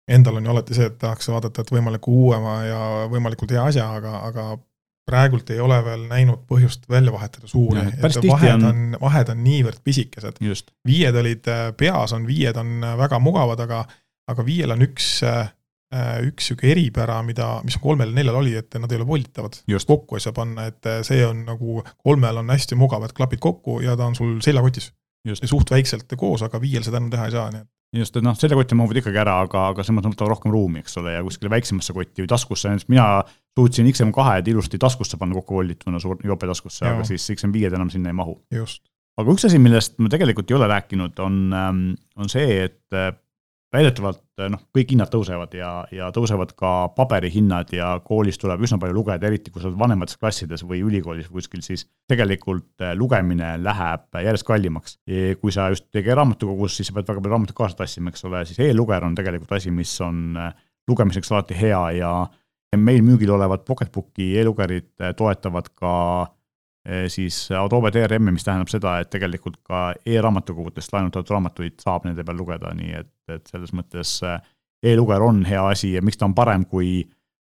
endal 0.09 0.39
on 0.39 0.47
ju 0.47 0.53
alati 0.53 0.77
see, 0.77 0.89
et 0.89 0.97
tahaks 1.01 1.29
vaadata, 1.29 1.63
et 1.63 1.71
võimaliku 1.73 2.15
uuema 2.25 2.55
ja 2.65 2.81
võimalikult 3.11 3.53
hea 3.53 3.67
asja, 3.71 3.85
aga, 3.99 4.15
aga 4.29 4.47
praegult 5.09 5.49
ei 5.53 5.61
ole 5.63 5.77
veel 5.85 6.05
näinud 6.09 6.43
põhjust 6.49 6.85
välja 6.89 7.13
vahetada 7.13 7.49
suuri, 7.49 7.85
et 7.97 8.19
vahed 8.29 8.51
on, 8.55 8.67
on, 8.69 8.97
vahed 9.01 9.31
on 9.33 9.39
niivõrd 9.45 9.81
pisikesed. 9.85 10.41
viied 10.85 11.15
olid, 11.21 11.49
peas 11.77 12.13
on 12.17 12.27
viied 12.29 12.57
on 12.61 12.83
väga 12.99 13.21
mugavad, 13.23 13.63
aga, 13.65 13.83
aga 14.29 14.45
viiel 14.45 14.75
on 14.75 14.85
üks, 14.85 15.09
üks 15.19 16.51
niisugune 16.51 16.73
eripära, 16.75 17.17
mida, 17.25 17.49
mis 17.65 17.79
kolmel-neljal 17.81 18.37
oli, 18.43 18.53
et 18.59 18.77
nad 18.81 18.91
ei 18.91 19.01
ole 19.01 19.07
volditavad. 19.09 19.61
kokku 19.87 20.19
ei 20.19 20.25
saa 20.25 20.35
panna, 20.37 20.69
et 20.69 20.93
see 21.07 21.25
on 21.25 21.43
nagu, 21.47 21.81
kolmel 21.97 22.43
on 22.43 22.53
hästi 22.53 22.77
mugavad 22.77 23.15
klapid 23.17 23.41
kokku 23.41 23.79
ja 23.85 23.97
ta 23.97 24.05
on 24.05 24.15
sul 24.15 24.37
seljakotis. 24.45 24.91
ja 25.25 25.35
suht 25.35 25.71
väikselt 25.71 26.13
koos, 26.17 26.45
aga 26.45 26.61
viiel 26.61 26.85
seda 26.85 27.01
enam 27.01 27.09
teha 27.11 27.25
ei 27.27 27.37
saa, 27.37 27.49
nii 27.51 27.65
et 27.65 27.73
just, 27.95 28.17
et 28.17 28.25
noh, 28.25 28.35
selle 28.37 28.57
koti 28.57 28.77
mahuvad 28.77 28.99
ikkagi 29.01 29.21
ära, 29.21 29.39
aga, 29.45 29.69
aga 29.73 29.85
selles 29.85 29.97
mõttes 29.97 30.13
võtavad 30.13 30.33
rohkem 30.35 30.53
ruumi, 30.53 30.83
eks 30.83 30.99
ole, 31.01 31.15
ja 31.15 31.23
kuskile 31.25 31.51
väiksemasse 31.53 31.95
kotti 31.95 32.25
või 32.25 32.31
taskusse, 32.31 32.71
näiteks 32.71 32.91
mina 32.91 33.07
suutsin 33.57 33.89
XM2-d 33.89 34.53
ilusti 34.53 34.79
taskusse 34.81 35.17
panna 35.19 35.37
kokku 35.39 35.57
voldituna 35.59 36.01
suur 36.01 36.21
jopetaskusse, 36.23 36.85
aga 36.89 37.07
siis 37.07 37.25
XM5-d 37.33 37.79
enam 37.79 37.89
sinna 37.93 38.13
ei 38.13 38.19
mahu. 38.19 38.37
aga 39.19 39.33
üks 39.35 39.47
asi, 39.49 39.59
millest 39.61 39.97
me 39.99 40.11
tegelikult 40.11 40.51
ei 40.51 40.59
ole 40.59 40.69
rääkinud, 40.71 41.17
on, 41.25 41.41
ähm, 41.55 41.81
on 42.15 42.31
see, 42.31 42.61
et 42.69 42.99
väidetavalt 43.73 44.21
noh, 44.49 44.61
kõik 44.73 44.93
hinnad 44.95 45.11
tõusevad 45.13 45.53
ja, 45.57 45.69
ja 45.93 46.09
tõusevad 46.15 46.55
ka 46.57 46.71
paberihinnad 46.95 47.73
ja 47.75 47.91
koolis 48.05 48.39
tuleb 48.41 48.63
üsna 48.65 48.79
palju 48.81 48.95
lugeda, 48.97 49.29
eriti 49.29 49.53
kui 49.53 49.61
sa 49.61 49.69
oled 49.69 49.77
vanemates 49.79 50.17
klassides 50.17 50.63
või 50.65 50.81
ülikoolis 50.85 51.29
kuskil, 51.29 51.61
siis 51.65 51.85
tegelikult 52.09 52.81
eh, 52.81 52.95
lugemine 52.97 53.53
läheb 53.61 54.19
järjest 54.25 54.47
kallimaks. 54.47 54.97
kui 55.41 55.53
sa 55.53 55.69
just 55.69 55.89
tegi 55.93 56.15
raamatukogus, 56.17 56.79
siis 56.79 56.89
sa 56.89 56.97
pead 56.97 57.11
väga 57.11 57.21
palju 57.21 57.35
raamatuid 57.35 57.59
kaasa 57.61 57.81
tassima, 57.83 58.09
eks 58.09 58.25
ole, 58.25 58.43
siis 58.49 58.59
e-luger 58.65 59.05
on 59.05 59.15
tegelikult 59.17 59.53
asi, 59.59 59.71
mis 59.71 59.93
on 60.01 60.33
eh, 60.37 60.51
lugemiseks 60.89 61.31
alati 61.31 61.57
hea 61.59 61.83
ja 61.99 62.13
meil 62.77 63.05
müügil 63.05 63.31
olevad 63.37 63.65
Pocketbooki 63.67 64.33
e-lugerid 64.41 64.91
eh, 64.97 65.13
toetavad 65.17 65.69
ka 65.77 65.93
Eh, 66.25 66.38
siis 67.11 67.51
Adobe 67.51 67.91
DRM-i, 67.93 68.31
mis 68.31 68.45
tähendab 68.45 68.69
seda, 68.71 68.95
et 69.01 69.09
tegelikult 69.11 69.59
ka 69.67 69.89
e-raamatukogudest 70.07 70.93
laenutatud 70.93 71.33
raamatuid 71.35 71.77
saab 71.83 72.07
nende 72.07 72.23
peal 72.25 72.39
lugeda, 72.39 72.71
nii 72.75 72.93
et, 73.01 73.11
et 73.35 73.51
selles 73.51 73.73
mõttes 73.75 74.15
eh, 74.25 74.39
e-luger 74.91 75.23
on 75.25 75.43
hea 75.47 75.65
asi 75.73 75.93
ja 75.97 76.03
miks 76.05 76.19
ta 76.19 76.27
on 76.29 76.35
parem 76.37 76.65
kui 76.69 77.01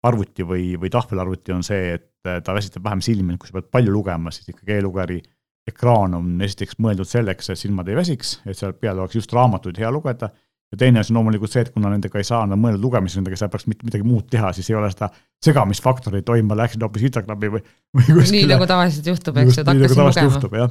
arvuti 0.04 0.46
või, 0.48 0.72
või 0.82 0.92
tahvelarvuti, 0.92 1.54
on 1.54 1.66
see, 1.66 1.94
et 2.00 2.30
eh, 2.30 2.42
ta 2.46 2.56
väsitab 2.58 2.86
vähem 2.88 3.04
silmi, 3.06 3.38
kui 3.38 3.52
sa 3.52 3.60
pead 3.60 3.70
palju 3.78 3.94
lugema, 3.94 4.34
siis 4.34 4.50
ikkagi 4.52 4.80
e-lugeri 4.80 5.22
ekraan 5.70 6.18
on 6.18 6.30
esiteks 6.42 6.80
mõeldud 6.82 7.08
selleks, 7.08 7.52
et 7.52 7.62
silmad 7.62 7.90
ei 7.92 8.00
väsiks, 8.00 8.40
et 8.50 8.58
seal 8.58 8.74
peal 8.80 8.98
oleks 8.98 9.20
just 9.20 9.34
raamatuid 9.36 9.78
hea 9.78 9.92
lugeda 9.94 10.32
ja 10.72 10.78
teine 10.78 11.02
asi 11.02 11.14
on 11.14 11.20
loomulikult 11.20 11.54
see, 11.54 11.64
et 11.66 11.72
kuna 11.74 11.92
nendega 11.92 12.20
ei 12.22 12.28
saa 12.28 12.46
nad 12.50 12.60
mõelda 12.62 12.82
lugemisel, 12.82 13.22
nendega 13.22 13.40
sellepärast 13.40 13.70
mitte 13.72 13.88
midagi 13.88 14.06
muud 14.06 14.28
teha, 14.32 14.52
siis 14.56 14.70
ei 14.70 14.78
ole 14.78 14.90
seda 14.94 15.10
segamisfaktorit, 15.46 16.30
oi, 16.30 16.44
ma 16.46 16.58
läksin 16.60 16.84
hoopis 16.86 17.08
Instagrami 17.10 17.52
või, 17.56 17.64
või 17.98 18.06
kuskile. 18.08 18.36
nii 18.38 18.50
nagu 18.54 18.68
tavaliselt 18.70 19.10
juhtub, 19.10 19.40
eks 19.42 19.58
ju, 19.58 19.64
et 19.64 19.72
hakkasin 19.72 20.04
lugema. 20.44 20.68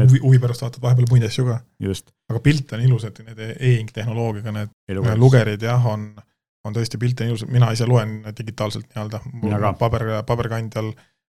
huvi, 0.00 0.22
huvi 0.24 0.40
pärast 0.42 0.66
vaatad 0.66 0.82
vahepeal 0.84 1.08
muid 1.12 1.28
asju 1.28 1.46
ka. 1.48 1.60
aga 2.30 2.42
pilt 2.44 2.74
on 2.76 2.84
ilus, 2.88 3.06
et 3.08 3.22
need 3.24 3.46
e-ink 3.56 3.94
tehnoloogiaga 3.96 4.56
need 4.58 5.00
lugerid 5.20 5.64
jah, 5.64 5.86
on, 5.88 6.10
on 6.66 6.76
tõesti 6.76 7.00
pilt 7.00 7.24
on 7.24 7.32
ilus, 7.32 7.46
mina 7.48 7.72
ise 7.72 7.88
loen 7.88 8.20
digitaalselt 8.36 8.90
nii-öelda, 8.92 9.22
mul 9.40 9.70
paber, 9.80 10.10
paberkandjal 10.28 10.92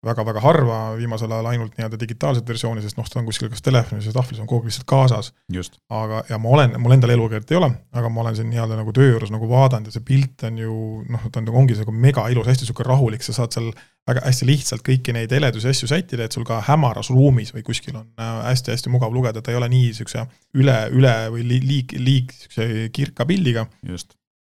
väga-väga 0.05 0.41
harva, 0.41 0.77
viimasel 0.97 1.29
ajal 1.31 1.47
ainult 1.51 1.75
nii-öelda 1.77 1.99
digitaalset 2.01 2.47
versiooni, 2.49 2.81
sest 2.81 2.97
noh, 2.97 3.05
ta 3.05 3.19
on 3.19 3.27
kuskil 3.27 3.51
kas 3.51 3.61
telefonis 3.61 4.07
või 4.09 4.15
tahvlis 4.15 4.39
on 4.41 4.47
kogu 4.49 4.63
aeg 4.63 4.71
lihtsalt 4.71 4.87
kaasas. 4.89 5.29
aga, 5.93 6.23
ja 6.29 6.39
ma 6.41 6.49
olen, 6.55 6.73
mul 6.81 6.95
endal 6.95 7.13
elukeelt 7.13 7.53
ei 7.53 7.59
ole, 7.59 7.69
aga 7.93 8.09
ma 8.09 8.23
olen 8.23 8.39
siin 8.39 8.49
nii-öelda 8.49 8.79
nagu 8.79 8.93
töö 8.97 9.11
juures 9.11 9.33
nagu 9.33 9.49
vaadanud 9.51 9.91
ja 9.91 9.93
see 9.93 10.05
pilt 10.07 10.47
on 10.49 10.57
ju 10.57 10.77
noh, 11.05 11.29
ta 11.29 11.41
on 11.41 11.47
nagu 11.49 11.61
ongi 11.61 11.77
nagu 11.77 11.93
mega 11.93 12.25
ilus, 12.33 12.49
hästi 12.49 12.65
niisugune 12.65 12.89
rahulik, 12.89 13.25
sa 13.25 13.37
saad 13.37 13.53
seal 13.53 13.69
väga 14.09 14.25
hästi 14.25 14.49
lihtsalt 14.49 14.85
kõiki 14.87 15.13
neid 15.13 15.37
heledusi 15.37 15.69
asju 15.69 15.91
sättida, 15.93 16.25
et 16.25 16.33
sul 16.33 16.47
ka 16.49 16.63
hämaras 16.65 17.13
ruumis 17.13 17.53
või 17.53 17.61
kuskil 17.69 18.01
on 18.01 18.09
hästi-hästi 18.17 18.89
äh, 18.89 18.95
mugav 18.97 19.13
lugeda, 19.13 19.45
ta 19.45 19.53
ei 19.53 19.61
ole 19.61 19.69
nii 19.69 19.91
niisuguse 19.91 20.25
üle, 20.57 20.81
üle 20.97 21.15
või 21.35 21.45
liig, 21.45 21.93
liig 22.01 22.33
niisuguse 22.33 22.89
kirka 22.95 23.29
pildiga. 23.29 23.67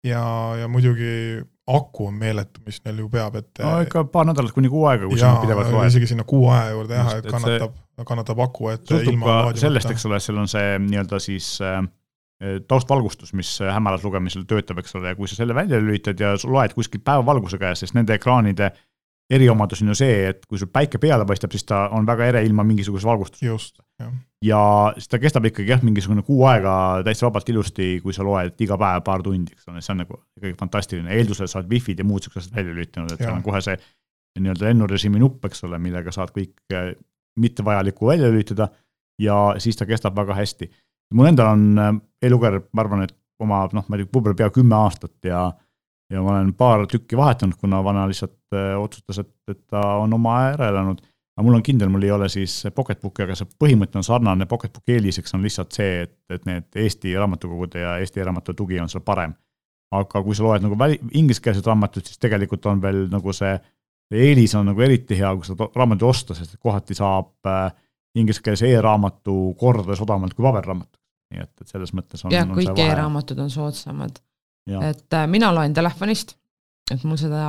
ja, 0.05 0.21
ja 0.61 0.69
muidugi 0.69 1.41
aku 1.67 2.07
on 2.07 2.15
meeletu, 2.15 2.61
mis 2.65 2.79
neil 2.85 3.03
ju 3.03 3.09
peab, 3.11 3.35
et. 3.41 3.49
no 3.59 3.75
ikka 3.83 4.05
paar 4.11 4.27
nädalat 4.29 4.55
kuni 4.55 4.71
kuu 4.71 4.85
aega, 4.87 5.09
kui 5.09 5.19
sa 5.19 5.33
pidevalt 5.41 5.71
loed. 5.73 5.91
isegi 5.91 6.09
sinna 6.13 6.23
kuu 6.27 6.47
aja 6.53 6.71
juurde 6.71 6.95
jah, 6.95 7.13
et 7.19 7.29
kannatab, 7.31 7.77
kannatab 8.07 8.41
aku, 8.47 8.71
et. 8.73 8.83
sõltub 8.87 9.23
ka 9.25 9.37
sellest, 9.59 9.91
eks 9.91 10.07
ole, 10.09 10.19
seal 10.23 10.39
on 10.43 10.51
see 10.51 10.77
nii-öelda 10.85 11.19
siis 11.23 11.49
äh, 11.65 11.81
taustvalgustus, 12.69 13.33
mis 13.37 13.57
hämaras 13.65 14.05
lugemisel 14.05 14.45
töötab, 14.49 14.79
eks 14.83 14.95
ole, 14.99 15.11
ja 15.11 15.19
kui 15.19 15.29
sa 15.29 15.39
selle 15.39 15.55
välja 15.57 15.81
lülitad 15.81 16.19
ja 16.21 16.35
loed 16.45 16.75
kuskilt 16.77 17.03
päevavalguse 17.07 17.59
käes, 17.61 17.83
sest 17.83 17.97
nende 17.97 18.15
ekraanide 18.15 18.71
eriomadus 19.29 19.81
on 19.83 19.91
ju 19.91 19.97
see, 19.99 20.21
et 20.29 20.45
kui 20.47 20.59
sul 20.59 20.69
päike 20.71 21.01
peale 21.03 21.25
paistab, 21.27 21.51
siis 21.51 21.65
ta 21.67 21.87
on 21.95 22.05
väga 22.07 22.29
ere 22.31 22.43
ilma 22.47 22.63
mingisuguse 22.63 23.07
valgustuseta. 23.07 23.45
just, 23.45 23.81
jah. 23.99 24.13
ja 24.45 24.61
siis 24.95 25.11
ta 25.11 25.19
kestab 25.19 25.45
ikkagi 25.49 25.73
jah, 25.73 25.83
mingisugune 25.83 26.23
kuu 26.27 26.45
aega 26.47 27.03
täitsa 27.05 27.27
vabalt 27.27 27.49
ilusti, 27.51 27.89
kui 28.03 28.15
sa 28.15 28.23
loed 28.27 28.63
iga 28.63 28.79
päev 28.79 29.03
paar 29.03 29.23
tundi, 29.25 29.51
eks 29.57 29.67
ole, 29.67 29.83
see 29.83 29.93
on 29.93 30.01
nagu 30.05 30.21
ikkagi 30.39 30.55
fantastiline, 30.59 31.11
eeldusel 31.19 31.51
sa 31.51 31.59
oled 31.59 31.75
wifi'd 31.75 31.99
ja 31.99 32.07
muud 32.07 32.23
siuksed 32.23 32.45
asjad 32.45 32.59
välja 32.59 32.77
lülitanud, 32.77 33.11
et 33.11 33.23
seal 33.23 33.35
on 33.35 33.45
kohe 33.45 33.61
see 33.65 33.75
nii-öelda 34.37 34.69
lennurežiimi 34.69 35.19
nupp, 35.19 35.45
eks 35.49 35.63
ole, 35.67 35.79
millega 35.81 36.13
saad 36.13 36.31
kõik 36.35 36.75
mittevajalikku 37.37 38.07
välja 38.07 38.31
lülitada 38.31 38.69
ja 39.21 39.37
siis 39.57 39.77
ta 39.77 39.85
kestab 39.85 40.15
väga 40.15 40.35
hästi. 40.37 40.69
mul 41.13 41.29
endal 41.29 41.53
on 41.53 41.79
äh, 41.79 41.93
e-luger, 42.21 42.61
ma 42.73 42.83
arvan, 42.83 43.03
et 43.03 43.15
oma 43.39 43.67
noh, 43.73 43.85
ma 43.87 43.97
ei 43.97 44.03
tea, 44.03 44.11
võib-olla 44.13 44.37
pea 44.37 44.49
kümme 44.53 44.75
aastat 44.75 45.13
ja 45.25 45.47
ja 46.09 46.23
ma 46.23 46.37
olen 46.37 46.53
paar 46.57 46.85
tükki 46.87 47.17
vahetanud, 47.19 47.57
kuna 47.59 47.83
vana 47.83 48.07
lihtsalt 48.07 48.55
äh, 48.55 48.73
otsustas, 48.79 49.21
et, 49.25 49.33
et 49.51 49.61
ta 49.67 49.83
on 50.01 50.13
oma 50.13 50.35
aja 50.41 50.53
ära 50.57 50.69
elanud. 50.73 51.01
aga 51.37 51.45
mul 51.45 51.57
on 51.59 51.63
kindel, 51.63 51.89
mul 51.93 52.03
ei 52.07 52.11
ole 52.11 52.29
siis 52.29 52.63
Pocketbooki, 52.75 53.25
aga 53.25 53.35
see 53.37 53.49
põhimõte 53.63 53.99
on 53.99 54.05
sarnane, 54.07 54.47
Pocketbooki 54.49 54.97
eeliseks 54.97 55.35
on 55.37 55.43
lihtsalt 55.45 55.75
see, 55.75 56.03
et, 56.07 56.15
et 56.33 56.45
need 56.49 56.79
Eesti 56.83 57.15
raamatukogude 57.15 57.83
ja 57.83 57.97
Eesti 58.01 58.23
e-raamatute 58.23 58.57
tugi 58.57 58.79
on 58.81 58.89
seal 58.89 59.05
parem. 59.05 59.35
aga 59.91 60.21
kui 60.23 60.35
sa 60.35 60.43
loed 60.43 60.63
nagu 60.65 60.75
väli, 60.79 60.97
ingliskeelset 61.15 61.67
raamatut, 61.67 62.05
siis 62.05 62.19
tegelikult 62.19 62.65
on 62.67 62.81
veel 62.81 63.05
nagu 63.11 63.33
see 63.33 63.53
eelis 64.11 64.55
on 64.55 64.67
nagu 64.71 64.81
eriti 64.81 65.17
hea, 65.19 65.29
kui 65.35 65.47
seda 65.47 65.67
raamatu 65.75 66.07
osta, 66.07 66.35
sest 66.35 66.57
kohati 66.63 66.95
saab 66.95 67.47
äh, 67.47 67.71
ingliskeelse 68.17 68.69
e-raamatu 68.71 69.35
kordades 69.59 70.01
odavamalt 70.03 70.35
kui 70.37 70.45
paberraamat. 70.47 70.89
nii 71.33 71.43
et, 71.43 71.51
et 71.61 71.67
selles 71.67 71.91
mõttes 71.95 72.23
on. 72.23 72.31
jah, 72.31 72.47
kõik 72.47 72.79
e-raamatud 72.79 73.39
on 73.43 73.49
soodsamad. 73.51 74.21
Et 74.67 75.13
äh, 75.13 75.27
mina 75.27 75.53
loen 75.55 75.73
telefonist, 75.73 76.35
et 76.91 77.03
mul 77.03 77.17
seda 77.19 77.43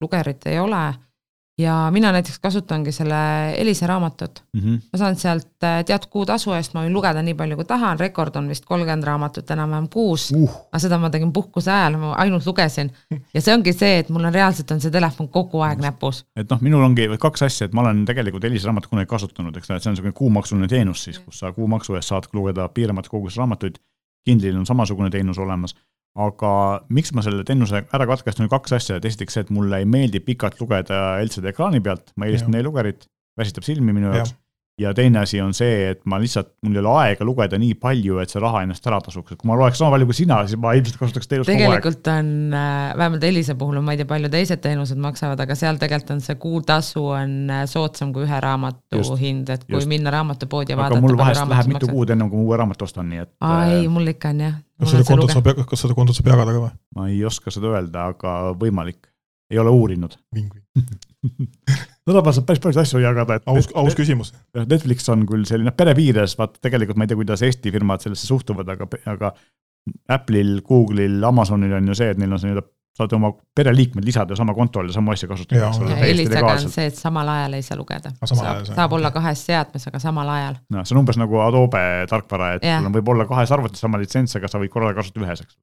lugerit 0.00 0.46
ei 0.46 0.58
ole 0.58 0.82
ja 1.58 1.88
mina 1.90 2.12
näiteks 2.12 2.38
kasutangi 2.38 2.92
selle 2.92 3.16
Elisa 3.56 3.86
raamatut 3.86 4.44
mm. 4.52 4.60
-hmm. 4.60 4.80
ma 4.92 4.98
saan 4.98 5.16
sealt 5.16 5.64
äh, 5.64 5.84
teatud 5.84 6.10
kuutasu 6.10 6.52
eest, 6.52 6.74
ma 6.74 6.84
võin 6.84 6.92
lugeda 6.92 7.22
nii 7.22 7.34
palju, 7.34 7.56
kui 7.56 7.64
tahan, 7.64 7.98
rekord 7.98 8.36
on 8.36 8.48
vist 8.48 8.64
kolmkümmend 8.64 9.04
raamatut 9.04 9.50
enam-vähem 9.50 9.88
kuus 9.92 10.30
uh., 10.36 10.50
aga 10.68 10.78
seda 10.78 10.98
ma 10.98 11.10
tegin 11.10 11.32
puhkuse 11.32 11.72
ajal, 11.72 11.98
ma 11.98 12.12
ainult 12.12 12.46
lugesin. 12.46 12.92
ja 13.34 13.40
see 13.40 13.54
ongi 13.54 13.72
see, 13.72 13.98
et 13.98 14.08
mul 14.08 14.24
on 14.24 14.34
reaalselt 14.34 14.70
on 14.70 14.80
see 14.80 14.90
telefon 14.90 15.28
kogu 15.28 15.60
aeg 15.66 15.82
näpus. 15.82 16.24
et 16.36 16.50
noh, 16.50 16.60
minul 16.60 16.82
ongi 16.82 17.08
kaks 17.18 17.42
asja, 17.42 17.66
et 17.66 17.74
ma 17.74 17.82
olen 17.86 18.04
tegelikult 18.04 18.44
Elisa 18.44 18.70
raamatut 18.70 18.90
kunagi 18.90 19.10
kasutanud, 19.10 19.56
eks 19.56 19.70
ole, 19.70 19.76
et 19.76 19.82
see 19.82 19.90
on 19.90 19.98
niisugune 19.98 20.12
kuumaksuline 20.22 20.68
teenus 20.68 21.04
siis, 21.04 21.18
kus 21.18 21.38
sa 21.38 21.52
kuumaksu 21.52 21.94
eest 21.94 22.14
saad 22.14 22.30
lugeda 22.32 22.68
piiramatud 22.68 23.10
koguses 23.10 23.38
raamatuid. 23.38 23.82
Kindlil 24.28 24.58
on 24.60 24.66
samasugune 24.68 25.10
teenus 25.14 25.40
olemas. 25.42 25.76
Aga 26.18 26.50
miks 26.94 27.12
ma 27.14 27.22
selle 27.22 27.44
teenuse 27.46 27.84
ära 27.94 28.06
katkestan, 28.10 28.48
on 28.48 28.52
kaks 28.52 28.74
asja, 28.78 28.96
et 28.98 29.06
esiteks 29.06 29.36
see, 29.36 29.44
et 29.46 29.54
mulle 29.54 29.82
ei 29.82 29.86
meeldi 29.88 30.20
pikalt 30.24 30.58
lugeda 30.62 31.18
LCD 31.22 31.52
ekraani 31.52 31.82
pealt, 31.84 32.10
ma 32.16 32.26
eelistan 32.26 32.56
e-lugerit, 32.58 33.06
väsitab 33.38 33.66
silmi 33.66 33.94
minu 33.94 34.10
jaoks. 34.10 34.32
Ja 34.34 34.47
teine 34.94 35.18
asi 35.18 35.40
on 35.42 35.54
see, 35.56 35.90
et 35.90 36.00
ma 36.06 36.20
lihtsalt, 36.22 36.52
mul 36.62 36.76
ei 36.76 36.80
ole 36.82 36.92
aega 37.02 37.26
lugeda 37.26 37.58
nii 37.58 37.74
palju, 37.82 38.20
et 38.22 38.30
see 38.30 38.42
raha 38.42 38.60
ennast 38.62 38.84
ära 38.86 39.00
tasuks, 39.02 39.34
et 39.34 39.40
kui 39.40 39.48
ma 39.50 39.56
loeks 39.58 39.80
sama 39.80 39.90
palju 39.94 40.06
kui 40.06 40.18
sina, 40.20 40.38
siis 40.46 40.60
ma 40.62 40.74
ilmselt 40.78 41.00
kasutaks 41.00 41.30
teenust 41.30 41.50
kogu 41.50 41.56
aeg. 41.58 41.72
tegelikult 41.72 42.10
on, 42.12 42.30
äh, 42.54 42.76
vähemalt 43.00 43.26
Elisa 43.26 43.56
puhul 43.58 43.80
on, 43.80 43.86
ma 43.88 43.96
ei 43.96 44.00
tea, 44.00 44.08
palju 44.12 44.30
teised 44.32 44.62
teenused 44.62 45.00
maksavad, 45.02 45.42
aga 45.42 45.56
seal 45.58 45.80
tegelikult 45.82 46.14
on 46.14 46.22
see 46.28 46.38
kuutasu 46.44 47.02
on 47.16 47.34
äh, 47.56 47.64
soodsam 47.70 48.14
kui 48.14 48.28
ühe 48.28 48.40
raamatu 48.44 49.02
just, 49.02 49.16
hind, 49.18 49.50
et 49.50 49.66
kui 49.66 49.80
just. 49.80 49.90
minna 49.90 50.14
raamatupoodi 50.14 50.76
ja 50.76 50.78
vaadata. 50.78 51.00
aga 51.02 51.08
mul 51.08 51.18
vahest 51.18 51.52
läheb 51.54 51.74
mitu 51.74 51.90
kuud 51.90 52.14
enne, 52.14 52.30
kui 52.30 52.38
ma 52.38 52.48
uue 52.52 52.62
raamatu 52.62 52.86
ostan, 52.86 53.10
nii 53.10 53.26
et. 53.26 53.34
aa 53.42 53.60
ei, 53.72 53.82
äh, 53.82 53.92
mul 53.98 54.14
ikka 54.14 54.30
on 54.36 54.46
jah. 54.46 54.56
kas 54.78 54.94
seda 54.94 55.10
kontot 55.10 55.34
saab, 55.34 55.52
kas 55.74 55.86
seda 55.86 55.98
kontot 55.98 56.20
saab 56.20 56.32
jagada 56.36 56.54
ka 56.54 56.64
või? 56.68 56.72
ma 56.94 57.10
ei 57.10 57.20
oska 57.26 57.54
seda 57.54 57.74
öelda, 57.74 58.10
aga 58.14 58.38
võimalik. 58.62 59.10
ei 59.50 59.58
ole 59.58 59.74
uurinud. 59.74 60.14
Seda 62.08 62.22
saab 62.32 62.46
päris 62.48 62.62
palju 62.62 62.80
asju 62.80 63.02
jagada, 63.02 63.36
et. 63.40 63.46
aus, 63.50 63.68
aus 63.76 63.96
küsimus. 63.98 64.32
Netflix 64.56 65.08
on 65.12 65.26
küll 65.28 65.44
selline 65.48 65.74
pere 65.76 65.94
piires, 65.98 66.36
vaata 66.38 66.62
tegelikult 66.62 66.98
ma 66.98 67.06
ei 67.06 67.10
tea, 67.10 67.18
kuidas 67.18 67.42
Eesti 67.44 67.72
firmad 67.74 68.04
sellesse 68.04 68.28
suhtuvad, 68.30 68.70
aga, 68.76 68.88
aga 69.12 69.32
Apple'il, 70.14 70.60
Google'il, 70.66 71.18
Amazonil 71.24 71.74
on 71.78 71.90
ju 71.90 71.96
see, 71.98 72.12
et 72.14 72.20
neil 72.20 72.32
on 72.32 72.40
see 72.40 72.50
nii-öelda 72.50 72.66
saad 72.98 73.12
oma 73.14 73.30
pereliikmed 73.54 74.04
lisada 74.04 74.36
sama 74.36 74.54
kontole 74.54 74.92
samu 74.92 75.12
asju 75.14 75.28
kasutada. 75.30 75.70
Elisaga 76.06 76.52
on 76.56 76.72
see, 76.72 76.88
et 76.90 76.98
samal 76.98 77.28
ajal 77.30 77.54
ei 77.58 77.62
saa 77.62 77.78
lugeda. 77.78 78.10
saab, 78.24 78.64
saab 78.66 78.96
olla 78.98 79.12
kahes 79.14 79.44
seadmes, 79.46 79.86
aga 79.90 80.00
samal 80.02 80.28
ajal. 80.34 80.58
no 80.74 80.84
see 80.84 80.96
on 80.96 81.02
umbes 81.04 81.20
nagu 81.20 81.38
Adobe 81.44 81.84
tarkvara, 82.10 82.54
et 82.58 82.66
sul 82.66 82.90
on 82.90 82.96
võib-olla 82.98 83.28
kahes 83.30 83.54
arvutis 83.54 83.84
sama 83.84 84.00
litsents, 84.02 84.34
aga 84.40 84.50
sa 84.50 84.60
võid 84.62 84.72
korraga 84.74 84.98
kasutada 84.98 85.28
ühes, 85.28 85.44
eks. 85.46 85.58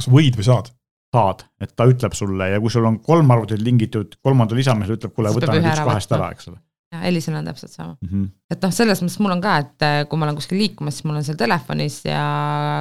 kas 0.00 0.08
võid 0.12 0.38
või 0.38 0.48
saad? 0.48 0.72
Saad, 1.14 1.44
et 1.62 1.74
ta 1.76 1.86
ütleb 1.88 2.16
sulle 2.16 2.50
ja 2.52 2.62
kui 2.62 2.72
sul 2.72 2.86
on 2.88 2.98
kolm 3.04 3.30
arvutit 3.34 3.62
lingitud 3.64 4.18
kolmanda 4.24 4.56
lisamisel, 4.58 4.98
ütleb, 4.98 5.14
kuule, 5.16 5.32
võta 5.36 5.52
nüüd 5.54 5.68
üks 5.70 5.84
kahest 5.86 6.16
ära, 6.16 6.32
eks 6.34 6.50
ole. 6.50 6.60
ja 6.92 7.04
Elisel 7.08 7.38
on 7.38 7.48
täpselt 7.48 7.72
sama 7.72 7.94
mm. 7.94 8.10
-hmm. 8.10 8.26
et 8.52 8.66
noh, 8.66 8.74
selles 8.74 9.02
mõttes 9.04 9.20
mul 9.24 9.36
on 9.36 9.44
ka, 9.44 9.56
et 9.64 9.86
äh, 9.86 10.02
kui 10.08 10.20
ma 10.20 10.28
olen 10.28 10.40
kuskil 10.40 10.60
liikumas, 10.60 10.98
siis 10.98 11.08
mul 11.08 11.20
on 11.20 11.24
seal 11.24 11.40
telefonis 11.40 12.02
ja 12.08 12.26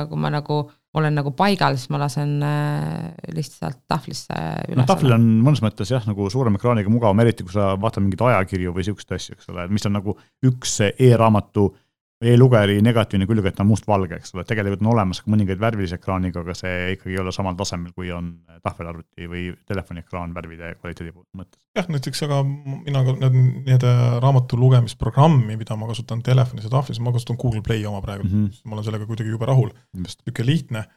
kui 0.09 0.19
ma 0.19 0.33
nagu 0.33 0.65
olen 0.97 1.17
nagu 1.19 1.31
paigal, 1.37 1.75
siis 1.77 1.91
ma 1.93 1.99
lasen 2.01 2.37
äh, 2.43 3.31
lihtsalt 3.35 3.83
tahvlisse 3.91 4.37
üles. 4.67 4.79
no 4.79 4.87
tahvlil 4.89 5.15
on 5.17 5.27
mõnes 5.45 5.61
mõttes 5.63 5.91
jah, 5.93 6.05
nagu 6.09 6.29
suurema 6.33 6.59
ekraaniga 6.59 6.91
mugavam, 6.91 7.19
eriti 7.23 7.45
kui 7.45 7.53
sa 7.55 7.75
vaatad 7.79 8.03
mingeid 8.03 8.23
ajakirju 8.29 8.73
või 8.75 8.87
siukseid 8.87 9.17
asju, 9.17 9.37
eks 9.37 9.51
ole, 9.53 9.67
mis 9.71 9.85
on 9.87 9.97
nagu 9.99 10.17
üks 10.47 10.79
e-raamatu 10.89 11.69
e-lugeri 12.21 12.79
negatiivne 12.81 13.27
külg, 13.29 13.45
et 13.45 13.55
ta 13.57 13.61
on 13.61 13.69
mustvalge, 13.69 14.17
eks 14.17 14.33
ole, 14.33 14.43
tegelikult 14.47 14.81
on 14.81 14.89
olemas 14.95 15.19
ka 15.21 15.29
mõningaid 15.29 15.59
värvilise 15.61 15.99
ekraaniga, 15.99 16.41
aga 16.41 16.55
see 16.57 16.95
ikkagi 16.95 17.13
ei 17.13 17.21
ole 17.21 17.33
samal 17.35 17.57
tasemel, 17.59 17.93
kui 17.93 18.09
on 18.13 18.31
tahvelarvuti 18.65 19.29
või 19.29 19.43
telefoniekraan 19.69 20.33
värvide 20.33 20.73
kvaliteedi 20.79 21.13
mõttes. 21.13 21.59
jah, 21.77 21.89
näiteks 21.93 22.23
aga 22.25 22.41
mina 22.47 23.03
need 23.05 23.37
nii-öelda 23.37 23.93
raamatu 24.23 24.57
lugemisprogrammi, 24.57 25.59
mida 25.61 25.77
ma 25.77 25.89
kasutan 25.91 26.23
telefonis 26.25 26.65
ja 26.65 26.73
tahvlis, 26.73 27.01
ma 27.05 27.13
kasutan 27.13 27.37
Google 27.37 27.61
Play 27.61 27.85
oma 27.85 28.01
praegu. 28.01 28.25
Mm, 28.25 28.45
-hmm. 28.47 28.61
ma 28.65 28.77
olen 28.77 28.89
sellega 28.89 29.05
kuidagi 29.05 29.29
jube 29.29 29.45
rahul, 29.45 29.69
niisugune 29.93 30.49
lihtne 30.49 30.87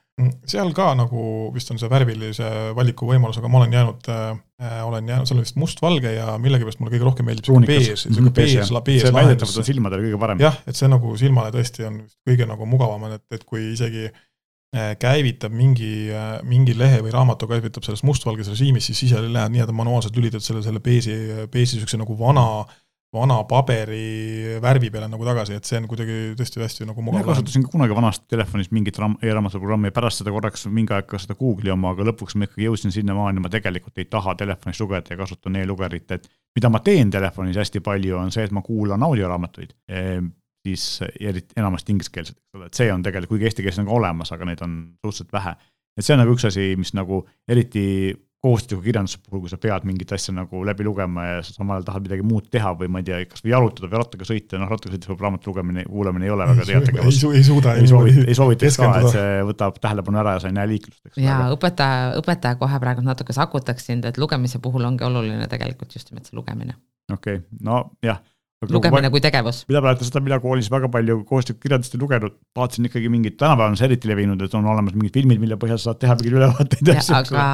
seal 0.48 0.72
ka 0.76 0.90
nagu 0.98 1.50
vist 1.54 1.70
on 1.72 1.78
see 1.80 1.90
värvilise 1.90 2.46
valiku 2.76 3.08
võimalus, 3.10 3.38
aga 3.40 3.50
ma 3.50 3.60
olen 3.60 3.76
jäänud 3.76 4.08
äh,, 4.12 4.80
olen 4.86 5.08
jäänud, 5.10 5.28
seal 5.28 5.40
on 5.40 5.46
vist 5.46 5.60
mustvalge 5.60 6.14
ja 6.16 6.34
millegipärast 6.42 6.82
mulle 6.82 6.94
kõige 6.94 7.06
rohkem 7.08 7.28
meeldib 7.30 7.46
niisugune 7.46 7.70
bees, 7.70 8.06
niisugune 8.08 8.34
bees, 8.36 8.72
bees 8.88 9.06
see 9.06 9.14
väidetavalt 9.16 9.62
on 9.62 9.68
silmadele 9.70 10.08
kõige 10.08 10.20
parem. 10.22 10.42
jah, 10.42 10.58
et 10.66 10.78
see 10.78 10.90
nagu 10.90 11.14
silmale 11.20 11.54
tõesti 11.54 11.86
on 11.88 12.02
kõige 12.28 12.48
nagu 12.50 12.68
mugavam, 12.68 13.06
et, 13.14 13.24
et 13.36 13.46
kui 13.48 13.70
isegi 13.72 14.08
äh, 14.10 14.92
käivitab 15.00 15.54
mingi 15.56 15.92
äh,, 16.12 16.36
mingi 16.48 16.76
lehe 16.78 17.00
või 17.06 17.14
raamatu 17.14 17.48
käivitab 17.50 17.86
selles 17.86 18.04
mustvalges 18.06 18.52
režiimis, 18.52 18.90
siis 18.90 19.06
ise 19.08 19.24
lähed 19.24 19.56
nii-öelda 19.56 19.76
manuaalselt 19.76 20.18
lülitad 20.18 20.44
selle, 20.44 20.64
selle 20.66 20.82
beesi, 20.84 21.16
beesi 21.52 21.78
niisuguse 21.78 22.02
nagu 22.02 22.18
vana 22.20 22.46
mm 22.62 22.86
vana 23.14 23.40
paberi 23.48 24.58
värvi 24.62 24.90
peale 24.92 25.08
nagu 25.10 25.24
tagasi, 25.26 25.56
et 25.58 25.66
see 25.66 25.80
on 25.80 25.88
kuidagi 25.90 26.18
tõesti 26.38 26.62
hästi 26.62 26.86
nagu 26.86 27.02
mugav. 27.02 27.18
ma 27.18 27.32
kasutasin 27.32 27.64
ka 27.66 27.72
kunagi 27.72 27.96
vanasti 27.96 28.28
telefonis 28.30 28.70
mingit 28.70 29.00
e-raamatu 29.00 29.58
programmi 29.58 29.90
ja 29.90 29.96
pärast 29.96 30.22
seda 30.22 30.34
korraks 30.34 30.68
mingi 30.70 30.94
aeg 30.94 31.08
ka 31.10 31.18
seda 31.18 31.34
Google'i 31.38 31.74
oma, 31.74 31.90
aga 31.96 32.06
lõpuks 32.06 32.38
ma 32.38 32.46
ikkagi 32.46 32.68
jõudsin 32.68 32.94
sinnamaani, 32.94 33.42
ma 33.42 33.50
tegelikult 33.50 33.98
ei 33.98 34.06
taha 34.10 34.36
telefonis 34.38 34.82
lugeda 34.82 35.14
ja 35.14 35.18
kasutan 35.18 35.58
e-lugerit, 35.58 36.06
et 36.14 36.30
mida 36.54 36.70
ma 36.70 36.82
teen 36.86 37.10
telefonis 37.10 37.58
hästi 37.58 37.82
palju, 37.82 38.14
on 38.20 38.30
see, 38.34 38.46
et 38.46 38.54
ma 38.54 38.62
kuulan 38.66 39.02
audioraamatuid 39.10 39.74
e,. 39.90 40.20
siis 40.60 41.00
eriti 41.18 41.56
enamasti 41.56 41.94
ingliskeelset, 41.96 42.36
eks 42.36 42.58
ole, 42.58 42.70
et 42.70 42.78
see 42.78 42.92
on 42.94 43.02
tegelikult, 43.02 43.34
kuigi 43.34 43.50
eestikeelsed 43.50 43.82
on 43.82 43.90
ka 43.90 43.98
olemas, 43.98 44.30
aga 44.36 44.46
neid 44.46 44.62
on 44.62 44.80
suhteliselt 45.00 45.32
vähe. 45.34 45.56
et 45.98 46.06
see 46.06 46.14
on 46.14 46.22
nagu 46.22 46.38
üks 46.38 46.46
asi, 46.46 46.74
mis 46.78 46.94
nagu 46.94 47.24
eriti 47.48 48.14
kohustusliku 48.40 48.82
kirjanduse 48.84 49.18
puhul, 49.20 49.42
kui 49.44 49.50
sa 49.52 49.58
pead 49.60 49.84
mingit 49.88 50.12
asja 50.16 50.32
nagu 50.32 50.62
läbi 50.64 50.84
lugema 50.86 51.26
ja 51.26 51.42
sa 51.44 51.52
samal 51.52 51.76
ajal 51.76 51.86
tahad 51.90 52.06
midagi 52.06 52.24
muud 52.24 52.46
teha 52.52 52.72
või 52.78 52.88
ma 52.92 53.02
ei 53.02 53.06
tea, 53.08 53.18
kas 53.28 53.44
või 53.44 53.52
jalutada 53.52 53.90
või 53.90 54.00
rattaga 54.00 54.28
sõita, 54.28 54.60
noh 54.60 54.70
rattaga 54.70 54.94
sõites 54.94 55.10
võib 55.12 55.24
raamatu 55.26 55.52
lugemine, 55.52 55.84
kuulamine 55.88 56.28
ei 56.28 56.32
ole 56.32 56.46
väga 56.48 56.66
hea 56.70 56.80
tegevus. 56.86 57.20
ei 57.28 57.44
suuda, 57.44 57.76
ei 57.76 57.90
soovita, 57.90 58.24
ei 58.24 58.38
soovita 58.38 58.72
ka, 58.80 58.90
et 59.02 59.12
see 59.12 59.44
võtab 59.50 59.76
tähelepanu 59.84 60.22
ära 60.22 60.38
ja 60.38 60.42
sa 60.44 60.48
ei 60.48 60.56
näe 60.56 60.72
liiklust, 60.72 61.02
eks. 61.10 61.20
ja 61.20 61.38
õpetaja, 61.52 62.10
õpetaja 62.22 62.60
kohe 62.62 62.80
praegu 62.86 63.04
natuke 63.04 63.36
sakutaks 63.36 63.90
sind, 63.92 64.08
et 64.08 64.20
lugemise 64.20 64.62
puhul 64.64 64.88
ongi 64.88 65.04
oluline 65.04 65.48
tegelikult 65.52 65.92
just 66.00 66.08
nimelt 66.08 66.30
see 66.30 66.40
lugemine. 66.40 66.78
okei 67.12 67.42
okay., 67.42 67.48
nojah 67.60 68.24
lugemine 68.68 69.08
kui 69.12 69.20
tegevus. 69.24 69.62
mida 69.68 69.80
praegu 69.84 70.04
seda, 70.04 70.20
mida 70.24 70.40
koolis 70.40 70.68
väga 70.72 70.88
palju 70.92 71.22
kohustuslikku 71.28 71.64
kirjandust 71.64 71.96
ei 71.96 72.00
lugenud, 72.02 72.40
vaatasin 72.56 72.88
ikkagi 72.88 73.12
mingit, 73.12 73.38
tänapäeval 73.40 73.72
on 73.72 73.80
see 73.80 73.88
eriti 73.88 74.10
levinud, 74.10 74.42
et 74.44 74.56
on 74.56 74.68
olemas 74.68 74.96
mingid 74.96 75.16
filmid, 75.16 75.40
mille 75.40 75.56
põhjal 75.60 75.80
sa 75.80 75.90
saad 75.90 76.02
teha 76.02 76.16
mingeid 76.18 76.36
ülevaateid 76.40 76.92
ja 76.92 76.98
asju. 77.00 77.16
aga 77.20 77.46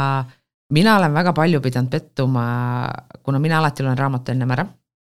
mina 0.72 0.96
olen 0.98 1.14
väga 1.14 1.32
palju 1.36 1.60
pidanud 1.60 1.90
pettuma, 1.90 2.46
kuna 3.22 3.38
mina 3.42 3.58
alati 3.58 3.86
loen 3.86 3.98
raamatu 3.98 4.32
ennem 4.32 4.50
ära 4.56 4.66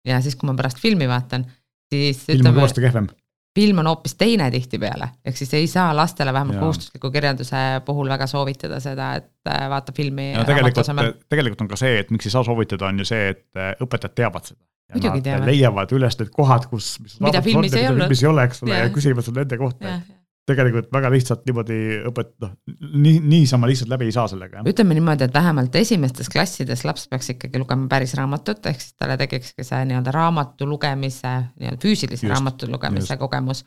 ja 0.07 0.19
siis, 0.23 0.35
kui 0.35 0.49
ma 0.49 0.55
pärast 0.57 0.81
filmi 0.81 1.07
vaatan, 1.09 1.45
siis 1.91 2.25
film 2.27 2.51
on 2.51 2.59
kõvasti 2.59 2.83
kehvem. 2.83 3.09
film 3.57 3.81
on 3.81 3.89
hoopis 3.91 4.15
teine 4.19 4.49
tihtipeale, 4.53 5.09
ehk 5.25 5.39
siis 5.39 5.53
ei 5.57 5.67
saa 5.71 5.89
lastele 5.95 6.33
vähemalt 6.33 6.59
kohustusliku 6.61 7.11
kirjanduse 7.11 7.63
puhul 7.85 8.09
väga 8.09 8.27
soovitada 8.27 8.79
seda, 8.83 9.13
et 9.21 9.49
äh, 9.49 9.67
vaata 9.69 9.95
filmi. 9.95 10.33
tegelikult, 10.45 11.23
tegelikult 11.29 11.65
on 11.65 11.71
ka 11.71 11.79
see, 11.79 11.99
et 12.03 12.11
miks 12.13 12.29
ei 12.29 12.35
saa 12.35 12.45
soovitada, 12.47 12.91
on 12.91 13.03
ju 13.03 13.07
see, 13.09 13.31
et 13.35 13.45
äh, 13.57 13.73
õpetajad 13.83 14.15
teavad 14.21 14.51
seda. 14.51 14.61
muidugi 14.93 15.25
teavad. 15.25 15.49
leiavad 15.49 15.97
üles 15.97 16.19
need 16.19 16.31
kohad, 16.35 16.69
kus. 16.71 16.95
mida 17.23 17.41
filmis 17.41 17.73
ei 17.73 17.89
olnud. 17.89 18.05
filmis 18.05 18.23
ei 18.23 18.31
ole, 18.31 18.47
eks 18.51 18.63
ole, 18.67 18.79
ja 18.83 18.93
küsivad 18.93 19.27
sul 19.27 19.39
nende 19.39 19.59
kohta 19.59 19.99
tegelikult 20.47 20.91
väga 20.93 21.09
lihtsalt 21.11 21.43
niimoodi 21.47 21.77
õpet-, 22.07 22.33
noh, 22.43 22.53
nii, 22.79 23.19
niisama 23.27 23.67
lihtsalt 23.69 23.91
läbi 23.91 24.07
ei 24.07 24.15
saa 24.15 24.27
sellega. 24.31 24.63
ütleme 24.67 24.95
niimoodi, 24.97 25.27
et 25.27 25.35
vähemalt 25.35 25.75
esimestes 25.75 26.31
klassides 26.31 26.85
laps 26.87 27.07
peaks 27.11 27.33
ikkagi 27.35 27.59
lugema 27.59 27.89
päris 27.91 28.15
raamatut, 28.19 28.65
ehk 28.71 28.81
siis 28.83 28.95
talle 28.99 29.17
tekikski 29.19 29.65
see 29.67 29.81
nii-öelda 29.89 30.13
raamatu 30.15 30.69
lugemise, 30.69 31.33
nii-öelda 31.59 31.81
füüsilise 31.83 32.23
just, 32.23 32.31
raamatu 32.31 32.71
lugemise 32.71 33.13
just. 33.13 33.23
kogemus. 33.23 33.65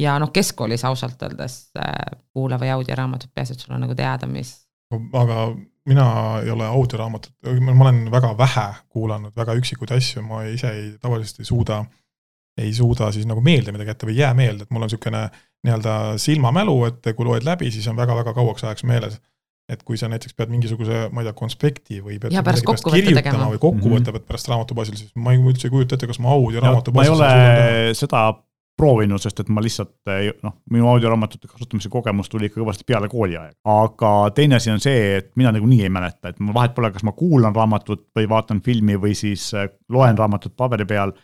ja 0.00 0.16
noh, 0.18 0.32
keskkoolis 0.34 0.84
ausalt 0.88 1.22
öeldes 1.22 1.58
äh, 1.78 2.18
kuula 2.32 2.58
või 2.60 2.72
audioraamatut, 2.78 3.34
peaasi, 3.34 3.54
et 3.54 3.66
sul 3.66 3.76
on 3.76 3.84
nagu 3.84 3.94
teada, 3.94 4.26
mis. 4.30 4.56
aga 5.12 5.48
mina 5.86 6.06
ei 6.42 6.50
ole 6.50 6.66
audioraamatut, 6.66 7.34
ma 7.60 7.84
olen 7.84 8.06
väga 8.12 8.32
vähe 8.38 8.68
kuulanud 8.88 9.36
väga 9.36 9.56
üksikuid 9.60 9.92
asju, 9.92 10.24
ma 10.24 10.46
ise 10.48 10.72
ei, 10.72 10.92
tavaliselt 11.02 11.44
ei 11.44 11.50
suuda, 11.52 11.82
ei 12.60 12.72
suuda 12.72 13.12
siis 13.12 13.28
nagu 13.28 13.44
meelde 13.44 13.74
midagi 13.74 13.92
jätta 13.92 14.08
või 14.08 14.16
ei 14.16 14.22
jää 14.24 14.38
meelde, 14.38 14.64
et 14.64 14.72
mul 14.72 14.86
on 14.86 14.88
niisugune 14.88 15.28
nii-öelda 15.64 16.18
silmamälu, 16.20 16.76
et 16.90 17.14
kui 17.16 17.26
loed 17.26 17.46
läbi, 17.46 17.70
siis 17.74 17.86
on 17.90 17.96
väga-väga 17.96 18.34
kauaks 18.36 18.66
ajaks 18.66 18.84
meeles 18.88 19.20
et 19.68 19.80
kui 19.80 19.96
sa 19.96 20.10
näiteks 20.12 20.36
pead 20.36 20.50
mingisuguse, 20.52 21.06
ma 21.12 21.22
ei 21.22 21.28
tea, 21.28 21.36
konspekti 21.38 22.00
või 22.04 22.18
pead 22.20 22.34
ja, 22.36 22.42
pärast 22.44 22.66
kirjutama 22.68 23.20
tegema. 23.20 23.46
või 23.54 23.60
kokkuvõtte 23.62 24.12
pead 24.12 24.26
pärast 24.28 24.50
raamatu 24.52 24.76
baasil, 24.76 24.98
siis 25.00 25.14
ma 25.16 25.32
ei, 25.32 25.40
üldse 25.40 25.70
ei 25.70 25.72
kujuta 25.72 25.96
ette, 25.96 26.08
kas 26.10 26.20
ma 26.20 26.34
audioraamatu 26.36 26.92
ma 26.92 27.06
ei 27.06 27.12
ole 27.12 27.30
seda 27.96 28.26
proovinud, 28.76 29.22
sest 29.22 29.40
et 29.40 29.50
ma 29.54 29.62
lihtsalt 29.62 30.10
noh, 30.42 30.56
minu 30.74 30.88
audioraamatute 30.90 31.48
kasutamise 31.48 31.88
kogemus 31.92 32.28
tuli 32.30 32.48
ikka 32.50 32.60
kõvasti 32.60 32.86
peale 32.88 33.08
kooliaega. 33.08 33.54
aga 33.70 34.10
teine 34.34 34.58
asi 34.58 34.72
on 34.74 34.82
see, 34.82 35.14
et 35.20 35.30
mina 35.38 35.52
nagunii 35.54 35.84
ei 35.86 35.92
mäleta, 35.94 36.32
et 36.32 36.42
mul 36.42 36.56
vahet 36.56 36.74
pole, 36.76 36.90
kas 36.92 37.06
ma 37.06 37.14
kuulan 37.16 37.54
raamatut 37.54 38.08
või 38.18 38.28
vaatan 38.28 38.60
filmi 38.66 38.98
või 39.00 39.14
siis 39.16 39.46
äh, 39.54 39.70
loen 39.88 40.18
raamatut 40.18 40.56
paberi 40.58 40.88
peal 40.90 41.14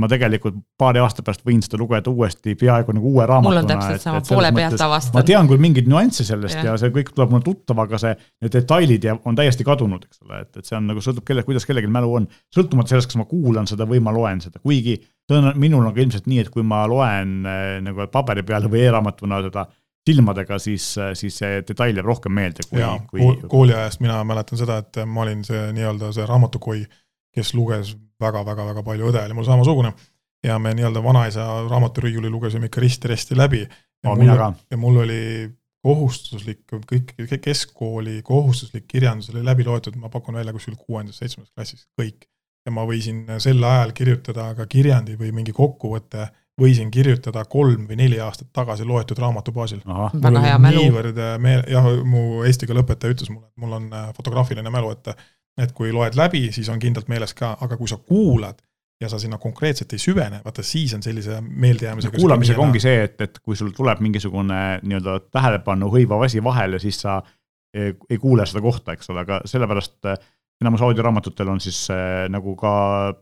ma 0.00 0.08
tegelikult 0.08 0.56
paari 0.80 1.02
aasta 1.02 1.20
pärast 1.24 1.42
võin 1.44 1.60
seda 1.60 1.76
lugeda 1.80 2.08
uuesti 2.08 2.54
peaaegu 2.56 2.94
nagu 2.96 3.10
uue 3.10 3.26
raamatuna. 3.28 3.50
mul 3.52 3.60
on 3.60 3.68
täpselt 3.68 3.98
et, 3.98 4.04
sama, 4.06 4.22
poole 4.24 4.52
pealt 4.56 4.84
avastan. 4.86 5.18
ma 5.18 5.24
tean 5.28 5.50
küll 5.50 5.60
mingeid 5.60 5.90
nüansse 5.90 6.24
sellest 6.24 6.56
ja. 6.56 6.70
ja 6.70 6.76
see 6.80 6.94
kõik 6.94 7.10
tuleb 7.12 7.34
mulle 7.34 7.44
tuttav, 7.44 7.82
aga 7.84 8.00
see, 8.00 8.14
need 8.40 8.54
detailid 8.56 9.04
ja 9.04 9.16
on 9.28 9.36
täiesti 9.36 9.66
kadunud, 9.68 10.06
eks 10.08 10.22
ole, 10.24 10.40
et, 10.46 10.52
et 10.56 10.68
see 10.68 10.78
on 10.78 10.88
nagu 10.88 11.04
sõltub 11.04 11.26
kelle, 11.28 11.44
kuidas 11.44 11.68
kellelgi 11.68 11.92
mälu 11.92 12.14
on. 12.22 12.28
sõltumata 12.54 12.94
sellest, 12.94 13.10
kas 13.12 13.20
ma 13.20 13.28
kuulan 13.28 13.68
seda 13.68 13.84
või 13.88 14.00
ma 14.04 14.14
loen 14.16 14.40
seda, 14.44 14.62
kuigi 14.64 14.96
tõenäoliselt 15.28 15.60
minul 15.60 15.84
on 15.84 15.94
ka 15.94 16.04
ilmselt 16.06 16.30
nii, 16.30 16.40
et 16.46 16.50
kui 16.54 16.64
ma 16.64 16.86
loen 16.88 17.34
äh, 17.44 17.76
nagu 17.84 18.08
paberi 18.12 18.46
peal 18.48 18.70
või 18.72 18.86
e-raamatuna 18.86 19.42
seda 19.44 19.66
silmadega, 20.08 20.56
siis, 20.58 20.86
äh, 20.98 21.12
siis 21.18 21.36
see 21.42 21.60
detail 21.68 22.00
jääb 22.00 22.08
rohkem 22.08 22.32
meelde 22.34 22.64
kui, 22.70 22.80
kui 23.10 23.36
kooliajast 23.44 24.00
mina 24.00 24.22
mäletan 24.24 24.60
seda, 24.60 24.80
et 24.80 25.02
ma 25.04 25.26
olin 25.26 25.44
see 25.44 25.68
nii-öelda 25.76 26.14
see 26.16 26.24
raamatukoi, 26.32 26.80
kes 27.36 27.52
luges 27.54 27.92
väga-väga-väga 28.22 28.84
palju, 28.86 29.10
õde 29.12 29.24
oli 29.26 29.38
mul 29.38 29.48
samasugune. 29.48 29.92
ja 30.42 30.58
me 30.58 30.72
nii-öelda 30.74 31.02
vanaisa 31.02 31.44
raamaturiiuli 31.70 32.30
lugesime 32.30 32.66
ikka 32.66 32.80
risti-resti 32.82 33.36
läbi. 33.38 33.66
ja 34.04 34.14
mul, 34.14 34.38
ja 34.70 34.76
mul 34.76 35.02
oli 35.04 35.22
kohustuslik, 35.82 36.62
kõik 36.70 37.38
keskkooli 37.42 38.20
kohustuslik 38.26 38.86
kirjandus 38.88 39.32
oli 39.32 39.42
läbi 39.44 39.66
loetud, 39.66 39.96
ma 39.98 40.10
pakun 40.12 40.38
välja 40.38 40.54
kuskil 40.54 40.76
kuuendas-seitsmendas 40.78 41.50
klassis, 41.54 41.88
kõik. 41.98 42.28
ja 42.66 42.70
ma 42.70 42.84
võisin 42.86 43.24
sel 43.42 43.64
ajal 43.66 43.90
kirjutada 43.90 44.52
ka 44.54 44.68
kirjandi 44.70 45.16
või 45.18 45.32
mingi 45.34 45.52
kokkuvõtte, 45.52 46.28
võisin 46.60 46.92
kirjutada 46.94 47.42
kolm 47.50 47.88
või 47.88 47.96
neli 47.98 48.20
aastat 48.22 48.52
tagasi 48.54 48.86
loetud 48.86 49.18
raamatu 49.18 49.54
baasil. 49.56 49.80
niivõrd 50.78 51.18
meel-, 51.42 51.64
jah, 51.72 51.88
mu 52.06 52.44
eesti 52.46 52.68
keele 52.68 52.84
õpetaja 52.84 53.16
ütles 53.16 53.32
mulle, 53.32 53.48
et 53.50 53.64
mul 53.64 53.78
on 53.80 53.88
fotograafiline 54.14 54.70
mälu, 54.70 54.92
et 54.94 55.10
et 55.60 55.72
kui 55.76 55.92
loed 55.92 56.16
läbi, 56.16 56.46
siis 56.54 56.68
on 56.72 56.80
kindlalt 56.80 57.10
meeles 57.12 57.34
ka, 57.36 57.56
aga 57.60 57.76
kui 57.76 57.90
sa 57.90 57.98
kuulad 58.00 58.60
ja 59.02 59.08
sa 59.10 59.18
sinna 59.18 59.38
konkreetselt 59.42 59.92
ei 59.92 60.00
süvene, 60.00 60.40
vaata 60.44 60.62
siis 60.64 60.94
on 60.94 61.02
sellise 61.02 61.40
meeldejäämisega. 61.42 62.18
kuulamisega 62.18 62.62
ongi 62.62 62.80
see, 62.82 63.02
et, 63.08 63.20
et 63.20 63.40
kui 63.42 63.56
sul 63.58 63.72
tuleb 63.76 64.02
mingisugune 64.04 64.60
nii-öelda 64.82 65.18
tähelepanu 65.34 65.90
hõivav 65.92 66.26
asi 66.28 66.42
vahele, 66.44 66.78
siis 66.82 67.00
sa 67.02 67.18
ei, 67.74 67.96
ei 68.10 68.20
kuule 68.22 68.46
seda 68.46 68.62
kohta, 68.62 68.94
eks 68.94 69.10
ole, 69.10 69.24
aga 69.26 69.40
sellepärast 69.48 70.10
äh, 70.12 70.18
enamus 70.62 70.84
audioraamatutes 70.86 71.50
on 71.50 71.60
siis 71.60 71.80
äh, 71.90 72.28
nagu 72.30 72.54
ka 72.56 72.72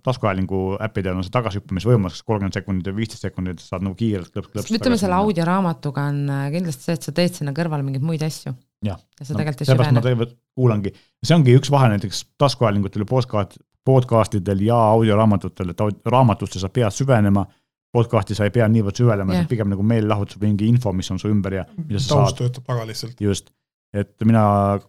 taskuhäälingu 0.05 0.77
äppidel 0.85 1.17
on 1.17 1.25
see 1.25 1.35
tagasihüppamisvõimalus, 1.39 2.23
kolmkümmend 2.29 2.61
sekundit 2.61 2.93
või 2.93 3.03
viisteist 3.05 3.25
sekundit 3.31 3.65
saad 3.65 3.87
nagu 3.87 3.97
kiirelt 3.97 4.35
klõps, 4.35 4.53
klõps. 4.53 4.75
ütleme 4.77 5.01
selle 5.01 5.17
audioraamatuga 5.23 6.11
on 6.13 6.27
kindlasti 6.53 6.91
see, 6.91 6.99
et 7.01 7.09
sa 7.09 7.17
teed 7.17 7.41
sinna 7.41 7.57
kõrvale 7.57 7.87
mingeid 7.87 8.05
muid 8.05 8.27
asju 8.27 8.53
ja, 8.85 8.97
sa 9.23 9.35
tegelikult 9.35 9.65
ei 9.65 9.71
süvene. 9.71 9.93
ma 9.97 10.05
tegelikult 10.05 10.37
kuulangi, 10.57 10.93
see 11.25 11.37
ongi 11.37 11.55
üks 11.59 11.71
vahe 11.73 11.91
näiteks 11.93 12.23
taskuhäälingutel 12.41 13.05
ja 13.05 13.09
podcast, 13.11 13.57
podcastidel 13.87 14.63
ja 14.65 14.79
audioraamatutes, 14.95 15.73
et 15.73 16.07
raamatutesse 16.13 16.63
sa 16.65 16.73
pead 16.73 16.95
süvenema, 16.95 17.47
podcast'i 17.93 18.37
sa 18.39 18.47
ei 18.47 18.55
pea 18.55 18.69
niivõrd 18.71 19.01
süvenema 19.03 19.35
yeah., 19.35 19.49
pigem 19.51 19.73
nagu 19.73 19.85
meelelahutus 19.87 20.39
või 20.41 20.53
mingi 20.53 20.69
info, 20.71 20.93
mis 20.97 21.11
on 21.11 21.19
su 21.23 21.31
ümber 21.31 21.61
ja 21.61 21.65
mida 21.77 22.01
sa 22.01 22.15
taust 22.15 22.37
saad. 22.37 22.45
töötab 22.45 22.71
väga 22.71 22.87
lihtsalt. 22.91 23.25
just, 23.25 23.51
et 23.93 24.15
mina 24.25 24.45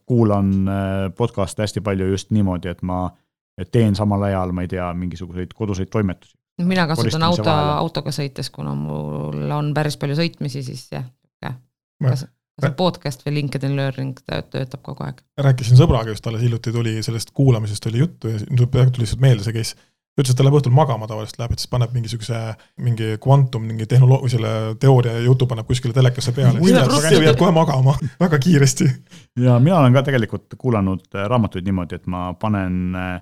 kuulan 0.05 0.51
äh, 0.67 1.07
podcast'e 1.17 1.65
hästi 1.65 1.83
palju 1.85 2.11
just 2.13 2.31
niimoodi, 2.35 2.71
et 2.71 2.83
ma 2.85 3.07
teen 3.71 3.95
samal 3.97 4.23
ajal, 4.29 4.53
ma 4.55 4.63
ei 4.65 4.69
tea, 4.71 4.85
mingisuguseid 4.97 5.55
koduseid 5.57 5.91
toimetusi. 5.91 6.37
mina 6.63 6.85
kasutan 6.87 7.23
auto, 7.27 7.49
autoga 7.51 8.13
sõites, 8.15 8.51
kuna 8.53 8.75
mul 8.77 9.49
on 9.51 9.73
päris 9.73 9.97
palju 9.97 10.15
sõitmisi, 10.19 10.63
siis 10.63 10.87
jah, 10.93 11.09
jah 11.43 11.57
see 12.59 12.73
podcast 12.77 13.23
või 13.25 13.37
LinkedIn 13.39 13.77
Learning 13.77 14.19
töötab 14.25 14.83
kogu 14.85 15.05
aeg. 15.05 15.21
rääkisin 15.39 15.79
sõbraga 15.79 16.13
just 16.13 16.27
alles 16.27 16.43
hiljuti 16.43 16.73
tuli 16.75 16.97
sellest 17.05 17.31
kuulamisest 17.37 17.87
oli 17.91 18.03
juttu 18.03 18.33
ja 18.33 18.41
tuli 18.43 18.67
lihtsalt 19.05 19.23
meelde 19.23 19.45
see 19.45 19.55
case. 19.55 19.75
ütles, 20.19 20.33
et 20.33 20.37
ta 20.37 20.43
läheb 20.43 20.57
õhtul 20.59 20.73
magama 20.75 21.07
tavaliselt 21.07 21.39
läheb, 21.39 21.53
et 21.55 21.63
siis 21.63 21.71
paneb 21.71 21.93
mingisuguse, 21.95 22.39
mingi 22.83 23.13
kvantum, 23.23 23.63
mingi 23.63 23.87
tehnoloog-, 23.89 24.27
selle 24.29 24.51
teooria 24.79 25.15
jutu 25.23 25.47
paneb 25.47 25.69
kuskile 25.69 25.95
telekasse 25.95 26.33
peale. 26.35 26.59
jääb 26.67 27.39
kohe 27.39 27.53
magama 27.55 27.95
väga 28.25 28.39
kiiresti. 28.43 28.89
ja 29.39 29.59
mina 29.59 29.79
olen 29.79 29.95
ka 29.95 30.03
tegelikult 30.09 30.57
kuulanud 30.57 31.07
äh, 31.15 31.29
raamatuid 31.31 31.65
niimoodi, 31.65 32.01
et 32.01 32.11
ma 32.11 32.33
panen 32.33 32.97
äh, 32.99 33.21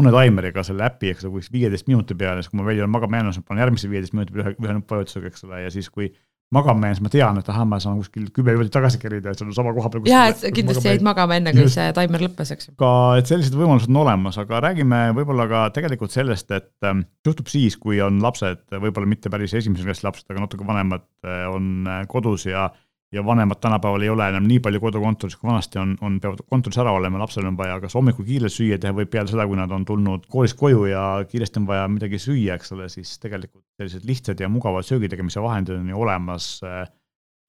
unetaimeriga 0.00 0.64
selle 0.66 0.88
äpi, 0.88 1.12
eks 1.14 1.24
ole, 1.28 1.40
viieteist 1.54 1.86
minuti 1.86 2.16
peale, 2.18 2.42
siis 2.42 2.50
kui 2.50 2.58
ma 2.58 2.66
välja 2.66 2.82
olen 2.82 2.96
magama 2.96 3.20
jäänud, 3.20 3.36
siis 3.36 3.44
ma 3.44 3.52
panen 3.52 3.62
järgmise 3.62 3.90
viieteist 3.90 4.16
minuti 4.16 4.34
peale 4.34 4.50
ühe, 4.50 4.56
ühe 4.66 4.78
nuppvajutusega, 4.80 5.30
eks 5.30 5.46
ole, 5.46 5.60
ja 5.62 5.70
siis 5.70 5.86
kui 5.90 6.10
magama 6.54 6.90
jäädes 6.90 7.02
ma 7.04 7.12
tean, 7.12 7.40
et 7.40 7.50
ahah, 7.52 7.66
ma 7.68 7.80
saan 7.82 7.98
kuskil 8.00 8.28
kümme 8.34 8.54
minutit 8.54 8.74
tagasi 8.74 9.00
kerida, 9.02 9.32
et 9.32 9.40
see 9.40 9.46
on 9.46 9.56
sama 9.56 9.74
koha 9.76 9.90
peal. 9.92 10.06
jaa, 10.08 10.28
et 10.32 10.44
kindlasti 10.56 10.90
jäid 10.92 11.04
magama 11.06 11.38
enne, 11.40 11.54
kui 11.56 11.68
see 11.72 11.88
taimer 11.96 12.24
lõppes, 12.26 12.54
eks 12.54 12.70
ka, 12.80 12.92
et 13.20 13.30
sellised 13.30 13.56
võimalused 13.58 13.92
on 13.92 14.00
olemas, 14.04 14.38
aga 14.42 14.62
räägime 14.68 15.02
võib-olla 15.18 15.48
ka 15.50 15.64
tegelikult 15.76 16.14
sellest, 16.14 16.50
et 16.54 16.88
ähm, 16.88 17.04
juhtub 17.26 17.50
siis, 17.52 17.78
kui 17.80 18.00
on 18.04 18.22
lapsed, 18.24 18.64
võib-olla 18.72 19.10
mitte 19.10 19.32
päris 19.32 19.56
esimese 19.58 19.86
klassi 19.86 20.06
lapsed, 20.06 20.28
aga 20.30 20.46
natuke 20.46 20.66
vanemad, 20.68 21.06
äh, 21.26 21.44
on 21.50 21.88
äh, 21.90 22.02
kodus 22.10 22.48
ja 22.48 22.68
ja 23.14 23.22
vanemad 23.26 23.60
tänapäeval 23.62 24.02
ei 24.02 24.10
ole 24.10 24.26
enam 24.32 24.46
nii 24.48 24.58
palju 24.64 24.80
kodukontoris, 24.82 25.36
kui 25.38 25.48
vanasti 25.48 25.78
on, 25.78 25.94
on, 26.02 26.18
peavad 26.20 26.42
kontoris 26.50 26.78
ära 26.82 26.92
olema, 26.94 27.20
lapsel 27.22 27.46
on 27.46 27.56
vaja 27.58 27.78
kas 27.82 27.94
hommikul 27.94 28.26
kiirelt 28.26 28.54
süüa 28.54 28.78
teha 28.82 28.96
või 28.96 29.06
peale 29.10 29.30
seda, 29.30 29.46
kui 29.46 29.58
nad 29.58 29.72
on 29.74 29.86
tulnud 29.88 30.26
koolist 30.30 30.58
koju 30.58 30.88
ja 30.90 31.04
kiiresti 31.30 31.62
on 31.62 31.68
vaja 31.70 31.86
midagi 31.92 32.20
süüa, 32.22 32.58
eks 32.58 32.74
ole, 32.76 32.88
siis 32.92 33.14
tegelikult 33.22 33.64
sellised 33.78 34.06
lihtsad 34.08 34.42
ja 34.42 34.50
mugavad 34.50 34.86
söögi 34.86 35.10
tegemise 35.12 35.42
vahendid 35.44 35.78
on 35.78 35.88
ju 35.92 36.02
olemas 36.06 36.48
äh, 36.66 36.84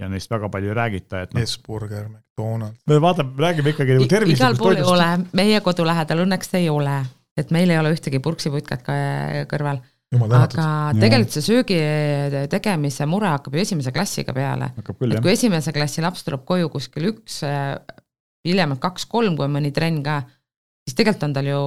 ja 0.01 0.09
neist 0.11 0.31
väga 0.31 0.49
palju 0.53 0.71
ei 0.71 0.77
räägita, 0.77 1.25
et 1.25 1.33
noh. 1.35 1.43
Hesburger, 1.43 2.07
McDonalds. 2.09 2.79
me 2.87 3.01
vaatame, 3.01 3.35
räägime 3.47 3.73
ikkagi 3.73 3.97
nagu 3.97 4.09
tervislikust 4.11 4.43
igal 4.43 4.59
pool 4.61 4.79
ei 4.79 4.87
ole, 4.93 5.09
meie 5.37 5.61
kodu 5.65 5.87
lähedal 5.87 6.25
õnneks 6.25 6.55
ei 6.59 6.69
ole, 6.69 7.01
et 7.37 7.51
meil 7.55 7.73
ei 7.73 7.81
ole 7.81 7.95
ühtegi 7.95 8.21
purksiputkat 8.23 8.85
ka 8.85 8.97
kõrval 9.51 9.81
aga 10.13 10.93
tegelikult 10.99 11.33
see 11.33 11.43
söögi 11.43 11.77
tegemise 12.51 13.07
mure 13.09 13.29
hakkab 13.33 13.55
ju 13.57 13.63
esimese 13.65 13.93
klassiga 13.95 14.33
peale. 14.35 14.71
et 14.77 15.21
kui 15.21 15.33
esimese 15.33 15.73
klassi 15.75 16.03
laps 16.05 16.23
tuleb 16.27 16.45
koju 16.47 16.69
kuskil 16.73 17.09
üks, 17.11 17.41
hiljemalt 18.45 18.81
kaks-kolm, 18.83 19.35
kui 19.37 19.47
on 19.47 19.55
mõni 19.57 19.73
trenn 19.75 20.03
ka, 20.05 20.21
siis 20.85 20.97
tegelikult 20.97 21.29
on 21.29 21.37
tal 21.37 21.49
ju 21.49 21.61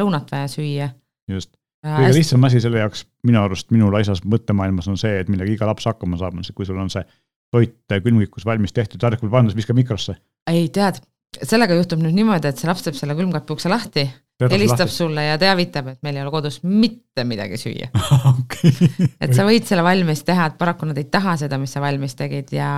lõunat 0.00 0.32
vaja 0.32 0.48
süüa. 0.50 0.88
just, 1.30 1.52
kõige 1.84 2.14
lihtsam 2.16 2.48
asi 2.48 2.62
selle 2.64 2.82
jaoks 2.82 3.04
minu 3.28 3.42
arust 3.42 3.70
minu 3.74 3.90
laisas 3.92 4.24
mõttemaailmas 4.24 4.88
on 4.90 4.98
see, 5.00 5.20
et 5.20 5.30
millega 5.32 5.52
iga 5.52 5.68
laps 5.68 5.86
hakkama 5.90 6.18
saab, 6.20 6.38
on 6.38 6.46
see, 6.46 6.56
kui 6.56 6.66
sul 6.68 6.80
on 6.80 6.90
see 6.92 7.04
toit 7.52 7.76
külmvikus 7.92 8.46
valmis 8.48 8.72
tehtud, 8.72 9.00
taldrikul 9.00 9.30
pandud, 9.32 9.56
viska 9.56 9.76
mikrosse. 9.76 10.16
ei 10.50 10.68
tead, 10.72 11.02
sellega 11.40 11.76
juhtub 11.78 12.02
nüüd 12.02 12.16
niimoodi, 12.16 12.50
et 12.50 12.60
see 12.60 12.68
laps 12.68 12.84
teeb 12.86 12.98
selle 12.98 13.16
külmkapi 13.18 13.56
ukse 13.56 13.72
lahti 13.72 14.04
helistab 14.50 14.90
sulle 14.90 15.24
ja 15.28 15.38
teavitab, 15.38 15.92
et 15.92 16.02
meil 16.02 16.18
ei 16.18 16.24
ole 16.24 16.32
kodus 16.34 16.60
mitte 16.66 17.24
midagi 17.28 17.60
süüa 17.60 17.88
okay. 18.32 18.72
et 19.20 19.34
sa 19.36 19.46
võid 19.46 19.68
selle 19.68 19.84
valmis 19.86 20.24
teha, 20.26 20.50
et 20.50 20.58
paraku 20.60 20.88
nad 20.90 20.98
ei 20.98 21.08
taha 21.12 21.36
seda, 21.44 21.60
mis 21.62 21.72
sa 21.72 21.82
valmis 21.84 22.16
tegid 22.18 22.52
ja 22.56 22.72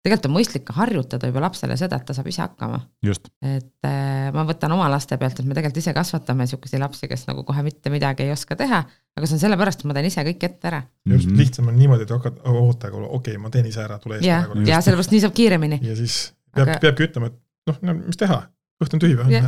tegelikult 0.00 0.28
on 0.30 0.34
mõistlik 0.38 0.64
ka 0.68 0.74
harjutada 0.78 1.28
juba 1.28 1.42
lapsele 1.44 1.76
seda, 1.76 1.98
et 2.00 2.06
ta 2.08 2.16
saab 2.16 2.30
ise 2.30 2.40
hakkama. 2.40 2.78
et 3.04 3.88
äh, 3.88 4.30
ma 4.32 4.46
võtan 4.48 4.72
oma 4.72 4.88
laste 4.92 5.18
pealt, 5.20 5.42
et 5.42 5.48
me 5.48 5.56
tegelikult 5.56 5.82
ise 5.82 5.94
kasvatame 5.96 6.46
niisuguseid 6.46 6.80
lapsi, 6.80 7.08
kes 7.10 7.26
nagu 7.28 7.44
kohe 7.48 7.64
mitte 7.66 7.92
midagi 7.92 8.24
ei 8.24 8.32
oska 8.32 8.56
teha, 8.56 8.80
aga 9.16 9.28
see 9.28 9.36
on 9.36 9.44
sellepärast, 9.44 9.82
et 9.82 9.90
ma 9.90 9.98
teen 9.98 10.08
ise 10.08 10.24
kõik 10.30 10.48
ette 10.48 10.72
ära. 10.72 10.82
just 11.04 11.26
mm, 11.26 11.34
-hmm. 11.34 11.42
lihtsam 11.42 11.68
on 11.68 11.76
niimoodi, 11.76 12.08
et 12.08 12.16
hakkad, 12.16 12.40
oota, 12.46 12.88
aga 12.88 12.96
okei 12.96 13.12
okay,, 13.18 13.36
ma 13.42 13.52
teen 13.52 13.68
ise 13.68 13.84
ära, 13.84 13.98
tule 14.00 14.16
eest 14.16 14.28
ära 14.28 14.48
korraks. 14.48 14.68
ja 14.68 14.80
sellepärast 14.80 15.12
nii 15.16 15.22
saab 15.26 15.36
kiiremini. 15.36 15.80
ja 15.82 15.96
siis 15.96 16.18
peab 16.54 16.68
aga..., 16.68 16.80
peabki 16.86 17.08
ütlema, 17.10 17.32
et 17.34 17.38
noh, 17.68 17.78
no 17.82 17.98
mis 18.00 18.20
teha 18.20 18.40
kõht 18.80 18.96
on 18.96 19.02
tühi 19.02 19.16
või? 19.18 19.40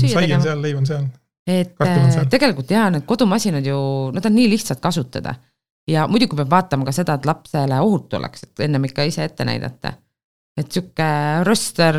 sai 0.00 0.32
on 0.34 0.44
seal, 0.44 0.60
leib 0.64 0.80
on 0.80 0.88
seal. 0.88 1.06
et 1.48 1.80
äh, 1.84 2.20
tegelikult 2.32 2.72
jaa, 2.72 2.88
need 2.94 3.06
kodumasinad 3.08 3.66
ju, 3.66 3.78
nad 4.16 4.26
on 4.26 4.36
nii 4.36 4.50
lihtsad 4.54 4.80
kasutada. 4.82 5.36
ja 5.90 6.06
muidugi 6.08 6.38
peab 6.38 6.52
vaatama 6.52 6.86
ka 6.88 6.94
seda, 6.94 7.18
et 7.18 7.26
lapsele 7.28 7.80
ohutu 7.82 8.20
oleks, 8.20 8.46
et 8.46 8.64
ennem 8.68 8.88
ikka 8.88 9.08
ise 9.08 9.26
ette 9.28 9.44
näidata. 9.48 9.94
et 10.60 10.72
sihuke 10.72 11.06
röster, 11.46 11.96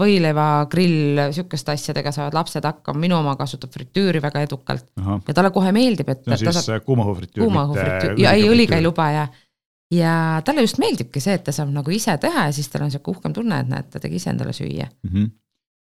võileivagrill, 0.00 1.24
sihukeste 1.36 1.74
asjadega 1.74 2.12
saavad 2.14 2.36
lapsed 2.38 2.64
hakkama, 2.64 3.02
minu 3.02 3.18
oma 3.18 3.34
kasutab 3.36 3.72
fritüüri 3.74 4.22
väga 4.22 4.44
edukalt. 4.46 4.90
ja 5.00 5.34
talle 5.34 5.52
kohe 5.54 5.72
meeldib, 5.72 6.08
et. 6.12 6.24
see 6.28 6.36
on 6.36 6.56
siis 6.60 6.64
saab... 6.68 6.84
kuumaõhufritüür. 6.88 7.44
kuumaõhufritüür 7.46 8.24
ja 8.24 8.36
ei, 8.36 8.48
õliga 8.48 8.80
ei 8.80 8.84
luba 8.84 9.10
ja 9.16 9.28
ja 9.94 10.42
talle 10.44 10.64
just 10.66 10.80
meeldibki 10.82 11.20
see, 11.20 11.38
et 11.38 11.44
ta 11.46 11.54
saab 11.54 11.70
nagu 11.72 11.92
ise 11.94 12.16
teha 12.20 12.48
ja 12.48 12.54
siis 12.54 12.68
tal 12.68 12.86
on 12.86 12.92
sihuke 12.92 13.14
uhkem 13.14 13.36
tunne, 13.36 13.60
et 13.62 13.70
näed, 13.70 13.90
ta 13.92 14.02
tegi 14.02 14.20
ise 14.20 14.30
endale 14.34 14.52
süüa 14.56 14.88
mm. 14.88 15.12
-hmm 15.12 15.36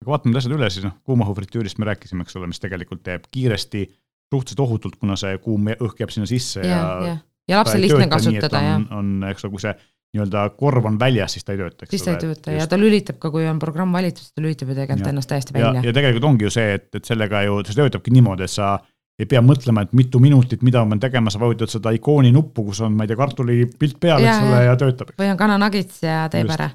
aga 0.02 0.16
vaatame 0.16 0.34
need 0.34 0.42
asjad 0.42 0.56
üle, 0.58 0.70
siis 0.74 0.86
noh, 0.86 0.96
kuumahufritüürist 1.06 1.78
me 1.78 1.86
rääkisime, 1.92 2.26
eks 2.26 2.38
ole, 2.40 2.50
mis 2.50 2.62
tegelikult 2.62 3.04
teeb 3.06 3.28
kiiresti, 3.34 3.86
suhteliselt 4.32 4.64
ohutult, 4.66 4.98
kuna 5.02 5.18
see 5.20 5.38
kuum 5.44 5.70
õhk 5.76 6.02
jääb 6.02 6.14
sinna 6.14 6.30
sisse 6.30 6.64
ja, 6.64 6.70
ja, 6.72 6.92
ja, 7.06 7.18
ja 7.52 7.62
lapsel 7.62 7.84
lihtne 7.86 8.08
kasutada, 8.10 8.62
jah. 8.66 8.86
on, 8.98 9.20
eks 9.30 9.46
ole, 9.46 9.54
kui 9.54 9.62
see 9.62 9.76
nii-öelda 10.12 10.46
korv 10.60 10.88
on 10.90 10.98
väljas, 11.00 11.38
siis 11.38 11.46
ta 11.48 11.54
ei 11.54 11.62
tööta, 11.62 11.88
siis 11.88 12.04
ta 12.04 12.16
ei 12.16 12.20
tööta 12.20 12.56
ja 12.56 12.66
ta 12.68 12.80
lülitab 12.80 13.20
ka, 13.22 13.30
kui 13.32 13.46
on 13.48 13.62
programm 13.62 13.94
valitud, 13.96 14.24
siis 14.24 14.34
ta 14.36 14.44
lülitab 14.44 14.74
ju 14.74 14.80
tegelikult 14.80 15.08
ja. 15.08 15.14
ennast 15.14 15.32
täiesti 15.32 15.56
välja. 15.56 15.84
ja 15.86 15.94
tegelikult 15.96 16.28
ongi 16.32 16.48
ju 16.48 16.54
see, 16.58 16.74
et, 16.80 16.90
et 16.98 17.08
sellega 17.08 17.46
ju, 17.46 17.62
see 17.68 17.78
töötabki 17.78 18.16
niimoodi, 18.16 18.48
et 18.50 18.52
sa 18.52 18.74
ei 19.22 19.30
pea 19.30 19.42
mõtlema, 19.46 19.86
et 19.86 19.96
mitu 19.98 20.20
minutit, 20.24 20.64
mida 20.66 20.84
ma 20.84 20.96
pean 20.96 21.06
tegema, 21.08 21.34
sa 21.34 21.42
vajutad 21.42 21.72
seda 21.72 21.94
ikooni 21.96 22.34
nuppu, 22.34 22.66
kus 22.72 22.82
on, 22.86 22.96
ma 22.98 23.06
ei 23.06 23.12
tea, 23.12 23.20
kartulipilt 23.20 24.00
peal, 24.02 24.24
eks 24.26 24.48
ole, 24.48 24.64
ja 24.66 24.78
töötab. 24.80 25.14
või 25.20 25.30
on 25.34 25.40
kananagits 25.40 26.02
ja 26.06 26.24
teeb 26.32 26.50
Just. 26.50 26.58
ära 26.60 26.72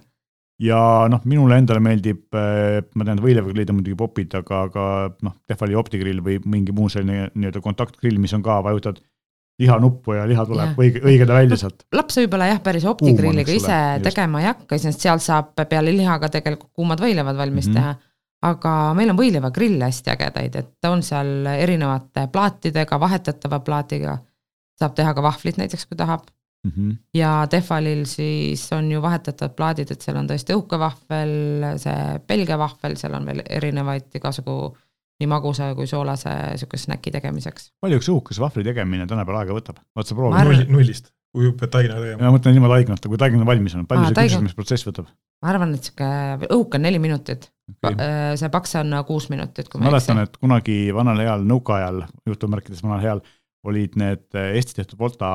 ja 0.62 0.78
noh, 1.12 1.20
minule 1.28 1.58
endale 1.60 1.82
meeldib, 1.84 2.22
äh, 2.36 2.78
ma 2.96 3.04
tean, 3.08 3.20
võileivagrill 3.20 3.72
on 3.72 3.80
muidugi 3.80 3.98
popid, 3.98 4.38
aga, 4.38 4.62
aga 4.70 4.86
noh, 5.26 5.36
Tehvali 5.48 5.76
optigrill 5.76 6.22
või 6.24 6.38
mingi 6.48 6.74
muu 6.76 6.88
selline 6.92 7.28
nii-öelda 7.34 7.60
kontaktgrill, 7.64 8.20
mis 8.22 8.34
on 8.36 8.44
ka, 8.46 8.62
vajutad 8.64 9.02
lihanuppu 9.60 10.16
ja 10.16 10.24
liha 10.28 10.44
tuleb 10.48 10.72
ja. 10.72 10.76
õige, 10.80 11.00
õigeda 11.04 11.36
välja 11.38 11.56
sealt. 11.60 11.86
laps 11.96 12.18
võib-olla 12.20 12.50
jah, 12.50 12.58
päris 12.64 12.84
optigrilliga 12.88 13.54
ise 13.54 13.72
just. 13.72 14.04
tegema 14.04 14.42
ei 14.42 14.50
hakka, 14.50 14.78
sest 14.80 15.04
seal 15.04 15.22
saab 15.24 15.54
peale 15.70 15.94
lihaga 15.96 16.28
tegelikult 16.32 16.72
kuumad 16.76 17.00
võileivad 17.00 17.38
valmis 17.38 17.70
mm 17.70 17.72
-hmm. 17.72 17.80
teha. 17.80 18.05
Aga 18.44 18.72
meil 18.96 19.10
on 19.12 19.18
võileivagrill 19.18 19.82
hästi 19.82 20.12
ägedaid, 20.12 20.56
et 20.60 20.88
on 20.90 21.02
seal 21.04 21.48
erinevate 21.56 22.26
plaatidega, 22.32 23.00
vahetatava 23.00 23.60
plaatiga. 23.64 24.18
saab 24.76 24.92
teha 24.94 25.14
ka 25.16 25.22
vahvlit 25.24 25.56
näiteks, 25.56 25.86
kui 25.86 25.96
tahab 25.96 26.26
mm. 26.66 26.72
-hmm. 26.72 26.96
ja 27.14 27.46
Tehvalil 27.50 28.04
siis 28.04 28.72
on 28.72 28.90
ju 28.92 29.02
vahetatavad 29.02 29.54
plaadid, 29.56 29.90
et 29.90 30.02
seal 30.02 30.16
on 30.16 30.28
tõesti 30.28 30.56
õhkevahvel, 30.56 31.78
see 31.80 32.18
Belgia 32.28 32.58
vahvel, 32.58 32.96
seal 32.96 33.14
on 33.14 33.26
veel 33.26 33.42
erinevaid 33.48 34.14
igasugu 34.14 34.76
nii 35.20 35.26
magusa 35.26 35.74
kui 35.74 35.86
soolase 35.86 36.28
niisuguse 36.28 36.84
snäki 36.84 37.10
tegemiseks. 37.10 37.70
palju 37.80 38.00
üks 38.00 38.10
õhukese 38.12 38.40
vahvli 38.40 38.64
tegemine 38.64 39.06
tänapäeval 39.06 39.44
aega 39.44 39.56
võtab? 39.56 39.80
vaata 39.96 40.12
sa 40.12 40.14
proovi. 40.14 40.44
null, 40.44 40.64
nullist, 40.76 41.12
kui 41.32 41.52
pead 41.52 41.72
taigna 41.72 42.00
tegema. 42.02 42.22
ma 42.24 42.36
mõtlen 42.36 42.56
niimoodi 42.58 42.74
taignata, 42.74 43.08
kui 43.08 43.18
taigna 43.18 43.46
valmis 43.48 43.74
on, 43.74 43.86
palju 43.86 44.04
Aa, 44.04 44.12
see 44.12 44.28
küpsetamisprotsess 44.28 44.88
võtab? 44.90 45.08
ma 45.42 45.54
arvan, 45.54 45.72
et 45.72 45.80
niisugune 45.80 46.50
õhuk 46.50 46.76
on 46.76 46.84
neli 46.84 47.00
minutit 47.00 47.48
okay., 47.74 47.96
äh, 47.96 48.34
see 48.40 48.52
paks 48.52 48.76
on 48.82 48.94
kuus 49.08 49.30
minutit, 49.32 49.70
kui 49.70 49.80
ma 49.80 49.88
ei 49.88 49.96
eksi. 49.96 50.12
mäletan, 50.12 50.22
et 50.26 50.38
kunagi 50.42 50.78
vanal 50.94 51.22
heal 51.24 51.48
nõukaajal, 51.48 52.04
jutumärkides 52.28 52.84
vanal 52.86 53.02
heal, 53.04 53.24
olid 53.66 53.98
need 53.98 54.26
Eestis 54.36 54.78
tehtud 54.78 54.98
Volta 55.00 55.32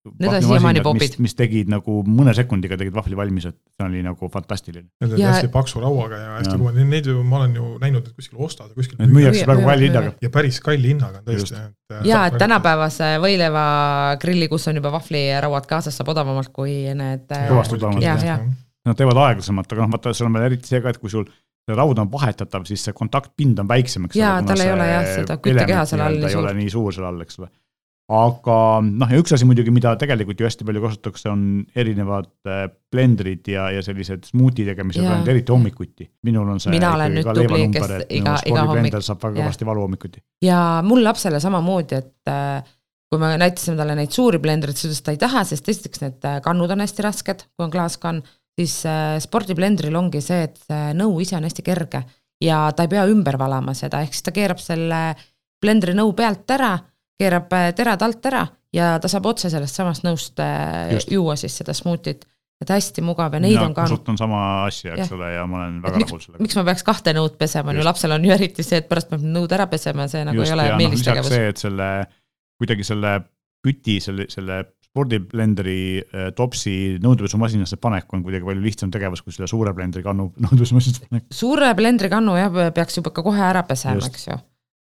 Need 0.00 0.32
on 0.32 0.42
siiamaani 0.42 0.80
popid. 0.80 1.18
mis 1.20 1.34
tegid 1.36 1.68
nagu 1.68 1.98
mõne 2.08 2.32
sekundiga 2.32 2.78
tegid 2.80 2.94
vahvli 2.96 3.18
valmis, 3.18 3.44
et 3.50 3.56
see 3.76 3.84
oli 3.84 4.00
nagu 4.04 4.30
fantastiline. 4.32 4.86
Need 5.02 5.12
olid 5.12 5.26
hästi 5.26 5.50
paksu 5.52 5.82
rauaga 5.82 6.20
ja 6.22 6.30
hästi 6.38 6.54
kuumad, 6.54 6.78
neid 6.88 7.10
ju 7.10 7.20
ma 7.20 7.42
olen 7.42 7.58
ju 7.58 7.72
näinud, 7.82 8.08
et 8.08 8.16
kuskil 8.16 8.40
ostad 8.46 8.70
ja 8.70 8.78
kuskil. 8.78 8.96
Need 9.02 9.12
müüakse 9.12 9.44
praegu 9.44 9.66
kalli 9.68 9.90
hinnaga. 9.90 10.14
ja 10.24 10.30
päris 10.32 10.62
kalli 10.64 10.94
hinnaga 10.94 11.20
on 11.20 11.28
tõesti. 11.28 11.60
ja, 12.08 12.22
et 12.30 12.38
tänapäevase 12.40 13.10
võileivagrilli, 13.26 14.48
kus 14.48 14.70
on 14.72 14.80
juba 14.80 14.94
vahvlirauad 14.96 15.68
kaasas, 15.68 16.00
saab 16.00 16.14
odavamalt 16.14 16.48
kui 16.56 16.78
need. 16.96 17.28
kõvasti 17.28 17.76
odavamalt. 17.76 18.56
Nad 18.88 18.96
teevad 18.96 19.18
aeglasemalt, 19.26 19.68
aga 19.68 19.84
noh, 19.84 19.92
vaata, 19.92 20.16
seal 20.16 20.30
on 20.30 20.38
veel 20.38 20.46
eriti 20.48 20.72
see 20.72 20.80
ka, 20.80 20.94
et 20.94 20.96
kui 20.96 21.12
sul 21.12 21.26
raud 21.78 21.98
on 22.02 22.10
vahetatav, 22.12 22.66
siis 22.68 22.84
see 22.86 22.96
kontaktpind 22.96 23.62
on 23.62 23.68
väiksem, 23.70 24.06
eks 24.08 24.18
jaa, 24.20 24.38
tal 24.46 24.62
ei 24.64 24.72
ole 24.74 24.86
jah 24.90 25.08
seda 25.14 25.40
küttekeha 25.42 25.86
seal 25.88 26.04
all 26.06 26.20
nii 26.20 26.28
suur. 26.28 26.36
ei 26.36 26.42
ole 26.44 26.54
nii 26.60 26.70
suur 26.76 26.96
seal 26.96 27.10
all, 27.10 27.26
eks 27.26 27.42
ole 27.42 27.50
aga 28.10 28.56
noh, 28.82 29.12
ja 29.12 29.20
üks 29.22 29.34
asi 29.36 29.46
muidugi, 29.46 29.70
mida 29.74 29.92
tegelikult 29.98 30.40
ju 30.40 30.48
hästi 30.48 30.66
palju 30.66 30.82
kasutatakse, 30.82 31.30
on 31.30 31.44
erinevad 31.78 32.30
äh, 32.48 32.64
blendrid 32.90 33.46
ja, 33.52 33.68
ja 33.70 33.84
sellised 33.86 34.26
smuuti 34.32 34.66
tegemised, 34.66 35.06
eriti 35.30 35.54
hommikuti. 35.54 36.08
minul 36.26 36.48
on 36.50 36.58
see 36.62 36.74
mina 36.74 36.90
olen 36.96 37.14
nüüd 37.20 37.30
tubli, 37.38 37.68
kes 37.76 37.94
iga, 38.18 38.34
iga 38.50 38.66
hommik. 38.72 38.98
saab 38.98 39.22
väga 39.22 39.44
kõvasti 39.44 39.68
valu 39.68 39.86
hommikuti. 39.86 40.24
ja 40.44 40.58
mul 40.86 41.04
lapsele 41.06 41.40
samamoodi, 41.42 42.02
et 42.02 42.32
äh, 42.32 42.74
kui 43.10 43.22
me 43.22 43.30
näitasime 43.38 43.78
talle 43.78 43.94
neid 43.98 44.14
suuri 44.14 44.42
blendreid, 44.42 44.78
siis 44.78 44.90
ta 44.90 44.90
ütles, 44.90 45.02
et 45.02 45.06
ta 45.06 45.14
ei 45.14 45.22
taha, 45.28 45.46
sest 45.46 45.70
esiteks 45.70 46.02
need 46.02 46.26
äh, 46.26 46.40
kannud 46.42 46.74
on 46.74 46.82
hästi 46.82 47.06
rasked, 47.06 47.46
kui 47.54 47.68
on 47.68 47.74
klaaskann, 47.74 48.24
siis 48.58 48.74
spordiblendril 49.24 49.94
ongi 49.96 50.20
see, 50.24 50.42
et 50.48 50.58
see 50.66 50.94
nõu 50.98 51.20
ise 51.22 51.36
on 51.38 51.46
hästi 51.46 51.62
kerge 51.64 52.02
ja 52.44 52.62
ta 52.76 52.84
ei 52.84 52.92
pea 52.92 53.04
ümber 53.08 53.38
valama 53.40 53.74
seda, 53.76 54.02
ehk 54.04 54.16
siis 54.16 54.26
ta 54.26 54.34
keerab 54.36 54.60
selle 54.62 55.00
blendri 55.60 55.94
nõu 55.96 56.12
pealt 56.16 56.50
ära 56.50 56.74
keerab 57.20 57.52
äh, 57.56 57.70
terad 57.76 58.02
alt 58.04 58.26
ära 58.30 58.44
ja 58.74 58.94
ta 59.02 59.10
saab 59.10 59.30
otse 59.32 59.50
sellest 59.52 59.78
samast 59.78 60.06
nõust 60.06 60.40
äh, 60.42 60.94
Just. 60.94 61.10
juua 61.12 61.36
siis 61.40 61.56
seda 61.60 61.74
smuutit. 61.76 62.26
et 62.60 62.68
hästi 62.68 63.00
mugav 63.00 63.32
ja 63.32 63.40
neid 63.40 63.56
ja, 63.56 63.64
on 63.64 63.74
ka. 63.76 63.86
kasutan 63.88 64.18
sama 64.20 64.40
asja, 64.66 64.92
eks 64.92 65.12
ole, 65.16 65.30
ja 65.32 65.46
ma 65.48 65.62
olen 65.62 65.78
väga 65.84 66.02
rahul 66.02 66.20
sellega. 66.20 66.42
miks 66.44 66.58
ma 66.58 66.64
peaks 66.68 66.84
kahte 66.84 67.14
nõud 67.16 67.38
pesema, 67.40 67.72
on 67.72 67.80
ju, 67.80 67.86
lapsel 67.86 68.16
on 68.16 68.26
ju 68.26 68.34
eriti 68.36 68.66
see, 68.66 68.82
et 68.82 68.88
pärast 68.90 69.08
peab 69.12 69.24
nõud 69.24 69.54
ära 69.56 69.66
pesema 69.70 70.08
see 70.12 70.26
nagu 70.28 70.42
Just, 70.42 70.52
ei 70.52 70.56
ole 70.58 70.66
meelistegevus 70.82 71.30
no,. 71.30 71.38
see, 71.38 71.54
et 71.54 71.64
selle, 71.64 71.88
kuidagi 72.60 72.86
selle 72.88 73.14
püti, 73.64 73.96
selle, 74.04 74.28
selle 74.32 74.60
spordiblenderi 74.90 75.80
äh, 76.02 76.28
topsi 76.36 76.98
nõudepesumasinasse 77.02 77.78
panek 77.80 78.10
on 78.14 78.24
kuidagi 78.26 78.46
palju 78.46 78.64
lihtsam 78.64 78.90
tegevus 78.90 79.22
kui 79.22 79.34
selle 79.34 79.46
suure 79.50 79.74
blendri 79.76 80.02
kannu 80.06 80.30
nõudepesumasinasse 80.46 81.08
panek. 81.08 81.26
suure 81.34 81.72
blendri 81.78 82.10
kannu 82.12 82.38
jah, 82.38 82.62
peaks 82.74 82.98
juba 82.98 83.14
ka 83.14 83.26
kohe 83.26 83.44
ära 83.50 83.62
pesema, 83.68 84.02
eks 84.10 84.30
ju 84.30 84.40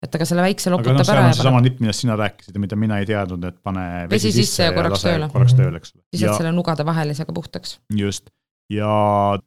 et 0.06 0.18
aga 0.18 0.28
selle 0.28 0.44
väikse 0.46 0.72
loputab 0.74 1.00
no, 1.00 1.06
ära. 1.16 1.28
seesama 1.34 1.62
nipp, 1.66 1.80
millest 1.84 2.04
sina 2.04 2.18
rääkisid 2.20 2.56
ja 2.56 2.62
mida 2.62 2.78
mina 2.80 3.00
ei 3.02 3.08
teadnud, 3.10 3.46
et 3.48 3.58
pane 3.66 3.86
vesi, 4.12 4.30
vesi 4.30 4.44
sisse 4.44 4.68
ja 4.68 4.74
korraks 4.76 5.06
tööle. 5.06 5.30
korraks 5.34 5.56
tööle, 5.58 5.82
eks 5.82 5.96
lisad 5.96 6.36
selle 6.38 6.52
nugade 6.56 6.86
vahelisega 6.88 7.36
puhtaks. 7.36 7.80
just, 7.96 8.30
ja 8.72 8.90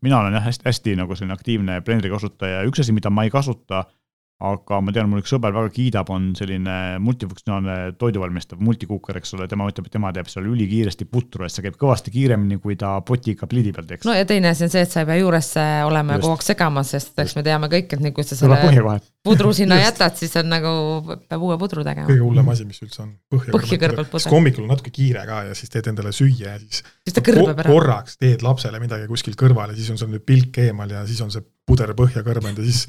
mina 0.05 0.23
olen 0.23 0.39
jah, 0.39 0.49
hästi, 0.49 0.67
hästi 0.69 0.97
nagu 0.99 1.19
selline 1.19 1.37
aktiivne 1.37 1.81
blendri 1.87 2.11
kasutaja 2.13 2.63
ja 2.63 2.69
üks 2.71 2.83
asi, 2.83 2.97
mida 2.97 3.13
ma 3.13 3.27
ei 3.29 3.35
kasuta 3.35 3.85
aga 4.39 4.79
ma 4.85 4.93
tean, 4.95 5.09
mul 5.11 5.19
üks 5.19 5.33
sõber 5.35 5.51
väga 5.55 5.71
kiidab, 5.75 6.11
on 6.15 6.29
selline 6.39 6.75
multifunktsionaalne 7.03 7.97
toiduvalmistav, 7.99 8.61
multikuuker, 8.63 9.19
eks 9.19 9.35
ole, 9.35 9.49
tema 9.51 9.67
ütleb, 9.67 9.89
et 9.89 9.97
tema 9.97 10.13
teeb 10.15 10.31
seal 10.31 10.47
ülikiiresti 10.47 11.09
putru, 11.11 11.43
et 11.43 11.55
see 11.55 11.65
käib 11.65 11.79
kõvasti 11.81 12.15
kiiremini, 12.15 12.61
kui 12.63 12.77
ta 12.79 12.93
potiga 13.07 13.49
pliidi 13.51 13.73
peal 13.75 13.89
teeks. 13.89 14.07
no 14.07 14.15
ja 14.15 14.29
teine 14.29 14.53
asi 14.53 14.69
on 14.69 14.71
see, 14.71 14.85
et 14.87 14.95
sa 14.95 15.03
ei 15.03 15.09
pea 15.11 15.19
juures 15.19 15.51
olema 15.89 16.17
ja 16.19 16.23
kogu 16.23 16.37
aeg 16.37 16.47
segama, 16.47 16.85
sest 16.87 17.19
eks 17.19 17.35
me 17.39 17.45
teame 17.47 17.71
kõik, 17.73 17.97
et 17.97 18.05
nii 18.05 18.15
kui 18.15 18.27
sa 18.29 18.39
selle 18.39 18.61
pudru 19.27 19.51
sinna 19.57 19.81
jätad, 19.81 20.15
siis 20.21 20.37
on 20.39 20.49
nagu, 20.53 20.71
peab 21.27 21.43
uue 21.43 21.59
pudru 21.59 21.83
tegema. 21.87 22.07
kõige 22.07 22.23
hullem 22.23 22.55
asi, 22.55 22.69
mis 22.69 22.79
üldse 22.85 23.03
on. 23.03 23.13
põhja 23.35 23.81
kõrvalt 23.83 24.13
pudru. 24.13 24.33
hommikul 24.37 24.69
on 24.69 24.73
natuke 24.77 24.95
kiire 24.95 25.27
ka 25.29 25.43
ja 25.51 25.59
siis 25.59 25.75
teed 25.75 25.91
endale 25.91 26.15
süüa 26.15 26.55
ja 26.55 26.63
siis. 26.63 26.85
siis 27.03 27.19
ta 27.19 27.25
kõrbeb 27.27 27.59
ära. 27.59 27.75
korraks 27.75 28.21
teed 28.23 28.47
lapsele 28.47 28.79
midagi 28.83 29.11
kuskil 29.11 29.35
kõrval 29.39 29.75
ja 29.75 29.79
siis 29.79 29.91
on 29.91 29.99
sul 30.01 30.15
nüüd 30.15 30.25
pilk 30.29 30.63
eemal 30.63 30.95
ja 30.95 31.03
siis 31.11 31.21
on 31.27 31.35
see 31.35 31.43
puder 31.69 31.93
põhja 31.99 32.23
kõrbenud 32.25 32.63
ja 32.63 32.71
siis 32.71 32.87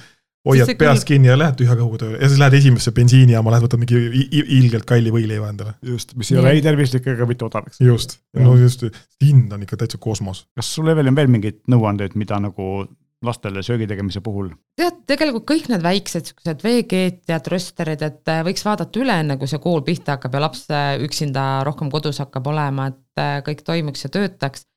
hoiad 0.48 0.72
peast 0.80 1.08
kinni 1.10 1.30
ja 1.30 1.38
lähed 1.40 1.58
tühja 1.60 1.76
kõhuga 1.80 2.04
tööle 2.04 2.22
ja 2.22 2.30
siis 2.30 2.40
lähed 2.42 2.58
esimesse 2.60 2.94
bensiinijaama, 2.96 3.54
lähed 3.54 3.66
võtad 3.68 3.82
mingi 3.82 4.30
ilgelt 4.60 4.88
kalli 4.90 5.12
võileiva 5.14 5.52
endale. 5.52 5.76
just, 5.86 6.16
mis 6.20 6.32
ei 6.32 6.40
ole 6.42 6.56
ei 6.56 6.64
tervislik 6.66 7.08
ega 7.12 7.28
mitte 7.30 7.48
odav, 7.50 7.68
eks. 7.70 7.82
just, 7.84 8.18
no 8.40 8.56
just, 8.60 8.86
hind 9.24 9.52
on 9.56 9.68
ikka 9.68 9.82
täitsa 9.84 10.00
kosmos. 10.02 10.46
kas 10.56 10.72
sul, 10.76 10.90
Evelin, 10.94 11.18
veel 11.18 11.32
mingeid 11.32 11.62
nõuandeid, 11.72 12.16
mida 12.20 12.40
nagu 12.44 12.88
lastele 13.26 13.64
söögi 13.66 13.88
tegemise 13.90 14.22
puhul? 14.24 14.54
tead, 14.80 15.02
tegelikult 15.10 15.46
kõik 15.50 15.68
need 15.72 15.84
väiksed 15.84 16.32
siuksed 16.32 16.64
veekeetjad, 16.64 17.52
rösterid, 17.52 18.04
et 18.06 18.32
äh, 18.32 18.42
võiks 18.48 18.64
vaadata 18.66 19.02
üle, 19.02 19.20
enne 19.24 19.36
kui 19.42 19.52
see 19.52 19.60
kool 19.64 19.84
pihta 19.88 20.16
hakkab 20.16 20.38
ja 20.38 20.44
laps 20.46 20.66
äh, 20.72 20.94
üksinda 21.04 21.66
rohkem 21.68 21.92
kodus 21.92 22.22
hakkab 22.24 22.48
olema, 22.54 22.90
et 22.94 23.22
äh, 23.24 23.40
kõik 23.48 23.66
toimiks 23.68 24.08
ja 24.08 24.14
töötaks 24.14 24.69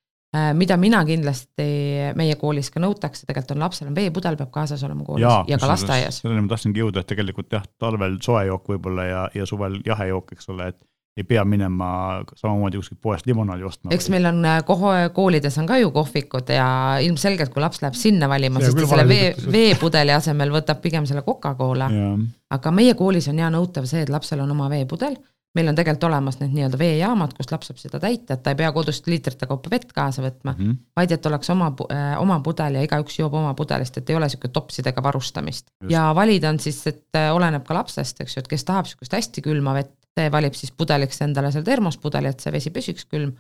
mida 0.57 0.79
mina 0.81 1.03
kindlasti 1.05 1.65
meie 2.17 2.37
koolis 2.41 2.71
ka 2.73 2.81
nõutakse, 2.81 3.27
tegelikult 3.29 3.57
on 3.57 3.67
lapsel 3.67 3.91
on 3.91 3.97
veepudel 3.97 4.39
peab 4.41 4.49
kaasas 4.55 4.81
olema 4.87 5.05
koolis 5.05 5.27
ja, 5.27 5.35
ja 5.49 5.59
ka 5.61 5.69
lasteaias. 5.69 6.23
selleni 6.23 6.47
ma 6.47 6.55
tahtsingi 6.55 6.81
jõuda, 6.81 7.03
et 7.03 7.11
tegelikult 7.13 7.53
jah, 7.53 7.67
talvel 7.83 8.17
soe 8.25 8.47
jook 8.49 8.73
võib-olla 8.73 9.05
ja, 9.05 9.27
ja 9.37 9.49
suvel 9.49 9.83
jahe 9.85 10.09
jook, 10.09 10.33
eks 10.33 10.49
ole, 10.55 10.71
et 10.73 10.81
ei 11.17 11.25
pea 11.29 11.45
minema 11.45 12.23
samamoodi 12.35 12.79
kuskilt 12.81 13.01
poest 13.05 13.27
limonaadi 13.29 13.67
ostma. 13.69 13.91
eks 13.93 14.09
meil 14.13 14.27
on 14.31 14.39
äh, 14.49 14.63
koho, 14.65 14.93
koolides 15.13 15.59
on 15.61 15.69
ka 15.69 15.77
ju 15.77 15.91
kohvikud 15.93 16.49
ja 16.55 16.69
ilmselgelt, 17.05 17.53
kui 17.53 17.61
laps 17.61 17.83
läheb 17.83 17.97
sinna 17.99 18.29
valima, 18.33 18.63
siis 18.65 18.77
ta 18.79 18.87
selle 18.95 19.05
vee, 19.09 19.35
veepudeli 19.53 20.15
asemel 20.17 20.55
võtab 20.55 20.81
pigem 20.85 21.07
selle 21.09 21.25
Coca-Cola. 21.27 21.91
aga 22.57 22.73
meie 22.73 22.97
koolis 22.97 23.29
on 23.29 23.45
hea 23.45 23.51
nõutav 23.53 23.89
see, 23.91 24.07
et 24.07 24.13
lapsel 24.13 24.41
on 24.41 24.57
oma 24.57 24.71
veepudel 24.73 25.19
meil 25.55 25.69
on 25.69 25.77
tegelikult 25.77 26.09
olemas 26.09 26.39
need 26.41 26.55
nii-öelda 26.57 26.79
veejaamad, 26.81 27.35
kust 27.37 27.53
laps 27.53 27.69
saab 27.71 27.81
seda 27.81 28.01
täita, 28.03 28.37
et 28.37 28.43
ta 28.45 28.55
ei 28.55 28.59
pea 28.59 28.71
kodust 28.73 29.09
liitrite 29.11 29.49
kaupa 29.49 29.73
vett 29.73 29.93
kaasa 29.93 30.25
võtma 30.25 30.55
mm, 30.55 30.65
-hmm. 30.65 30.79
vaid 30.97 31.13
et 31.13 31.27
oleks 31.29 31.51
oma 31.53 31.71
äh,, 31.93 32.15
oma 32.21 32.41
pudel 32.45 32.79
ja 32.79 32.85
igaüks 32.87 33.19
joob 33.19 33.35
oma 33.41 33.55
pudelist, 33.59 33.99
et 33.99 34.11
ei 34.11 34.17
ole 34.17 34.31
niisugune 34.31 34.53
topsidega 34.53 35.03
varustamist. 35.03 35.71
ja 35.89 36.11
valida 36.15 36.49
on 36.49 36.61
siis, 36.61 36.87
et 36.87 37.07
äh, 37.17 37.35
oleneb 37.35 37.67
ka 37.69 37.75
lapsest, 37.75 38.21
eks 38.21 38.37
ju, 38.37 38.45
et 38.45 38.49
kes 38.49 38.65
tahab 38.65 38.89
niisugust 38.89 39.13
hästi 39.19 39.45
külma 39.45 39.77
vett, 39.77 39.95
see 40.19 40.33
valib 40.33 40.57
siis 40.57 40.73
pudeliks 40.73 41.23
endale 41.23 41.53
selle 41.53 41.69
termospudeli, 41.69 42.33
et 42.33 42.41
see 42.41 42.53
vesi 42.53 42.71
püsiks 42.71 43.09
külm 43.09 43.37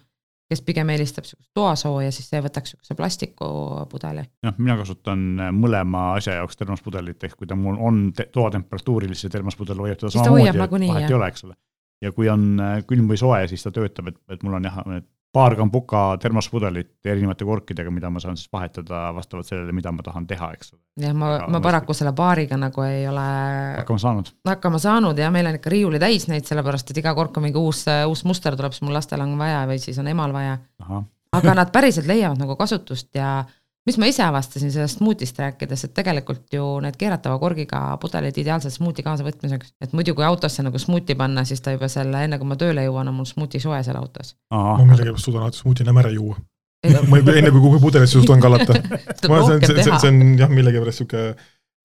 kes 0.53 0.61
pigem 0.61 0.91
eelistab 0.93 1.25
niisugust 1.25 1.51
toasooja, 1.57 2.13
siis 2.13 2.29
see 2.29 2.45
võtaks 2.45 2.75
niisuguse 2.75 2.95
plastikupudeli. 2.99 4.29
noh, 4.45 4.59
mina 4.59 4.77
kasutan 4.77 5.27
äh, 5.41 5.53
mõlema 5.57 6.13
asja 6.21 6.37
jaoks 6.43 6.61
termospudelit, 6.61 7.25
ehk 7.25 7.41
kui 7.41 7.49
ta 7.49 7.57
mul 7.57 7.81
on 7.81 8.11
toatemperatuuril, 8.13 9.17
siis 9.17 9.31
see 9.31 9.37
termospudel 9.39 9.81
hoiab 9.81 10.03
teda 10.03 10.13
samamoodi, 10.19 10.89
vahet 10.93 11.09
ei 11.09 11.17
ole, 11.17 11.33
eks 11.33 11.49
ole 11.49 11.57
ja 12.03 12.13
kui 12.13 12.29
on 12.33 12.55
äh, 12.61 12.77
külm 12.89 13.09
või 13.11 13.21
soe, 13.21 13.45
siis 13.51 13.65
ta 13.65 13.73
töötab, 13.75 14.13
et, 14.13 14.21
et 14.33 14.43
mul 14.47 14.59
on 14.59 14.69
jah, 14.69 14.81
paar 15.33 15.55
kambuka 15.57 16.19
termospudelit 16.21 17.07
erinevate 17.09 17.47
korkidega, 17.49 17.91
mida 17.91 18.11
ma 18.13 18.21
saan 18.21 18.37
siis 18.37 18.51
vahetada 18.53 19.07
vastavalt 19.17 19.49
sellele, 19.49 19.73
mida 19.73 19.93
ma 19.95 20.05
tahan 20.05 20.27
teha, 20.29 20.51
eks 20.57 20.75
ole. 20.75 20.81
jah, 21.07 21.15
ma, 21.17 21.31
ma 21.49 21.61
paraku 21.65 21.97
selle 21.97 22.13
baariga 22.17 22.59
nagu 22.61 22.85
ei 22.85 23.07
ole 23.09 23.25
hakkama 23.79 24.03
saanud. 24.03 24.35
hakkama 24.49 24.83
saanud 24.83 25.19
ja 25.19 25.31
meil 25.33 25.49
on 25.49 25.57
ikka 25.57 25.73
riiuli 25.73 26.03
täis 26.03 26.29
neid, 26.29 26.45
sellepärast 26.49 26.93
et 26.93 27.01
iga 27.01 27.15
kord, 27.17 27.33
kui 27.33 27.47
mingi 27.47 27.61
uus, 27.61 27.87
uus 28.11 28.27
muster 28.29 28.59
tuleb, 28.59 28.77
siis 28.77 28.85
mul 28.85 28.99
lastel 28.99 29.25
on 29.25 29.35
vaja 29.41 29.65
või 29.71 29.81
siis 29.81 29.99
on 30.03 30.13
emal 30.13 30.37
vaja. 30.37 30.59
aga 31.33 31.57
nad 31.57 31.73
päriselt 31.73 32.11
leiavad 32.11 32.41
nagu 32.43 32.59
kasutust 32.61 33.09
ja 33.17 33.39
mis 33.87 33.99
ma 33.99 34.07
ise 34.11 34.23
avastasin 34.23 34.71
sellest 34.73 35.01
smuutist 35.01 35.39
rääkides, 35.43 35.87
et 35.89 35.95
tegelikult 35.97 36.55
ju 36.55 36.65
need 36.85 36.97
keeratava 36.99 37.39
korgiga 37.43 37.81
pudelid 38.03 38.37
ideaalselt 38.39 38.75
smuuti 38.75 39.05
kaasavõtmiseks, 39.07 39.75
et 39.83 39.97
muidu 39.97 40.15
kui 40.19 40.27
autosse 40.27 40.63
nagu 40.63 40.79
smuuti 40.79 41.17
panna, 41.19 41.45
siis 41.49 41.63
ta 41.65 41.75
juba 41.75 41.91
selle, 41.93 42.25
enne 42.27 42.39
kui 42.39 42.49
ma 42.49 42.59
tööle 42.61 42.87
jõuan, 42.87 43.11
on 43.11 43.19
mul 43.19 43.29
smuuti 43.29 43.61
soe 43.63 43.81
seal 43.83 43.99
autos. 43.99 44.37
ma 44.55 44.79
millegipärast 44.85 45.27
suudan 45.27 45.47
alati 45.47 45.63
smuutina 45.65 45.95
mere 45.97 46.13
juua. 46.15 46.39
ma 47.09 47.23
juba 47.23 47.35
enne 47.39 47.51
kui 47.51 47.65
kuhugi 47.65 47.83
pudelisse 47.83 48.19
suudan 48.21 48.43
kallata 48.43 48.75
ma 48.75 49.43
see 49.47 49.57
on, 49.57 49.67
see, 49.67 49.83
see, 49.83 49.99
see 49.99 50.13
on 50.13 50.23
jah, 50.39 50.51
millegipärast 50.51 51.03
sihuke, 51.03 51.25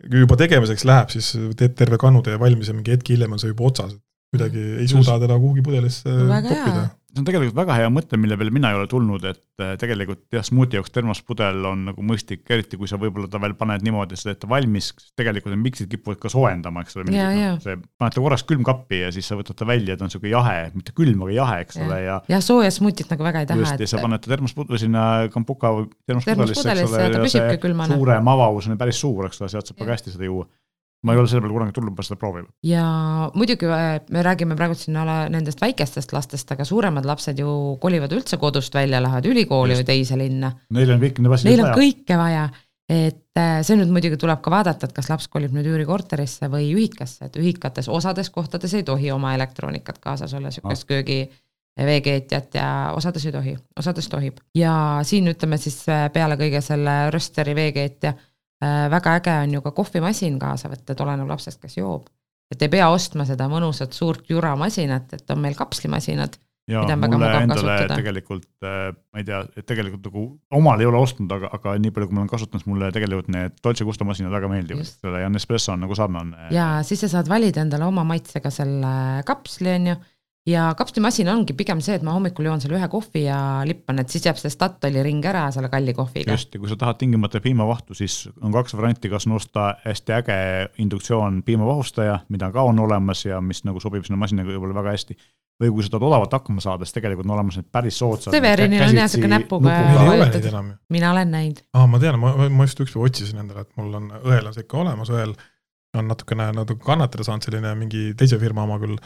kui 0.05 0.21
juba 0.25 0.37
tegemiseks 0.37 0.85
läheb, 0.89 1.13
siis 1.13 1.33
teed 1.57 1.73
terve 1.77 1.97
kanutee 2.01 2.37
valmis 2.39 2.69
ja 2.69 2.77
mingi 2.77 2.93
hetk 2.93 3.09
hiljem 3.13 3.33
on 3.33 3.41
see 3.41 3.53
juba 3.53 3.71
otsas. 3.71 3.97
kuidagi 4.35 4.63
ei 4.83 4.87
suuda 4.91 5.17
teda 5.23 5.39
kuhugi 5.41 5.65
pudelisse 5.65 6.13
toppida 6.13 6.89
see 7.17 7.23
on 7.23 7.27
tegelikult 7.27 7.57
väga 7.57 7.75
hea 7.79 7.89
mõte, 7.93 8.19
mille 8.21 8.37
peale 8.39 8.53
mina 8.53 8.71
ei 8.71 8.77
ole 8.79 8.87
tulnud, 8.91 9.23
et 9.27 9.63
äh, 9.63 9.73
tegelikult 9.81 10.23
jah, 10.33 10.45
smuuti 10.45 10.77
jaoks 10.77 10.93
termospudel 10.93 11.65
on 11.69 11.87
nagu 11.89 12.05
mõistlik, 12.05 12.43
eriti 12.53 12.79
kui 12.79 12.89
sa 12.89 12.99
võib-olla 13.01 13.29
ta 13.31 13.41
veel 13.41 13.55
paned 13.57 13.85
niimoodi, 13.85 14.13
et 14.13 14.21
sa 14.21 14.29
teed 14.29 14.41
ta 14.43 14.49
valmis, 14.51 14.91
tegelikult 15.19 15.55
need 15.55 15.63
miksid 15.65 15.89
kipuvad 15.91 16.21
ka 16.21 16.31
soojendama, 16.31 16.83
eks 16.85 16.99
ole. 16.99 17.07
No, 17.09 17.55
see, 17.63 17.79
paned 17.99 18.17
ta 18.17 18.23
korraks 18.23 18.45
külmkappi 18.49 19.01
ja 19.05 19.11
siis 19.15 19.29
sa 19.29 19.39
võtad 19.39 19.57
ta 19.57 19.67
välja, 19.69 19.97
ta 19.97 20.05
on 20.07 20.13
sihuke 20.13 20.31
jahe, 20.31 20.69
mitte 20.77 20.95
külm, 20.97 21.25
aga 21.25 21.37
jahe, 21.39 21.59
eks 21.65 21.81
ole, 21.83 21.99
ja. 22.05 22.19
ja 22.29 22.41
sooja 22.43 22.71
smuutit 22.73 23.09
nagu 23.13 23.27
väga 23.27 23.43
ei 23.43 23.49
taha. 23.49 23.65
just, 23.65 23.83
ja 23.83 23.89
sa 23.89 24.03
paned 24.03 24.23
ta 24.23 24.33
termospudeli 24.35 24.83
sinna 24.85 25.07
kampuka 25.33 25.73
või 25.79 25.89
termospudelisse, 26.05 26.69
eks 26.77 26.87
ole, 26.93 27.09
ja 27.17 27.33
see 27.33 27.91
suurem 27.97 28.31
avavus 28.35 28.69
on 28.69 28.79
päris 28.79 29.01
suur, 29.01 29.27
eks 29.31 29.41
ole, 29.41 29.51
sealt 29.55 29.71
saab 29.71 29.83
väga 29.83 29.97
hästi 29.97 30.15
seda 30.15 30.29
juua 30.29 30.47
ma 31.05 31.13
ei 31.13 31.19
ole 31.21 31.29
selle 31.29 31.43
peale 31.43 31.53
kunagi 31.53 31.75
tulnud, 31.75 31.95
ma 31.97 32.05
seda 32.05 32.19
proovima. 32.19 32.49
ja 32.65 32.83
muidugi 33.37 33.69
äh, 33.69 33.87
me 34.13 34.23
räägime 34.25 34.57
praegu 34.57 34.77
siin 34.77 34.97
nendest 35.33 35.61
väikestest 35.61 36.13
lastest, 36.15 36.51
aga 36.53 36.65
suuremad 36.65 37.05
lapsed 37.05 37.39
ju 37.39 37.49
kolivad 37.81 38.13
üldse 38.17 38.39
kodust 38.41 38.75
välja, 38.75 39.01
lähevad 39.03 39.25
ülikooli 39.29 39.75
Just. 39.75 39.83
või 39.83 39.91
teise 39.91 40.17
linna. 40.17 40.53
Neil 40.73 40.95
on 40.95 41.03
kõiki 41.03 41.23
neid 41.23 41.37
asju 41.37 41.49
vaja. 41.49 41.55
Neil 41.55 41.65
on 41.65 41.77
kõike 41.77 42.19
vaja, 42.19 42.45
et 42.89 43.41
äh, 43.41 43.57
see 43.67 43.79
nüüd 43.79 43.91
muidugi 43.93 44.17
tuleb 44.21 44.41
ka 44.41 44.53
vaadata, 44.53 44.89
et 44.89 44.95
kas 44.95 45.11
laps 45.11 45.27
kolib 45.31 45.53
nüüd 45.55 45.69
üürikorterisse 45.69 46.49
või 46.53 46.71
ühikasse, 46.73 47.29
et 47.29 47.37
ühikates 47.37 47.89
osades 47.93 48.31
kohtades 48.33 48.73
ei 48.73 48.87
tohi 48.87 49.11
oma 49.13 49.35
elektroonikat 49.37 50.01
kaasas 50.01 50.33
olla, 50.37 50.53
sihukest 50.53 50.87
ah. 50.87 50.93
köögi 50.95 51.19
veekeetjat 51.77 52.55
ja 52.57 52.69
osades 52.97 53.27
ei 53.29 53.35
tohi, 53.35 53.53
osades 53.77 54.09
tohib. 54.09 54.41
ja 54.57 54.73
siin 55.05 55.29
ütleme 55.29 55.61
siis 55.61 55.83
äh, 55.93 56.07
peale 56.13 56.39
kõige 56.39 56.63
selle 56.65 57.03
rösteri 57.13 57.53
veekeetja 57.55 58.15
Äh, 58.17 58.33
väga 58.61 59.15
äge 59.19 59.35
on 59.43 59.53
ju 59.53 59.61
ka 59.61 59.71
kohvimasin 59.71 60.39
kaasa 60.41 60.71
võtta, 60.71 60.93
et 60.93 61.01
oleneb 61.03 61.29
lapsest, 61.29 61.61
kes 61.61 61.77
joob. 61.77 62.07
et 62.51 62.61
ei 62.63 62.69
pea 62.71 62.87
ostma 62.89 63.25
seda 63.27 63.49
mõnusat 63.51 63.93
suurt 63.93 64.29
juramasinat, 64.29 65.13
et 65.13 65.31
on 65.31 65.41
meil 65.43 65.55
kapslimasinad. 65.55 66.37
ja 66.67 66.81
mulle 66.97 67.29
endale 67.31 67.47
kasutada. 67.47 67.95
tegelikult, 67.95 68.47
äh, 68.63 68.89
ma 69.13 69.21
ei 69.21 69.27
tea, 69.27 69.43
et 69.55 69.65
tegelikult 69.65 70.09
nagu 70.09 70.23
omal 70.51 70.81
ei 70.81 70.89
ole 70.89 70.97
ostnud, 70.97 71.31
aga, 71.31 71.51
aga 71.53 71.77
nii 71.79 71.93
palju, 71.95 72.09
kui 72.09 72.15
ma 72.17 72.23
olen 72.25 72.33
kasutanud, 72.33 72.65
mulle 72.67 72.91
tegelikult 72.91 73.31
need 73.31 73.55
Dolce 73.63 73.85
Gusto 73.87 74.05
masinad 74.05 74.33
väga 74.33 74.49
meeldivad, 74.51 74.89
selle 74.89 75.21
ja 75.21 75.29
Nespresso 75.29 75.73
on 75.75 75.85
nagu 75.85 75.95
sarnane. 75.95 76.49
ja 76.51 76.69
siis 76.83 77.05
sa 77.05 77.13
saad 77.13 77.29
valida 77.29 77.61
endale 77.61 77.85
oma 77.85 78.03
maitsega 78.03 78.51
selle 78.51 79.23
kapsli, 79.25 79.75
on 79.75 79.91
ju 79.93 79.97
ja 80.47 80.67
kapslimasin 80.77 81.29
ongi 81.31 81.55
pigem 81.57 81.81
see, 81.83 81.97
et 81.97 82.03
ma 82.05 82.13
hommikul 82.15 82.47
joon 82.47 82.61
selle 82.63 82.77
ühe 82.79 82.87
kohvi 82.91 83.25
ja 83.25 83.37
lippan, 83.67 83.99
et 84.01 84.11
siis 84.13 84.27
jääb 84.27 84.39
see 84.39 84.51
Statoili 84.53 85.03
ring 85.05 85.25
ära 85.27 85.47
selle 85.53 85.69
kalli 85.71 85.95
kohviga. 85.97 86.35
just, 86.35 86.53
ja 86.53 86.61
kui 86.61 86.69
sa 86.71 86.77
tahad 86.79 86.99
tingimata 87.01 87.41
piimavahtu, 87.43 87.97
siis 87.97 88.29
on 88.41 88.55
kaks 88.55 88.77
varianti, 88.77 89.11
kas 89.11 89.27
osta 89.39 89.73
hästi 89.83 90.15
äge 90.19 90.37
induktsioon 90.83 91.41
piimavahustaja, 91.47 92.21
mida 92.33 92.51
ka 92.53 92.63
on 92.69 92.79
olemas 92.79 93.25
ja 93.25 93.41
mis 93.41 93.63
nagu 93.67 93.83
sobib 93.83 94.07
sinna 94.07 94.19
masinaga 94.21 94.53
võib-olla 94.53 94.79
väga 94.81 94.95
hästi. 94.95 95.17
või 95.57 95.71
kui 95.73 95.81
sa 95.81 95.89
tahad 95.89 96.03
odavalt 96.05 96.33
hakkama 96.37 96.61
saada, 96.61 96.85
siis 96.85 96.93
tegelikult 96.93 97.25
on 97.25 97.31
olemas 97.33 97.55
need 97.57 97.65
päris 97.73 97.95
soodsad. 97.97 98.29
Severinil 98.29 98.83
on 98.85 98.99
jah 98.99 99.07
siuke 99.09 99.27
näpuga 99.27 99.71
mina 100.93 101.11
olen 101.11 101.31
näinud. 101.33 101.63
aa, 101.73 101.87
ma 101.89 101.99
tean, 101.99 102.19
ma, 102.21 102.33
ma 102.49 102.67
just 102.67 102.79
ükspäev 102.85 103.09
otsisin 103.09 103.41
endale, 103.41 103.65
et 103.65 103.71
mul 103.75 103.89
on, 103.97 104.11
õel 104.21 104.45
on 104.45 104.53
see 104.53 104.67
ikka 104.67 104.77
olemas, 104.83 105.09
õel 105.09 105.33
on 105.97 106.11
natukene 106.13 106.51
natuke 106.53 106.85
kannatada 106.85 107.25
saanud, 107.25 107.47
selline 107.47 107.73
mingi 107.79 108.11
teise 108.19 108.37
firma 108.37 108.67
oma 108.67 108.77
küll 108.77 109.01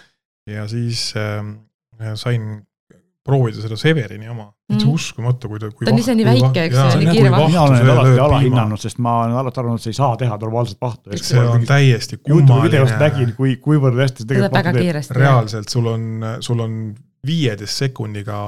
ja 0.50 0.68
siis 0.68 1.12
äh, 1.18 2.14
sain 2.16 2.62
proovida 3.26 3.62
seda 3.62 3.78
Severini 3.78 4.30
oma 4.30 4.48
mm., 4.48 4.72
täitsa 4.72 4.90
uskumatu, 4.90 5.50
kui 5.52 5.62
ta 5.62 5.70
kui 5.70 5.86
ta 5.86 5.94
on 5.94 6.02
ise 6.02 6.16
nii 6.18 6.26
väike, 6.26 6.64
eks 6.66 6.78
ju, 6.78 7.02
nii 7.04 7.14
kiire 7.14 7.32
vaht. 7.34 7.52
mina 7.52 7.66
olen 7.68 7.78
neid 7.78 7.92
alati 7.94 8.24
alahinnanud, 8.26 8.82
sest 8.82 9.02
ma 9.04 9.16
olen 9.22 9.38
alati 9.44 9.62
arvanud, 9.62 9.82
et 9.82 9.86
see 9.86 9.94
ei 9.94 10.00
saa 10.00 10.18
teha 10.18 10.38
normaalset 10.42 10.82
vahtu. 10.82 11.20
see 11.22 11.46
on 11.54 11.66
täiesti 11.70 12.18
kummaline. 12.18 12.66
videost 12.66 12.98
nägin, 13.02 13.34
kui, 13.38 13.56
kuivõrd 13.62 14.02
hästi 14.02 14.24
see 14.24 14.32
tegelikult 14.34 14.58
vahtu 14.58 14.76
teeb. 14.80 15.16
reaalselt, 15.20 15.74
sul 15.74 15.92
on, 15.92 16.28
sul 16.42 16.66
on 16.66 16.78
viieteist 17.28 17.84
sekundiga 17.86 18.42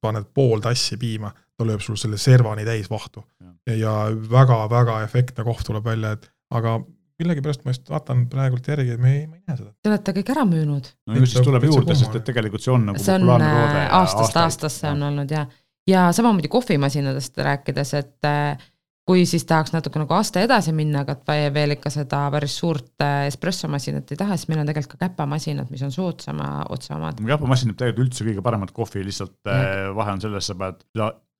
paned 0.00 0.30
pool 0.34 0.64
tassi 0.64 0.96
piima, 1.00 1.34
ta 1.54 1.68
lööb 1.68 1.84
sul 1.84 2.00
selle 2.00 2.16
servani 2.20 2.64
täis 2.64 2.88
vahtu. 2.90 3.26
ja 3.68 4.08
väga-väga 4.30 5.02
efektne 5.04 5.44
kohv 5.44 5.64
tuleb 5.68 5.84
välja, 5.84 6.16
et 6.16 6.30
aga 6.54 6.78
millegipärast 7.20 7.64
ma 7.64 7.74
just 7.74 7.90
vaatan 7.90 8.26
praegult 8.30 8.68
järgi, 8.68 8.96
me 9.00 9.12
ei, 9.12 9.24
ma 9.28 9.38
ei 9.38 9.42
näe 9.46 9.58
seda. 9.58 9.72
Te 9.82 9.92
olete 9.92 10.14
kõik 10.18 10.34
ära 10.34 10.44
müünud. 10.48 10.90
no 11.06 11.18
ju 11.18 11.30
siis 11.30 11.46
tuleb 11.46 11.66
juurde, 11.68 11.96
sest 11.98 12.18
et 12.18 12.26
tegelikult 12.26 12.64
see 12.64 12.74
on 12.74 12.88
nagu 12.90 13.02
see 13.02 13.16
on 13.16 13.34
äh, 13.36 13.80
aastast 14.00 14.38
aastasse 14.42 14.90
on 14.90 15.02
olnud 15.10 15.34
ja, 15.34 15.44
ja 15.90 16.06
samamoodi 16.16 16.50
kohvimasinadest 16.52 17.38
rääkides, 17.48 17.94
et 18.00 18.30
äh, 18.30 18.70
kui 19.06 19.26
siis 19.28 19.44
tahaks 19.46 19.74
natuke 19.74 20.00
nagu 20.00 20.16
aasta 20.16 20.42
edasi 20.42 20.72
minna, 20.74 21.04
aga 21.04 21.38
veel 21.54 21.76
ikka 21.76 21.92
seda 21.92 22.24
päris 22.34 22.56
suurt 22.58 23.04
äh, 23.04 23.26
espressomasinat 23.30 24.10
ei 24.10 24.18
taha, 24.18 24.38
siis 24.40 24.50
meil 24.50 24.64
on 24.64 24.72
tegelikult 24.72 24.98
ka 24.98 25.08
käpamasinad, 25.08 25.70
mis 25.70 25.84
on 25.86 25.94
soodsama 25.94 26.48
otsa 26.74 26.96
omad. 26.98 27.22
käpamasinad 27.22 27.78
teevad 27.78 28.02
üldse 28.06 28.26
kõige 28.26 28.42
paremat 28.42 28.74
kohvi, 28.74 29.06
lihtsalt 29.06 29.38
ja. 29.46 29.92
vahe 29.94 30.16
on 30.16 30.24
selles, 30.24 30.50
sa 30.50 30.58
pead 30.58 30.82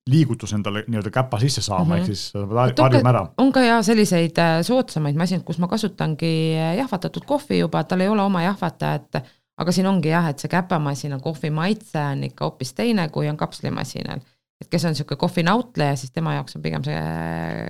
liigutus 0.09 0.53
endale 0.53 0.83
nii-öelda 0.87 1.09
käpa 1.09 1.39
sisse 1.39 1.61
saama 1.61 1.85
mm, 1.85 1.91
-hmm. 1.91 1.97
ehk 1.97 2.05
siis 2.05 2.33
pead 2.33 2.81
harjuma 2.81 3.09
ära. 3.09 3.27
on 3.37 3.51
ka 3.51 3.61
ja 3.61 3.81
selliseid 3.83 4.37
äh, 4.37 4.61
soodsamaid 4.61 5.15
masinaid, 5.15 5.43
kus 5.43 5.57
ma 5.57 5.67
kasutangi 5.67 6.53
äh, 6.57 6.75
jahvatatud 6.77 7.25
kohvi 7.25 7.59
juba, 7.59 7.83
tal 7.83 8.01
ei 8.01 8.07
ole 8.07 8.21
oma 8.21 8.43
jahvatajat, 8.43 9.21
aga 9.57 9.71
siin 9.71 9.87
ongi 9.87 10.09
jah, 10.09 10.29
et 10.29 10.39
see 10.39 10.49
käpamasina 10.49 11.19
kohvi 11.19 11.49
maitse 11.49 11.99
on 11.99 12.23
ikka 12.23 12.45
hoopis 12.45 12.73
teine, 12.73 13.09
kui 13.09 13.29
on 13.29 13.37
kapslimasinal 13.37 14.21
et 14.61 14.69
kes 14.71 14.85
on 14.87 14.93
niisugune 14.93 15.19
kohvinautleja, 15.19 15.95
siis 15.99 16.13
tema 16.15 16.33
jaoks 16.37 16.55
on 16.55 16.63
pigem 16.63 16.83
see 16.85 16.99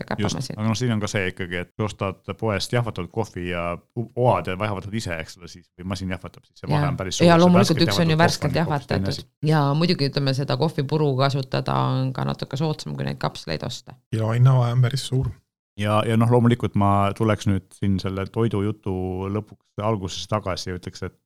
käpamasin. 0.08 0.58
aga 0.58 0.68
noh, 0.68 0.78
siin 0.78 0.94
on 0.94 1.02
ka 1.02 1.10
see 1.10 1.32
ikkagi, 1.32 1.62
et 1.64 1.72
kui 1.74 1.86
ostad 1.88 2.34
poest 2.40 2.76
jahvatatud 2.76 3.10
kohvi 3.14 3.48
ja 3.50 3.64
oad 3.98 4.52
ja 4.52 4.58
jahvatad 4.58 4.94
ise, 5.02 5.18
eks 5.24 5.40
ole, 5.40 5.50
siis 5.52 5.66
või 5.80 5.90
masin 5.96 6.14
jahvatab, 6.14 6.46
siis 6.46 6.62
see 6.62 6.70
vahe 6.70 6.92
on 6.92 7.00
päris 7.00 7.20
suur. 7.20 7.30
ja 7.30 7.40
loomulikult 7.42 7.82
üks 7.88 8.02
on 8.04 8.14
ju 8.14 8.20
värskelt 8.22 8.60
jahvatatud 8.62 9.24
ja 9.50 9.64
muidugi 9.78 10.12
ütleme, 10.12 10.36
seda 10.38 10.60
kohvipuru 10.62 11.10
kasutada 11.24 11.80
on 11.90 12.14
ka 12.14 12.28
natuke 12.28 12.60
soodsam, 12.60 12.94
kui 13.00 13.10
neid 13.10 13.22
kapsleid 13.22 13.66
osta. 13.66 13.98
ja 14.14 14.30
hinnavahe 14.36 14.78
on 14.78 14.86
päris 14.86 15.08
suur 15.10 15.34
ja, 15.80 16.00
ja 16.08 16.18
noh, 16.20 16.32
loomulikult 16.32 16.78
ma 16.80 16.92
tuleks 17.18 17.50
nüüd 17.50 17.68
siin 17.76 17.98
selle 18.04 18.28
toidujutu 18.32 18.96
lõpuks 19.34 19.84
alguses 19.84 20.30
tagasi 20.32 20.70
ja 20.70 20.80
ütleks, 20.80 21.04
et 21.10 21.18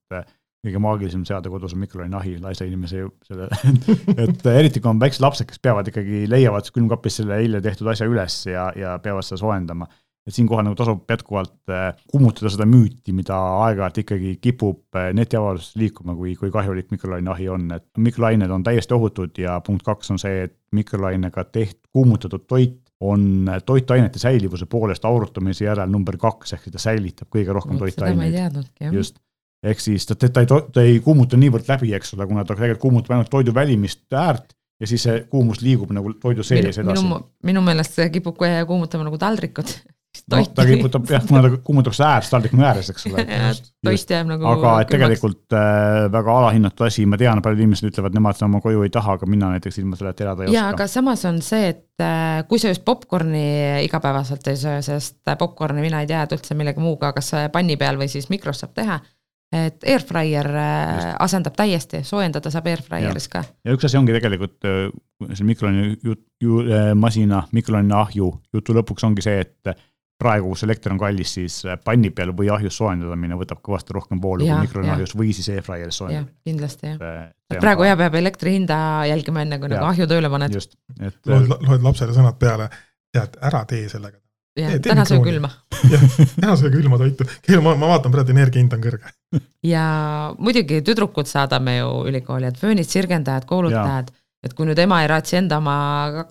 kõige 0.65 0.81
maagilisem 0.83 1.23
seade 1.27 1.51
kodus 1.51 1.73
on 1.75 1.83
mikrolaineahi 1.85 2.35
laise 2.43 2.67
inimese 2.67 3.05
selle 3.27 3.47
et 4.25 4.45
eriti 4.51 4.81
kui 4.83 4.91
on 4.91 4.99
väiksed 5.01 5.23
lapsed, 5.23 5.47
kes 5.49 5.61
peavad 5.63 5.87
ikkagi, 5.91 6.25
leiavad 6.31 6.67
külmkapist 6.75 7.21
selle 7.21 7.39
eile 7.39 7.63
tehtud 7.63 7.87
asja 7.91 8.07
üles 8.09 8.41
ja, 8.49 8.69
ja 8.75 8.97
peavad 9.03 9.27
seda 9.27 9.39
soojendama. 9.43 9.87
et 10.27 10.35
siinkohal 10.35 10.67
nagu 10.67 10.75
tasub 10.77 11.07
jätkuvalt 11.09 11.71
äh, 11.73 11.93
kummutada 12.11 12.51
seda 12.53 12.67
müüti, 12.69 13.15
mida 13.15 13.37
aeg-ajalt 13.63 14.01
ikkagi 14.03 14.35
kipub 14.43 14.99
äh, 14.99 15.09
netiavaluses 15.15 15.79
liikuma, 15.79 16.13
kui, 16.19 16.35
kui 16.37 16.51
kahjulik 16.53 16.91
mikrolaineahi 16.91 17.47
on, 17.49 17.71
et 17.79 17.87
mikrolained 17.97 18.51
on 18.51 18.65
täiesti 18.67 18.93
ohutud 18.93 19.39
ja 19.41 19.57
punkt 19.65 19.87
kaks 19.87 20.11
on 20.11 20.19
see, 20.21 20.43
et 20.49 20.57
mikrolainega 20.75 21.47
tehtud 21.49 21.87
kuumutatud 21.95 22.45
toit 22.51 22.77
on 22.99 23.47
toitainete 23.65 24.19
säilivuse 24.19 24.67
poolest 24.67 25.05
aurutamise 25.07 25.63
järel 25.63 25.87
number 25.89 26.17
kaks, 26.19 26.51
ehk 26.57 26.67
ta 26.73 26.81
säilitab 26.83 27.31
kõige 27.31 27.55
rohkem 27.55 27.79
toitaineid. 27.79 28.27
seda 28.27 28.43
teadnudki, 28.43 28.83
jah. 28.83 28.93
just 28.99 29.21
ehk 29.63 29.83
siis 29.83 30.07
ta, 30.07 30.15
ta 30.15 30.43
ei, 30.43 30.47
ta 30.47 30.85
ei 30.85 30.99
kuumuta 31.03 31.37
niivõrd 31.39 31.67
läbi, 31.67 31.91
eks 31.97 32.15
ole, 32.15 32.27
kuna 32.29 32.45
ta 32.45 32.55
tegelikult 32.55 32.85
kuumutab 32.85 33.17
ainult 33.17 33.31
toidu 33.33 33.55
välimist 33.55 34.07
äärt 34.15 34.55
ja 34.79 34.87
siis 34.87 35.05
see 35.07 35.21
kuumus 35.31 35.61
liigub 35.63 35.93
nagu 35.95 36.15
toidu 36.21 36.45
sees 36.45 36.81
edasi. 36.81 37.07
minu, 37.45 37.63
meelest 37.63 37.99
see 37.99 38.09
kipub 38.13 38.39
kuumutama 38.39 39.07
nagu 39.09 39.19
taldrikud. 39.19 39.73
noh, 40.31 40.47
ta 40.55 40.65
kiputab 40.65 41.11
jah, 41.11 41.25
kuna 41.27 41.41
ta 41.43 41.49
kuumutab 41.63 41.93
seda 41.93 42.13
äärt 42.15 42.31
taldriku 42.31 42.61
ääres, 42.63 42.89
eks 42.93 43.05
ole. 43.11 43.25
toit 43.85 44.13
jääb 44.15 44.31
nagu. 44.31 44.47
aga 44.53 44.73
et 44.83 44.89
tegelikult 44.95 45.57
äh, 45.57 46.07
väga 46.11 46.37
alahinnatud 46.41 46.87
asi, 46.87 47.05
ma 47.05 47.19
tean, 47.19 47.43
paljud 47.45 47.61
inimesed 47.61 47.91
ütlevad, 47.91 48.15
nemad 48.15 48.39
seda 48.39 48.47
oma 48.47 48.63
koju 48.63 48.87
ei 48.87 48.95
taha, 48.95 49.19
aga 49.19 49.29
mina 49.29 49.51
näiteks 49.53 49.81
ilma 49.83 49.99
selleta 49.99 50.25
elada 50.25 50.45
ei 50.45 50.49
oska. 50.49 50.57
jaa, 50.57 50.71
aga 50.73 50.89
samas 50.95 51.27
on 51.29 51.43
see, 51.45 51.75
et 51.75 52.05
äh, 52.07 52.41
kui 52.49 52.63
sa 52.63 52.71
just 52.71 52.87
popkorni 52.87 53.45
igapäevaselt 53.83 54.47
ei 54.49 54.57
söö, 54.63 54.81
sest 54.85 55.19
popkorni 55.43 55.85
mina 55.85 56.01
ei 56.01 56.09
tea 56.09 56.25
üldse 56.31 56.57
millegi 56.57 56.83
muuga, 56.83 57.11
kas 57.19 57.35
panni 57.53 57.77
peal 57.77 57.99
või 57.99 58.09
siis 58.11 58.31
mikros 58.33 58.63
saab 58.63 58.73
teha 58.79 59.01
et 59.49 59.85
airfryer 59.89 60.47
äh, 60.61 61.11
asendab 61.25 61.55
täiesti, 61.57 62.03
soojendada 62.05 62.51
saab 62.53 62.67
airfryeris 62.69 63.29
ka. 63.33 63.43
ja 63.65 63.73
üks 63.73 63.87
asi 63.87 63.97
ongi 63.97 64.13
tegelikult 64.13 64.67
äh, 64.69 64.89
see 65.33 65.47
mikroloni 65.47 65.95
jut-, 66.05 66.25
ju, 66.41 66.61
äh, 66.67 66.91
masina, 66.97 67.43
mikroloni 67.55 67.95
ahju 67.97 68.29
jutu 68.53 68.75
lõpuks 68.77 69.07
ongi 69.07 69.25
see, 69.25 69.41
et 69.47 69.73
praegu, 70.19 70.51
kus 70.51 70.65
elekter 70.67 70.93
on 70.93 70.99
kallis, 70.99 71.33
siis 71.37 71.57
panni 71.85 72.11
peal 72.13 72.33
või 72.35 72.51
ahjus 72.53 72.77
soojendamine 72.77 73.37
võtab 73.39 73.63
kõvasti 73.65 73.95
rohkem 73.95 74.21
voolu 74.21 74.45
kui 74.45 74.67
mikroloni 74.67 74.93
ahjus 74.97 75.15
või 75.17 75.33
siis 75.33 75.49
airfryeris 75.55 76.01
soojendamine. 76.03 76.35
kindlasti 76.45 76.93
jah. 76.93 77.27
praegu 77.57 77.87
jah, 77.87 77.97
peab 77.97 78.21
elektri 78.21 78.57
hinda 78.59 78.79
jälgima, 79.09 79.47
enne 79.47 79.61
kui 79.61 79.71
nagu 79.73 79.89
ahju 79.89 80.09
tööle 80.11 80.29
paned. 80.29 80.53
just, 80.53 80.77
et. 80.99 81.17
loed, 81.25 81.55
loed 81.65 81.89
lapsele 81.89 82.13
sõnad 82.13 82.37
peale, 82.37 82.69
tead, 83.15 83.39
ära 83.49 83.65
tee 83.65 83.87
sellega 83.89 84.19
jah, 84.57 84.77
täna 84.83 85.05
söö 85.07 85.21
külma. 85.23 85.51
jah, 85.93 86.05
täna 86.39 86.55
söö 86.59 86.71
külma 86.73 86.99
toitu, 87.01 87.27
ma, 87.63 87.75
ma 87.75 87.91
vaatan 87.93 88.13
praegu, 88.13 88.33
energia 88.35 88.61
hind 88.61 88.73
on 88.75 88.83
kõrge. 88.83 89.13
ja 89.65 89.83
muidugi 90.39 90.81
tüdrukud 90.85 91.29
saadame 91.29 91.79
ju 91.79 91.91
ülikooli, 92.09 92.49
et 92.49 92.59
föönid, 92.59 92.89
sirgendajad, 92.89 93.47
koolutajad, 93.49 94.11
et 94.45 94.55
kui 94.55 94.67
nüüd 94.69 94.79
ema 94.79 95.01
ei 95.03 95.09
raatsi 95.11 95.39
enda 95.41 95.59
oma 95.59 95.79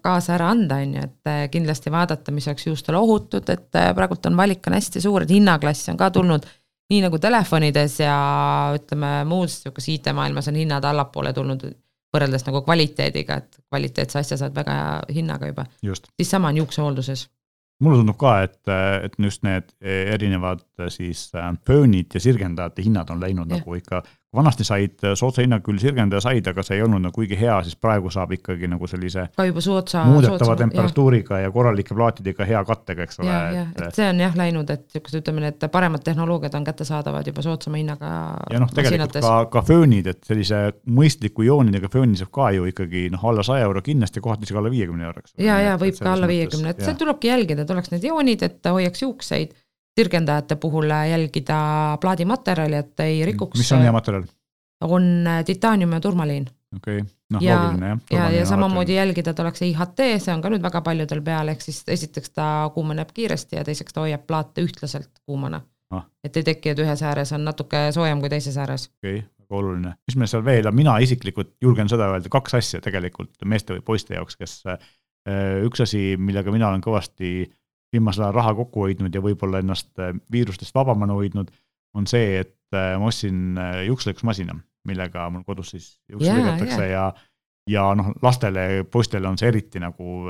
kaasa 0.03 0.37
ära 0.39 0.53
anda, 0.55 0.81
on 0.85 0.95
ju, 0.97 1.09
et 1.11 1.33
eh, 1.33 1.43
kindlasti 1.53 1.93
vaadata, 1.93 2.35
mis 2.35 2.49
oleks 2.51 2.69
juustele 2.71 3.01
ohutud, 3.01 3.49
et 3.53 3.81
eh, 3.81 3.91
praegult 3.97 4.31
on 4.31 4.39
valik 4.39 4.65
on 4.71 4.79
hästi 4.79 5.05
suur, 5.05 5.27
et 5.27 5.35
hinnaklass 5.35 5.93
on 5.93 6.01
ka 6.01 6.11
tulnud 6.15 6.49
nii 6.89 7.03
nagu 7.05 7.19
telefonides 7.21 7.99
ja 8.01 8.17
ütleme, 8.77 9.13
muus 9.29 9.59
niisuguse 9.59 9.93
IT-maailmas 9.93 10.49
on 10.49 10.57
hinnad 10.57 10.87
allapoole 10.89 11.35
tulnud 11.37 11.67
võrreldes 12.15 12.47
nagu 12.47 12.63
kvaliteediga, 12.65 13.43
et 13.43 13.59
kvaliteetse 13.69 14.23
asja 14.23 14.39
saad 14.41 14.55
väga 14.57 14.77
hea 14.79 15.19
hinnaga 15.19 15.51
juba. 15.51 15.67
siis 16.17 16.31
sama 16.31 16.49
on 16.49 16.63
juuksehoolduses 16.63 17.27
mulle 17.81 18.01
tundub 18.01 18.19
ka, 18.19 18.33
et, 18.43 18.59
et 19.05 19.19
just 19.23 19.45
need 19.47 19.69
erinevad 19.83 20.65
siis 20.91 21.29
föönid 21.67 22.15
ja 22.15 22.21
sirgendajate 22.21 22.83
hinnad 22.83 23.11
on 23.11 23.21
läinud 23.23 23.51
ja. 23.51 23.59
nagu 23.59 23.75
ikka 23.79 24.03
vanasti 24.37 24.65
said 24.65 25.05
soodsa 25.17 25.41
hinnaga 25.41 25.65
küll 25.65 25.81
sirgendaja 25.81 26.21
said, 26.21 26.49
aga 26.51 26.63
see 26.65 26.77
ei 26.77 26.83
olnud 26.85 27.01
nagu 27.07 27.17
kuigi 27.17 27.37
hea, 27.41 27.55
siis 27.65 27.79
praegu 27.81 28.11
saab 28.13 28.35
ikkagi 28.37 28.69
nagu 28.69 28.89
sellise 28.91 29.25
ka 29.37 29.47
juba 29.49 29.63
soodsa, 29.65 30.03
muudetava 30.05 30.39
soodsa, 30.43 30.57
temperatuuriga 30.61 31.39
ja. 31.41 31.47
ja 31.47 31.53
korralike 31.55 31.97
plaatidega 31.97 32.49
hea 32.49 32.61
kattega, 32.69 33.07
eks 33.09 33.23
ole. 33.23 33.39
Et... 33.63 33.81
et 33.87 33.97
see 33.97 34.09
on 34.09 34.21
jah 34.21 34.37
läinud, 34.37 34.69
et 34.75 34.85
niisugused, 34.85 35.23
ütleme, 35.23 35.45
need 35.47 35.65
paremad 35.73 36.05
tehnoloogiad 36.05 36.59
on 36.59 36.67
kättesaadavad 36.69 37.31
juba 37.31 37.45
soodsama 37.47 37.81
hinnaga. 37.81 38.11
ja 38.53 38.61
noh, 38.61 38.73
tegelikult 38.75 39.17
ka, 39.25 39.33
ka 39.55 39.63
föönid, 39.71 40.11
et 40.13 40.21
sellise 40.29 40.61
mõistliku 40.99 41.47
joonidega 41.47 41.89
fööni 41.93 42.21
saab 42.21 42.33
ka 42.37 42.51
ju 42.57 42.69
ikkagi 42.69 43.07
noh, 43.15 43.25
alla 43.33 43.47
saja 43.47 43.65
euro 43.69 43.81
kindlasti, 43.87 44.21
kohati 44.25 44.45
isegi 44.45 44.61
alla 44.61 44.75
viiekümne 44.75 45.09
euro, 45.09 45.25
eks. 45.25 45.39
ja, 45.41 45.57
ja 45.71 45.79
võib 45.81 45.97
ka 45.97 46.13
alla 46.13 46.29
viiekümne, 46.29 46.77
et 46.77 46.85
seal 46.85 47.01
tulebki 47.01 47.33
jälgida, 47.33 47.65
et 47.65 47.73
oleks 47.73 47.95
need 47.95 48.05
joonid, 48.11 48.45
et 48.45 48.71
hoiaks 48.77 49.07
juukseid 49.07 49.57
sirgendajate 49.99 50.57
puhul 50.63 50.91
jälgida 51.11 51.61
plaadimaterjali, 52.01 52.83
et 52.85 53.07
ei 53.07 53.25
rikuks. 53.27 53.59
mis 53.59 53.73
on 53.77 53.83
hea 53.87 53.95
materjal? 53.95 54.29
on 54.81 55.27
äh, 55.27 55.45
titaanium 55.45 55.93
ja 55.93 56.01
turmaliin. 56.01 56.47
okei 56.77 57.01
okay., 57.01 57.15
noh 57.33 57.43
loogiline 57.43 57.89
jah. 57.89 57.99
ja, 58.11 58.19
ja, 58.19 58.31
ja 58.39 58.47
samamoodi 58.47 58.95
jälgida, 58.95 59.31
et 59.31 59.41
oleks 59.41 59.63
IHT, 59.63 60.05
see 60.19 60.35
on 60.35 60.45
ka 60.45 60.53
nüüd 60.53 60.63
väga 60.63 60.83
paljudel 60.87 61.23
peal, 61.25 61.51
ehk 61.55 61.65
siis 61.65 61.83
esiteks 61.89 62.31
ta 62.37 62.47
kuumeneb 62.75 63.11
kiiresti 63.15 63.59
ja 63.59 63.65
teiseks 63.67 63.97
ta 63.97 64.05
hoiab 64.05 64.27
plaate 64.29 64.63
ühtlaselt 64.65 65.11
kuumana 65.25 65.63
ah.. 65.95 66.07
et 66.25 66.37
ei 66.37 66.47
teki, 66.53 66.75
et 66.75 66.85
ühes 66.85 67.03
ääres 67.03 67.33
on 67.37 67.45
natuke 67.49 67.89
soojem 67.97 68.23
kui 68.23 68.31
teises 68.33 68.57
ääres. 68.61 68.89
okei 69.01 69.19
okay,, 69.19 69.27
väga 69.43 69.61
oluline. 69.63 69.95
mis 70.07 70.21
meil 70.21 70.31
seal 70.31 70.45
veel 70.45 70.71
on, 70.71 70.79
mina 70.79 70.99
isiklikult 71.05 71.57
julgen 71.65 71.91
seda 71.91 72.13
öelda, 72.13 72.31
kaks 72.33 72.59
asja 72.61 72.83
tegelikult 72.85 73.35
meeste 73.45 73.77
või 73.77 73.85
poiste 73.93 74.15
jaoks, 74.19 74.39
kes 74.39 74.61
äh, 74.69 74.79
üks 75.67 75.83
asi, 75.85 76.11
millega 76.21 76.55
mina 76.55 76.71
olen 76.71 76.85
kõvasti 76.85 77.49
viimasel 77.93 78.27
ajal 78.27 78.37
raha 78.37 78.55
kokku 78.59 78.85
hoidnud 78.87 79.15
ja 79.15 79.23
võib-olla 79.25 79.63
ennast 79.63 79.91
äh, 80.03 80.13
viirustest 80.33 80.75
vabamana 80.75 81.17
hoidnud, 81.19 81.51
on 81.97 82.07
see, 82.11 82.43
et 82.43 82.77
äh, 82.77 82.95
ma 83.01 83.09
ostsin 83.13 83.59
äh, 83.59 83.81
juukselõikusmasina, 83.89 84.59
millega 84.89 85.29
mul 85.33 85.47
kodus 85.47 85.75
siis 85.75 85.89
juukseid 86.11 86.33
yeah, 86.33 86.45
lõigatakse 86.45 86.85
yeah. 86.85 86.93
ja 86.93 87.09
ja 87.69 87.91
noh, 87.93 88.15
lastele, 88.25 88.85
poistele 88.89 89.29
on 89.29 89.37
see 89.37 89.51
eriti 89.51 89.81
nagu 89.83 90.23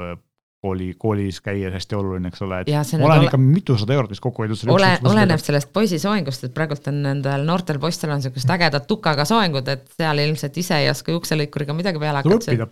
kooli, 0.61 0.95
koolis 0.99 1.41
käies 1.41 1.73
hästi 1.73 1.95
oluline, 1.95 2.33
eks 2.33 2.43
ole, 2.43 2.61
et 2.65 2.71
ja, 2.73 2.83
ma 2.99 3.07
olen 3.07 3.23
ole... 3.23 3.29
ikka 3.29 3.39
mitusada 3.39 3.95
eurot 3.95 4.11
vist 4.11 4.23
kokku 4.25 4.43
hoidnud. 4.43 4.65
ole, 4.75 4.91
oleneb 5.07 5.43
sellest 5.43 5.71
poisi 5.75 6.01
soengust, 6.03 6.49
et 6.49 6.55
praegult 6.55 6.91
on 6.91 6.99
nendel 7.05 7.47
noortel 7.47 7.79
poistel 7.83 8.11
on 8.11 8.19
niisugused 8.19 8.51
ägedad 8.57 8.89
tukaga 8.91 9.27
soengud, 9.29 9.71
et 9.71 9.87
seal 9.95 10.25
ilmselt 10.25 10.59
ise 10.59 10.81
ei 10.83 10.91
oska 10.91 11.15
juukselõikuriga 11.15 11.77
midagi 11.79 12.03
peale 12.03 12.23
hakata. 12.23 12.41
tuleb 12.51 12.67
õppida. 12.67 12.71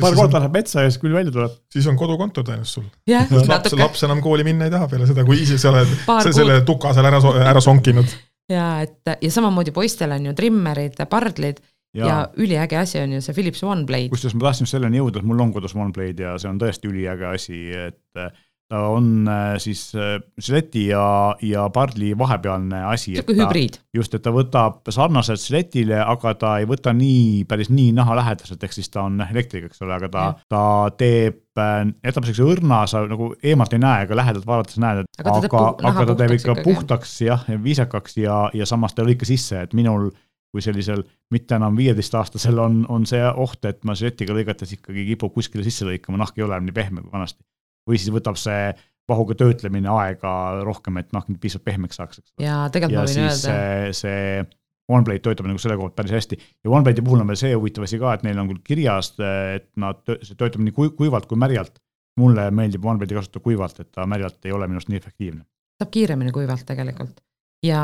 Paar 0.00 0.16
korda 0.16 0.40
läheb 0.40 0.56
metsa 0.58 0.84
ja 0.84 0.90
siis 0.90 1.00
küll 1.02 1.16
välja 1.16 1.32
tuleb. 1.34 1.54
siis 1.72 1.86
on 1.90 1.98
kodukontor 1.98 2.46
tõenäoliselt 2.46 2.80
sul. 2.80 3.46
laps, 3.48 3.76
laps 3.76 4.06
enam 4.08 4.22
kooli 4.24 4.44
minna 4.46 4.68
ei 4.68 4.74
taha 4.74 4.88
peale 4.90 5.08
seda, 5.08 5.24
kui 5.26 5.40
ise 5.42 5.58
sa 5.60 5.72
oled 5.72 5.94
selle 6.26 6.60
tuka 6.68 6.92
seal 6.96 7.08
ära, 7.10 7.20
ära 7.52 7.62
sonkinud. 7.64 8.16
ja 8.52 8.68
et 8.84 9.16
ja 9.22 9.32
samamoodi 9.32 9.74
poistel 9.76 10.14
on 10.16 10.30
ju 10.30 10.36
trimmerid, 10.38 11.00
pardlid 11.10 11.62
ja, 11.96 12.06
ja 12.06 12.18
üliäge 12.36 12.78
asi 12.78 13.00
on 13.00 13.16
ju 13.16 13.22
see 13.24 13.34
Philips 13.34 13.62
OneBlade. 13.64 14.10
kusjuures 14.12 14.36
ma 14.36 14.48
tahtsin 14.48 14.70
selleni 14.70 15.00
jõuda, 15.00 15.22
et 15.22 15.28
mul 15.28 15.40
on 15.42 15.54
kodus 15.54 15.76
OneBlade 15.76 16.28
ja 16.28 16.36
see 16.40 16.50
on 16.50 16.60
tõesti 16.60 16.90
üliäge 16.90 17.30
asi, 17.32 17.62
et 17.72 18.22
ta 18.68 18.80
on 18.90 19.28
äh, 19.28 19.58
siis 19.62 19.92
äh, 19.94 20.82
ja, 20.88 21.36
ja 21.42 21.68
pardli 21.70 22.18
vahepealne 22.18 22.82
asi. 22.84 23.14
sihuke 23.14 23.36
hübriid. 23.38 23.78
just, 23.94 24.14
et 24.14 24.22
ta 24.22 24.32
võtab 24.34 24.90
sarnaselt 24.90 25.40
žiletile, 25.40 26.00
aga 26.02 26.34
ta 26.34 26.56
ei 26.58 26.66
võta 26.66 26.92
nii, 26.96 27.44
päris 27.48 27.70
nii 27.70 27.92
naha 27.94 28.16
lähedaselt, 28.18 28.62
ehk 28.62 28.74
siis 28.74 28.90
ta 28.90 29.04
on 29.06 29.22
elektriga, 29.30 29.70
eks 29.70 29.82
ole, 29.86 29.94
aga 29.94 30.10
ta, 30.10 30.26
ta 30.50 30.62
teeb, 30.98 31.38
äh, 31.62 31.86
jätab 32.08 32.26
siukse 32.26 32.46
õrna, 32.46 32.82
sa 32.90 33.06
nagu 33.06 33.32
eemalt 33.42 33.76
ei 33.76 33.82
näe, 33.86 34.06
aga 34.08 34.20
lähedalt 34.22 34.50
vaadates 34.50 34.82
näed, 34.82 35.04
et 35.06 35.22
aga, 35.22 35.38
aga, 35.46 35.64
aga 35.92 36.06
ta 36.10 36.20
teeb 36.22 36.38
ikka 36.40 36.60
puhtaks 36.66 37.18
jah, 37.28 37.46
viisakaks 37.62 38.18
ja, 38.24 38.46
ja 38.54 38.66
samas 38.66 38.96
ta 38.96 39.04
ei 39.04 39.12
lõika 39.12 39.28
sisse, 39.28 39.62
et 39.62 39.78
minul 39.78 40.10
kui 40.54 40.62
sellisel 40.64 41.02
mitte 41.30 41.54
enam 41.58 41.76
viieteistaastasel 41.76 42.58
on, 42.62 42.80
on 42.90 43.06
see 43.06 43.22
oht, 43.28 43.62
et 43.68 43.82
ma 43.84 43.94
žiletiga 43.98 44.34
lõigates 44.34 44.72
ikkagi 44.74 45.04
kipub 45.12 45.34
kuskile 45.34 45.62
sisse 45.66 45.86
lõikama, 45.86 46.18
nahk 46.22 46.38
ei 46.38 46.46
ole 46.46 46.58
nii 46.64 46.74
pehme 46.74 47.02
kui 47.04 47.12
vanasti 47.12 47.44
või 47.86 48.00
siis 48.00 48.12
võtab 48.14 48.38
see 48.40 48.70
vahuga 49.06 49.36
töötlemine 49.38 49.90
aega 49.92 50.30
rohkem, 50.66 50.98
et 51.02 51.12
noh, 51.14 51.26
piisavalt 51.40 51.66
pehmeks 51.68 52.00
saaks, 52.00 52.22
ja 52.42 52.64
tegelikult 52.74 53.04
ma 53.04 53.08
võin 53.08 53.26
öelda. 53.26 53.92
see, 53.94 54.46
OneBlade 54.86 55.22
töötab 55.22 55.48
nagu 55.50 55.58
selle 55.58 55.74
koha 55.78 55.90
pealt 55.90 55.98
päris 55.98 56.14
hästi 56.14 56.38
ja 56.38 56.70
OneBlade'i 56.70 57.02
puhul 57.06 57.22
on 57.22 57.30
veel 57.30 57.38
see 57.40 57.54
huvitav 57.54 57.86
asi 57.86 57.98
ka, 58.02 58.14
et 58.14 58.24
neil 58.26 58.38
on 58.38 58.50
küll 58.52 58.62
kirjas, 58.66 59.12
et 59.18 59.68
nad, 59.82 60.02
see 60.22 60.38
töötab 60.38 60.62
nii 60.62 60.74
kuivalt 60.98 61.26
kui 61.30 61.38
märjalt. 61.38 61.80
mulle 62.16 62.46
meeldib 62.50 62.84
OneBlade'i 62.84 63.18
kasutada 63.18 63.44
kuivalt, 63.44 63.80
et 63.82 63.90
ta 63.92 64.06
märjalt 64.08 64.46
ei 64.48 64.52
ole 64.56 64.66
minu 64.66 64.80
arust 64.80 64.90
nii 64.90 65.00
efektiivne. 65.02 65.42
saab 65.82 65.90
kiiremini 65.92 66.32
kuivalt 66.32 66.66
tegelikult 66.66 67.18
ja 67.66 67.80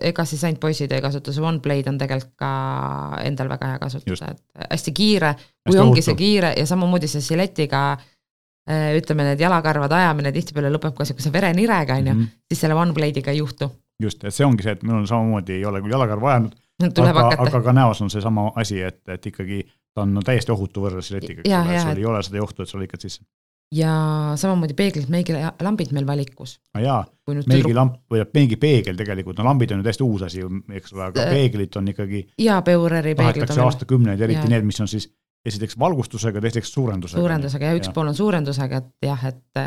ega 0.00 0.24
siis 0.24 0.44
ainult 0.44 0.60
poisid 0.60 0.92
ei 0.92 1.02
kasuta, 1.04 1.32
see 1.32 1.44
OneBlade 1.44 1.90
on 1.90 1.98
tegelikult 2.00 2.36
ka 2.40 2.52
endal 3.24 3.48
väga 3.52 3.74
hea 3.74 3.82
kasutada, 3.82 4.32
et 4.32 4.72
hästi 4.72 4.96
kiire, 4.96 5.34
kui 5.36 5.72
hästi 5.72 5.84
ongi 5.84 6.00
ohutu. 6.00 6.08
see 6.08 6.20
kiire 6.20 6.54
ja 6.56 6.66
samamoodi 6.66 7.10
see 7.12 7.24
žiletiga 7.24 7.84
Äh, 7.92 8.11
ütleme, 8.70 9.26
need 9.26 9.40
jalakarvade 9.42 9.96
ajamine 9.98 10.32
tihtipeale 10.34 10.70
lõpeb 10.70 10.94
ka 10.94 11.02
niisuguse 11.02 11.32
verenirega, 11.34 11.98
on 11.98 12.06
ju, 12.06 12.14
mhm. 12.14 12.42
siis 12.50 12.62
selle 12.62 12.78
OneBlade'iga 12.78 13.34
ei 13.34 13.40
juhtu. 13.42 13.70
just, 14.02 14.24
et 14.24 14.34
see 14.34 14.46
ongi 14.46 14.62
see, 14.62 14.74
et 14.76 14.82
minul 14.82 15.06
samamoodi 15.06 15.58
ei 15.60 15.64
ole 15.66 15.82
küll 15.82 15.94
jalakarva 15.94 16.30
ajanud, 16.32 16.54
aga, 16.88 17.28
aga 17.44 17.60
ka 17.62 17.74
näos 17.76 18.00
on 18.02 18.10
seesama 18.10 18.50
asi, 18.58 18.80
et, 18.82 19.02
et 19.10 19.26
ikkagi 19.30 19.62
ta 19.94 20.06
on 20.06 20.14
no, 20.16 20.24
täiesti 20.24 20.52
ohutu 20.54 20.84
võrreldes 20.84 21.12
letiga, 21.14 21.44
eks 21.44 21.54
ole, 21.58 21.78
sul 21.84 22.02
ei 22.02 22.10
ole 22.10 22.22
seda 22.26 22.42
ohtu, 22.42 22.64
et 22.64 22.70
sa 22.70 22.80
lõikad 22.80 23.04
sisse. 23.04 23.24
ja 23.72 23.92
samamoodi 24.40 24.76
peeglid, 24.76 25.08
meigilambid 25.12 25.92
meil 25.96 26.06
valikus. 26.08 26.58
aa 26.74 26.84
jaa, 26.84 27.00
meigilamp 27.50 28.00
või 28.10 28.24
meigipeegel 28.34 28.98
tegelikult, 28.98 29.38
no 29.38 29.48
lambid 29.50 29.74
on 29.74 29.82
ju 29.82 29.88
täiesti 29.88 30.06
uus 30.06 30.26
asi, 30.28 30.44
eks 30.72 30.94
ole, 30.96 31.10
aga 31.10 31.26
äh, 31.26 31.34
peeglid 31.36 31.80
on 31.80 31.90
ikkagi. 31.92 32.26
jaa, 32.46 32.62
Peureri 32.62 33.14
peeglid. 33.14 33.42
tahetakse 33.42 33.66
aastakümneid, 33.66 34.20
eriti 34.20 34.46
ja. 34.46 34.54
need, 34.54 34.68
mis 34.68 34.80
on 34.80 34.90
siis 34.90 35.10
esiteks 35.46 35.78
valgustusega, 35.78 36.40
teiseks 36.44 36.72
suurendusega. 36.72 37.20
suurendusega 37.20 37.70
ja 37.70 37.78
üks 37.78 37.90
ja. 37.90 37.94
pool 37.96 38.10
on 38.12 38.18
suurendusega, 38.18 38.82
et 38.82 39.08
jah, 39.08 39.24
et 39.30 39.62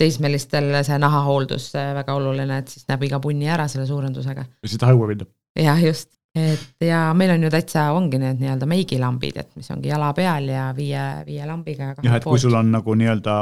teismelistel 0.00 0.72
see 0.86 0.98
nahahooldus 1.00 1.72
väga 2.00 2.16
oluline, 2.16 2.62
et 2.62 2.72
siis 2.72 2.86
näeb 2.88 3.04
iga 3.08 3.20
punni 3.22 3.50
ära 3.52 3.68
selle 3.70 3.86
suurendusega. 3.88 4.46
ja 4.46 4.72
siis 4.72 4.80
ta 4.80 4.90
haua 4.90 5.10
minna. 5.12 5.28
jah, 5.58 5.82
just, 5.84 6.12
et 6.34 6.86
ja 6.86 7.02
meil 7.16 7.34
on 7.36 7.46
ju 7.46 7.52
täitsa, 7.52 7.90
ongi 7.96 8.20
need 8.22 8.40
nii-öelda 8.42 8.68
meigilambid, 8.70 9.42
et 9.44 9.52
mis 9.60 9.70
ongi 9.74 9.92
jala 9.92 10.12
peal 10.16 10.48
ja 10.50 10.70
viie, 10.76 11.04
viie 11.28 11.46
lambiga. 11.46 11.94
jah, 12.02 12.16
et 12.18 12.26
kui 12.26 12.42
sul 12.42 12.56
on 12.58 12.72
nagu 12.74 12.96
nii-öelda 12.96 13.36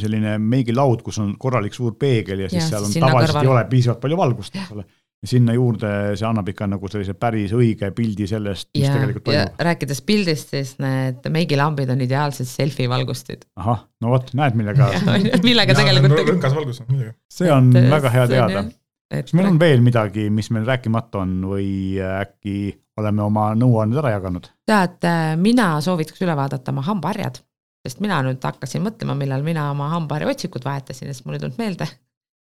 selline 0.00 0.38
meigilaud, 0.40 1.02
kus 1.04 1.18
on 1.20 1.34
korralik 1.38 1.74
suur 1.76 1.98
peegel 2.00 2.46
ja 2.46 2.48
siis 2.48 2.62
ja, 2.64 2.68
seal 2.70 2.86
on 2.88 2.94
tavaliselt 2.96 3.36
kõrval. 3.36 3.44
ei 3.44 3.52
ole 3.52 3.64
piisavalt 3.68 4.00
palju 4.00 4.16
valgust, 4.22 4.56
eks 4.56 4.72
ole 4.72 4.86
sinna 5.22 5.54
juurde 5.54 5.88
see 6.18 6.26
annab 6.26 6.48
ikka 6.50 6.66
nagu 6.72 6.88
sellise 6.90 7.14
päris 7.18 7.52
õige 7.54 7.92
pildi 7.94 8.26
sellest, 8.30 8.68
mis 8.74 8.86
ja, 8.88 8.94
tegelikult 8.96 9.24
toimub. 9.28 9.60
rääkides 9.68 10.02
pildist, 10.06 10.50
siis 10.54 10.74
need 10.82 11.28
meigilambid 11.34 11.92
on 11.94 12.02
ideaalsed 12.02 12.48
selfie 12.50 12.88
valgustid. 12.90 13.46
ahah, 13.62 13.84
no 14.02 14.12
vot, 14.16 14.32
näed, 14.38 14.58
millega 14.58 14.90
millega 15.48 15.78
tegelikult 15.78 16.32
rõngas 16.32 16.56
valgus, 16.58 16.82
muidugi. 16.88 17.14
see 17.30 17.52
on 17.54 17.70
et, 17.78 17.88
väga 17.92 18.12
hea 18.16 18.26
teada. 18.34 18.64
kas 19.12 19.36
meil 19.38 19.52
on 19.52 19.62
veel 19.62 19.84
midagi, 19.84 20.26
mis 20.34 20.50
meil 20.54 20.66
rääkimata 20.66 21.22
on 21.22 21.38
või 21.52 21.70
äkki 22.02 22.56
oleme 22.98 23.22
oma 23.22 23.52
nõuanded 23.58 24.02
ära 24.02 24.16
jaganud? 24.16 24.50
tead, 24.66 25.06
mina 25.38 25.76
soovitaks 25.86 26.26
üle 26.26 26.34
vaadata 26.38 26.74
oma 26.74 26.82
hambaharjad, 26.90 27.38
sest 27.86 28.02
mina 28.02 28.18
nüüd 28.26 28.42
hakkasin 28.42 28.82
mõtlema, 28.82 29.14
millal 29.22 29.46
mina 29.46 29.70
oma 29.70 29.92
hambaharja 29.94 30.34
otsikud 30.34 30.66
vahetasin 30.66 31.12
ja 31.12 31.14
siis 31.14 31.22
mul 31.28 31.38
ei 31.38 31.46
tulnud 31.46 31.62
meelde. 31.62 31.86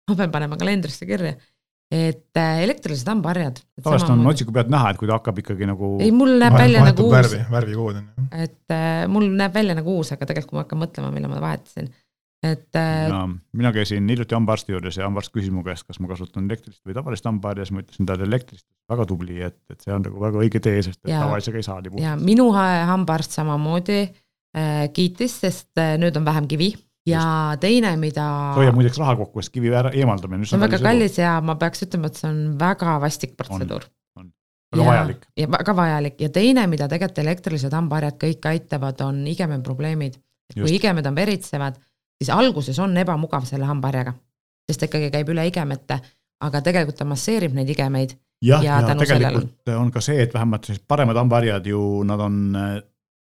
ma 0.09 0.15
pean 0.17 0.31
panema 0.31 0.57
kalendrisse 0.57 1.11
kirja 1.11 1.35
et 1.89 2.37
äh, 2.37 2.63
elektrilised 2.67 3.09
hambaharjad. 3.09 3.63
tavaliselt 3.83 4.13
on 4.13 4.27
otsiku 4.29 4.53
pealt 4.53 4.69
näha, 4.73 4.91
et 4.93 4.99
kui 5.01 5.09
ta 5.09 5.17
hakkab 5.17 5.39
ikkagi 5.41 5.69
nagu. 5.69 5.95
ei, 6.05 6.11
mul 6.13 6.35
näeb 6.37 6.53
Vahet, 6.53 6.67
välja 6.67 6.83
nagu 6.85 7.07
uus. 7.07 7.15
värvi, 7.15 7.39
värvikood 7.51 8.01
on 8.01 8.03
ju. 8.05 8.27
et 8.45 8.75
äh, 8.77 9.07
mul 9.09 9.31
näeb 9.39 9.55
välja 9.57 9.77
nagu 9.79 9.95
uus, 9.97 10.13
aga 10.13 10.29
tegelikult, 10.29 10.53
kui 10.53 10.59
ma 10.59 10.67
hakkan 10.67 10.83
mõtlema, 10.83 11.13
millal 11.15 11.33
ma 11.33 11.41
vahetasin, 11.47 11.89
et 12.45 12.77
äh,. 12.77 13.15
mina 13.57 13.73
käisin 13.73 14.11
hiljuti 14.13 14.37
hambaarsti 14.37 14.77
juures 14.77 15.01
ja 15.01 15.07
hambaarst 15.09 15.33
küsis 15.33 15.55
mu 15.55 15.65
käest, 15.65 15.87
kas 15.89 16.01
ma 16.05 16.11
kasutan 16.13 16.51
elektrilist 16.51 16.83
või 16.85 16.99
tavalist 16.99 17.31
hambaharja, 17.31 17.65
siis 17.65 17.77
ma 17.77 17.85
ütlesin 17.87 18.11
talle 18.11 18.29
elektrist, 18.29 18.67
väga 18.93 19.07
tubli, 19.09 19.41
et, 19.49 19.57
et 19.73 19.81
see 19.81 19.95
on 19.95 20.05
nagu 20.05 20.21
väga 20.21 20.43
õige 20.45 20.61
tee, 20.65 20.83
sest 20.85 21.01
et 21.07 21.15
tavalisega 21.15 21.63
ei 21.63 21.69
saa 21.71 21.81
nii 21.81 21.95
puhtalt. 21.95 22.05
ja 22.05 22.19
minu 22.21 22.51
hambaarst 22.53 23.39
samamoodi 23.41 24.03
äh, 24.05 24.85
kiitis, 24.93 25.41
sest 25.47 25.73
äh, 25.81 25.97
nüüd 25.97 26.21
on 26.21 26.29
vähem 26.29 26.53
kivi 26.53 26.75
ja 27.09 27.23
Just. 27.53 27.61
teine, 27.65 27.95
mida. 28.01 28.27
hoiab 28.57 28.77
muideks 28.79 28.99
raha 29.01 29.17
kokku, 29.21 29.43
sest 29.43 29.55
kivi 29.55 29.73
eemaldamine. 29.73 30.47
see 30.47 30.59
on 30.59 30.65
väga 30.65 30.81
kallis 30.83 31.19
ja 31.19 31.39
ma 31.45 31.57
peaks 31.61 31.87
ütlema, 31.87 32.11
et 32.11 32.21
see 32.21 32.29
on 32.31 32.43
väga 32.61 32.99
vastik 33.03 33.35
protseduur. 33.39 33.89
väga 34.19 34.83
ja, 34.83 34.89
vajalik. 34.91 35.27
ja 35.39 35.51
väga 35.57 35.77
vajalik 35.77 36.21
ja 36.25 36.31
teine, 36.35 36.67
mida 36.71 36.89
tegelikult 36.91 37.23
elektrilised 37.25 37.75
hambaharjad 37.75 38.21
kõik 38.25 38.49
aitavad, 38.53 39.01
on 39.07 39.27
igemeprobleemid. 39.27 40.21
kui 40.55 40.77
igemed 40.77 41.07
on 41.07 41.17
veritsevad, 41.17 41.81
siis 42.21 42.31
alguses 42.35 42.79
on 42.79 42.97
ebamugav 42.97 43.45
selle 43.49 43.69
hambaharjaga, 43.69 44.15
sest 44.69 44.87
ikkagi 44.89 45.11
käib 45.15 45.29
üle 45.35 45.47
igemete, 45.49 46.01
aga 46.45 46.63
tegelikult 46.65 46.99
ta 46.99 47.09
masseerib 47.09 47.55
neid 47.57 47.69
igemeid. 47.75 48.15
jah, 48.43 48.63
ja, 48.63 48.79
ja 48.81 48.95
tegelikult 48.95 49.51
sellel... 49.67 49.81
on 49.81 49.91
ka 49.91 50.01
see, 50.05 50.23
et 50.23 50.35
vähemalt 50.35 50.65
sellised 50.69 50.87
paremad 50.89 51.17
hambaharjad 51.19 51.67
ju, 51.67 51.83
nad 52.07 52.21
on 52.23 52.57
äh, 52.57 52.79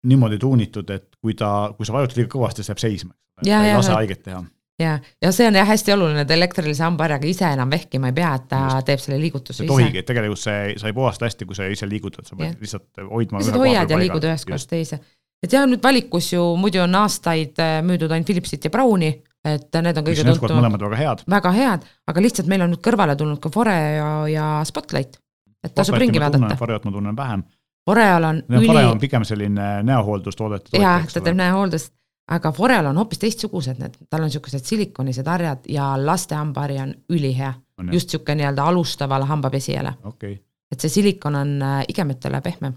niimoodi 0.05 0.39
tuunitud, 0.41 0.89
et 0.95 1.07
kui 1.21 1.37
ta, 1.37 1.71
kui 1.77 1.87
sa 1.87 1.95
vajutad 1.97 2.21
liiga 2.21 2.31
kõvasti, 2.37 2.63
siis 2.63 2.73
jääb 2.73 2.83
seisma 2.83 3.15
et 3.41 3.49
ja, 3.49 3.59
ta 3.59 3.69
ei 3.69 3.77
lase 3.77 3.95
haiget 3.95 4.23
teha 4.23 4.43
ja, 4.79 4.95
ja 5.21 5.31
see 5.35 5.47
on 5.47 5.57
jah 5.57 5.67
hästi 5.67 5.93
oluline, 5.95 6.23
et 6.25 6.31
elektrilise 6.35 6.83
hambaharjaga 6.83 7.27
ise 7.29 7.47
enam 7.55 7.71
vehkima 7.71 8.11
ei 8.11 8.15
pea, 8.17 8.31
et 8.39 8.47
ta 8.51 8.61
Just. 8.65 8.87
teeb 8.89 9.03
selle 9.03 9.19
liigutuse 9.21 9.63
ise. 9.63 9.69
tohigi, 9.71 10.01
et 10.01 10.09
tegelikult 10.09 10.41
see, 10.41 10.73
sa 10.81 10.89
ei 10.91 10.95
puhasta 10.97 11.29
hästi, 11.29 11.47
kui 11.49 11.57
sa 11.57 11.67
ise 11.71 11.89
liigutad, 11.89 12.27
sa 12.27 12.37
pead 12.39 12.59
lihtsalt 12.61 13.05
hoidma. 13.11 13.41
lihtsalt 13.41 13.61
hoiad 13.61 13.93
ja 13.93 13.99
liigud 14.01 14.27
ühest 14.27 14.49
kohast 14.49 14.71
teise. 14.71 14.99
et 15.43 15.55
jah, 15.55 15.67
nüüd 15.69 15.83
valikus 15.83 16.31
ju 16.33 16.43
muidu 16.59 16.83
on 16.83 16.99
aastaid 17.03 17.61
äh, 17.63 17.77
müüdud 17.85 18.11
ainult 18.11 18.31
Philipsit 18.31 18.67
ja 18.67 18.73
Browni, 18.73 19.11
et 19.45 19.81
need 19.81 20.01
on 20.01 20.07
kõige 20.07 20.25
tuntumad. 20.27 20.57
mõlemad 20.59 20.87
väga 20.89 21.03
head. 21.03 21.27
väga 21.37 21.53
head, 21.55 21.91
aga 22.11 22.25
lihtsalt 22.27 22.51
meil 22.51 22.65
on 22.67 22.75
nüüd 22.75 22.83
kõrvale 22.83 23.15
tulnud 23.19 23.39
ka 23.43 23.53
Fore 23.53 23.77
ja, 23.99 24.09
ja 24.31 24.49
Spotlight. 24.67 25.21
et 25.63 25.75
tasub 25.75 25.97
ringi 26.01 26.19
vaadata. 26.21 26.57
Foreot 26.59 26.83
ma 26.83 26.91
tunnen 26.99 27.15
vähem. 27.15 27.47
Foreal 27.86 28.23
on 28.23 28.41
no, 28.47 28.57
üli. 28.59 28.67
Fore 28.67 28.86
on 28.89 28.99
pigem 28.99 29.25
selline 29.27 29.83
näohooldustoodete. 29.86 30.79
jah, 30.81 31.05
ta 31.11 31.21
teeb 31.21 31.38
näohooldust 31.38 31.93
aga 32.31 32.51
Foreal 32.55 32.89
on 32.89 32.97
hoopis 32.99 33.21
teistsugused 33.21 33.79
need, 33.81 33.97
tal 34.09 34.23
on 34.25 34.31
niisugused 34.31 34.65
silikonised 34.65 35.27
harjad 35.29 35.67
ja 35.69 35.91
laste 35.99 36.38
hambahari 36.38 36.79
on 36.81 36.93
ülihea. 37.13 37.53
just 37.91 38.09
niisugune 38.09 38.39
nii-öelda 38.39 38.63
alustavale 38.71 39.25
hambapesijale 39.27 39.93
okay.. 40.03 40.38
et 40.71 40.79
see 40.79 40.89
silikon 40.89 41.36
on 41.36 41.57
äh, 41.61 41.81
igemetele 41.91 42.41
pehmem. 42.41 42.73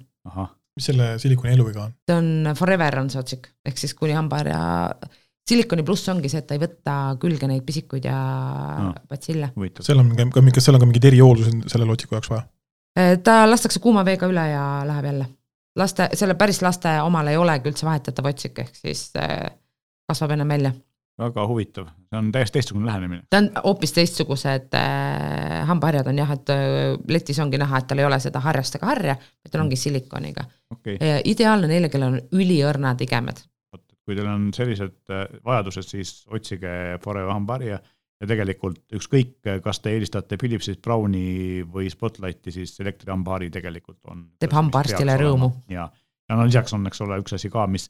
mis 0.77 0.91
selle 0.91 1.13
silikoni 1.19 1.55
eluiga 1.55 1.85
on? 1.87 1.95
see 2.11 2.19
on 2.19 2.53
forever 2.59 2.99
on 2.99 3.11
see 3.11 3.21
otsik, 3.21 3.49
ehk 3.65 3.79
siis 3.79 3.95
kuni 3.95 4.17
hambaharja, 4.19 4.59
silikoni 5.49 5.87
pluss 5.87 6.09
ongi 6.13 6.29
see, 6.29 6.43
et 6.43 6.51
ta 6.51 6.59
ei 6.59 6.65
võta 6.65 6.99
külge 7.23 7.49
neid 7.49 7.65
pisikuid 7.65 8.11
ja 8.11 8.19
no. 8.83 8.93
batsille. 9.09 9.53
seal 9.81 10.03
on 10.03 10.13
ka, 10.19 10.45
kas 10.53 10.69
seal 10.69 10.77
on 10.77 10.85
ka 10.85 10.91
mingid 10.91 11.09
erihooldused 11.13 11.71
selle 11.73 11.89
otsiku 11.95 12.19
jaoks 12.19 12.35
vaja? 12.35 12.45
Äh, 12.99 13.17
ta 13.23 13.45
lastakse 13.51 13.81
kuuma 13.81 14.05
veega 14.05 14.27
üle 14.27 14.49
ja 14.51 14.65
läheb 14.87 15.13
jälle 15.13 15.29
laste, 15.79 16.09
selle 16.15 16.35
päris 16.35 16.63
laste 16.63 16.99
omal 17.05 17.31
ei 17.31 17.39
olegi 17.39 17.71
üldse 17.71 17.87
vahetatav 17.89 18.29
otsik, 18.33 18.63
ehk 18.65 18.77
siis 18.77 19.09
äh, 19.19 19.49
kasvab 20.09 20.35
ennem 20.37 20.55
välja. 20.55 20.73
väga 21.19 21.45
huvitav, 21.51 21.89
see 22.07 22.19
on 22.19 22.31
täiesti 22.33 22.59
teistsugune 22.59 22.87
lähenemine. 22.87 23.23
ta 23.31 23.41
on 23.43 23.51
hoopis 23.65 23.93
teistsugused 23.97 24.75
äh, 24.79 25.67
hambaharjad 25.67 26.11
on 26.13 26.23
jah, 26.23 26.33
et 26.35 26.55
äh, 26.55 26.97
letis 27.09 27.39
ongi 27.43 27.59
näha, 27.59 27.79
et 27.79 27.91
tal 27.91 28.03
ei 28.03 28.09
ole 28.09 28.21
seda 28.23 28.43
harjast 28.45 28.79
ega 28.79 28.91
harja, 28.93 29.19
vaid 29.19 29.53
tal 29.53 29.65
ongi 29.67 29.77
silikoniga 29.77 30.47
okay.. 30.75 30.99
ideaalne 31.25 31.71
neile, 31.71 31.93
kellel 31.93 32.19
on 32.19 32.43
üliõrnad 32.43 33.07
igemed. 33.07 33.45
kui 34.09 34.17
teil 34.17 34.27
on 34.31 34.51
sellised 34.57 35.15
vajadused, 35.45 35.85
siis 35.85 36.13
otsige 36.33 36.71
Forever 37.05 37.35
hambaharja 37.35 37.83
ja 38.19 38.27
tegelikult 38.27 38.99
ükskõik, 38.99 39.37
kas 39.63 39.81
te 39.83 39.93
eelistate 39.95 40.39
Philipsit, 40.41 40.81
Browni 40.83 41.63
või 41.71 41.91
Spotlighti, 41.93 42.53
siis 42.55 42.75
elektrihambahari 42.83 43.51
tegelikult 43.55 44.01
on. 44.11 44.27
teeb 44.43 44.57
hambaarstile 44.59 45.15
rõõmu. 45.21 45.53
ja, 45.71 45.87
ja 46.29 46.39
no 46.39 46.47
lisaks 46.49 46.75
on, 46.75 46.87
eks 46.91 47.05
ole, 47.07 47.21
üks 47.23 47.37
asi 47.39 47.51
ka, 47.53 47.67
mis 47.71 47.89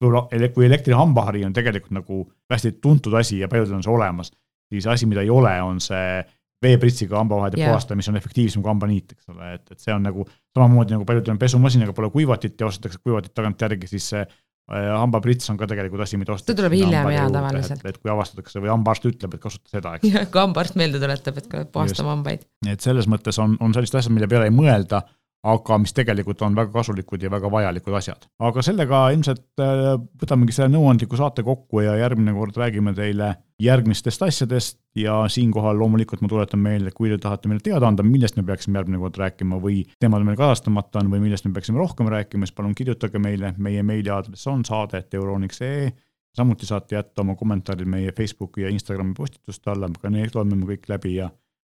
võib-olla, 0.00 0.50
kui 0.54 0.66
elektrihambahari 0.66 1.44
on 1.46 1.54
tegelikult 1.56 1.94
nagu 2.00 2.24
hästi 2.50 2.76
tuntud 2.82 3.14
asi 3.20 3.40
ja 3.42 3.48
paljudel 3.48 3.78
on 3.78 3.86
see 3.86 3.94
olemas, 3.94 4.32
siis 4.72 4.86
asi, 4.90 5.06
mida 5.06 5.22
ei 5.22 5.30
ole, 5.30 5.54
on 5.62 5.80
see 5.84 6.20
veepritsiga 6.60 7.16
hambavahede 7.16 7.56
yeah. 7.56 7.70
puhastamine, 7.70 8.02
mis 8.02 8.10
on 8.10 8.18
efektiivsem 8.20 8.62
kui 8.62 8.68
hambaniit, 8.68 9.14
eks 9.14 9.30
ole, 9.32 9.54
et, 9.56 9.64
et 9.72 9.80
see 9.80 9.94
on 9.94 10.02
nagu 10.04 10.26
samamoodi 10.56 10.96
nagu 10.96 11.06
paljudel 11.08 11.34
on 11.34 11.40
pesumasinaga 11.40 11.94
pole 11.96 12.10
kuivatit 12.12 12.60
ja 12.60 12.68
ostetakse 12.68 13.00
kuivatit 13.00 13.32
tagantjärgi, 13.36 13.88
siis 13.88 14.10
see 14.12 14.26
hambaprits 14.70 15.50
on 15.50 15.58
ka 15.58 15.66
tegelikult 15.70 16.04
asi, 16.04 16.18
mida 16.20 16.34
ostetakse. 16.34 16.54
see 16.54 16.60
tuleb 16.60 16.76
hiljem 16.78 17.08
jaa 17.14 17.28
tavaliselt. 17.34 17.86
et 17.90 17.98
kui 17.98 18.12
avastatakse 18.12 18.62
või 18.62 18.70
hambaarst 18.70 19.08
ütleb, 19.10 19.34
et 19.34 19.42
kasuta 19.42 19.72
seda, 19.76 19.94
eks. 19.98 20.10
jah, 20.10 20.28
kui 20.32 20.42
hambaarst 20.42 20.78
meelde 20.80 21.00
tuletab, 21.02 21.40
et 21.42 21.48
puhastame 21.74 22.14
hambaid. 22.14 22.44
et 22.70 22.84
selles 22.84 23.08
mõttes 23.10 23.40
on, 23.42 23.56
on 23.60 23.74
sellised 23.76 23.98
asjad, 24.02 24.14
mille 24.14 24.30
peale 24.30 24.50
ei 24.50 24.54
mõelda 24.54 25.02
aga 25.40 25.76
mis 25.80 25.94
tegelikult 25.96 26.42
on 26.44 26.56
väga 26.56 26.72
kasulikud 26.74 27.22
ja 27.22 27.30
väga 27.32 27.48
vajalikud 27.52 27.94
asjad. 27.96 28.26
aga 28.44 28.62
sellega 28.64 28.98
ilmselt 29.14 29.62
äh, 29.62 29.94
võtamegi 30.20 30.52
selle 30.56 30.74
nõuandliku 30.74 31.16
saate 31.16 31.44
kokku 31.46 31.80
ja 31.84 31.94
järgmine 31.96 32.34
kord 32.36 32.58
räägime 32.60 32.92
teile 32.96 33.30
järgmistest 33.60 34.22
asjadest 34.26 34.78
ja 34.96 35.22
siinkohal 35.28 35.78
loomulikult 35.80 36.20
ma 36.20 36.28
tuletan 36.28 36.60
meelde, 36.60 36.92
kui 36.96 37.08
te 37.12 37.18
tahate 37.20 37.48
meile 37.48 37.64
teada 37.64 37.88
anda, 37.88 38.04
millest 38.04 38.36
me 38.36 38.44
peaksime 38.44 38.80
järgmine 38.80 39.00
kord 39.00 39.16
rääkima 39.20 39.60
või 39.64 39.82
teemad 40.00 40.26
meil 40.28 40.36
kajastamata 40.40 41.00
on 41.00 41.12
või 41.12 41.24
millest 41.24 41.48
me 41.48 41.54
peaksime 41.56 41.80
rohkem 41.80 42.12
rääkima, 42.12 42.48
siis 42.48 42.56
palun 42.56 42.76
kirjutage 42.76 43.20
meile, 43.22 43.54
meie 43.58 43.82
meiliaadress 43.86 44.48
on 44.52 44.64
saade.euroniks.ee 44.68 45.90
samuti 46.36 46.66
saate 46.66 46.94
jätta 46.94 47.24
oma 47.24 47.34
kommentaarid 47.34 47.88
meie 47.90 48.12
Facebooki 48.12 48.62
ja 48.62 48.68
Instagrami 48.70 49.16
postituste 49.16 49.72
alla, 49.72 49.88
ka 50.00 50.12
need 50.12 50.36
loeme 50.36 50.60
me 50.60 50.68
kõik 50.74 50.86
läbi 50.92 51.16
ja 51.16 51.30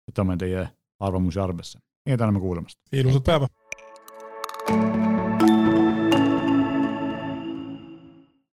võtame 0.08 0.38
teie 0.40 0.70
arvamusi 1.04 1.42
arvesse 1.44 1.85
ja 2.06 2.18
täname 2.18 2.40
kuulamast. 2.40 2.80
ilusat 2.92 3.24
päeva 3.24 3.48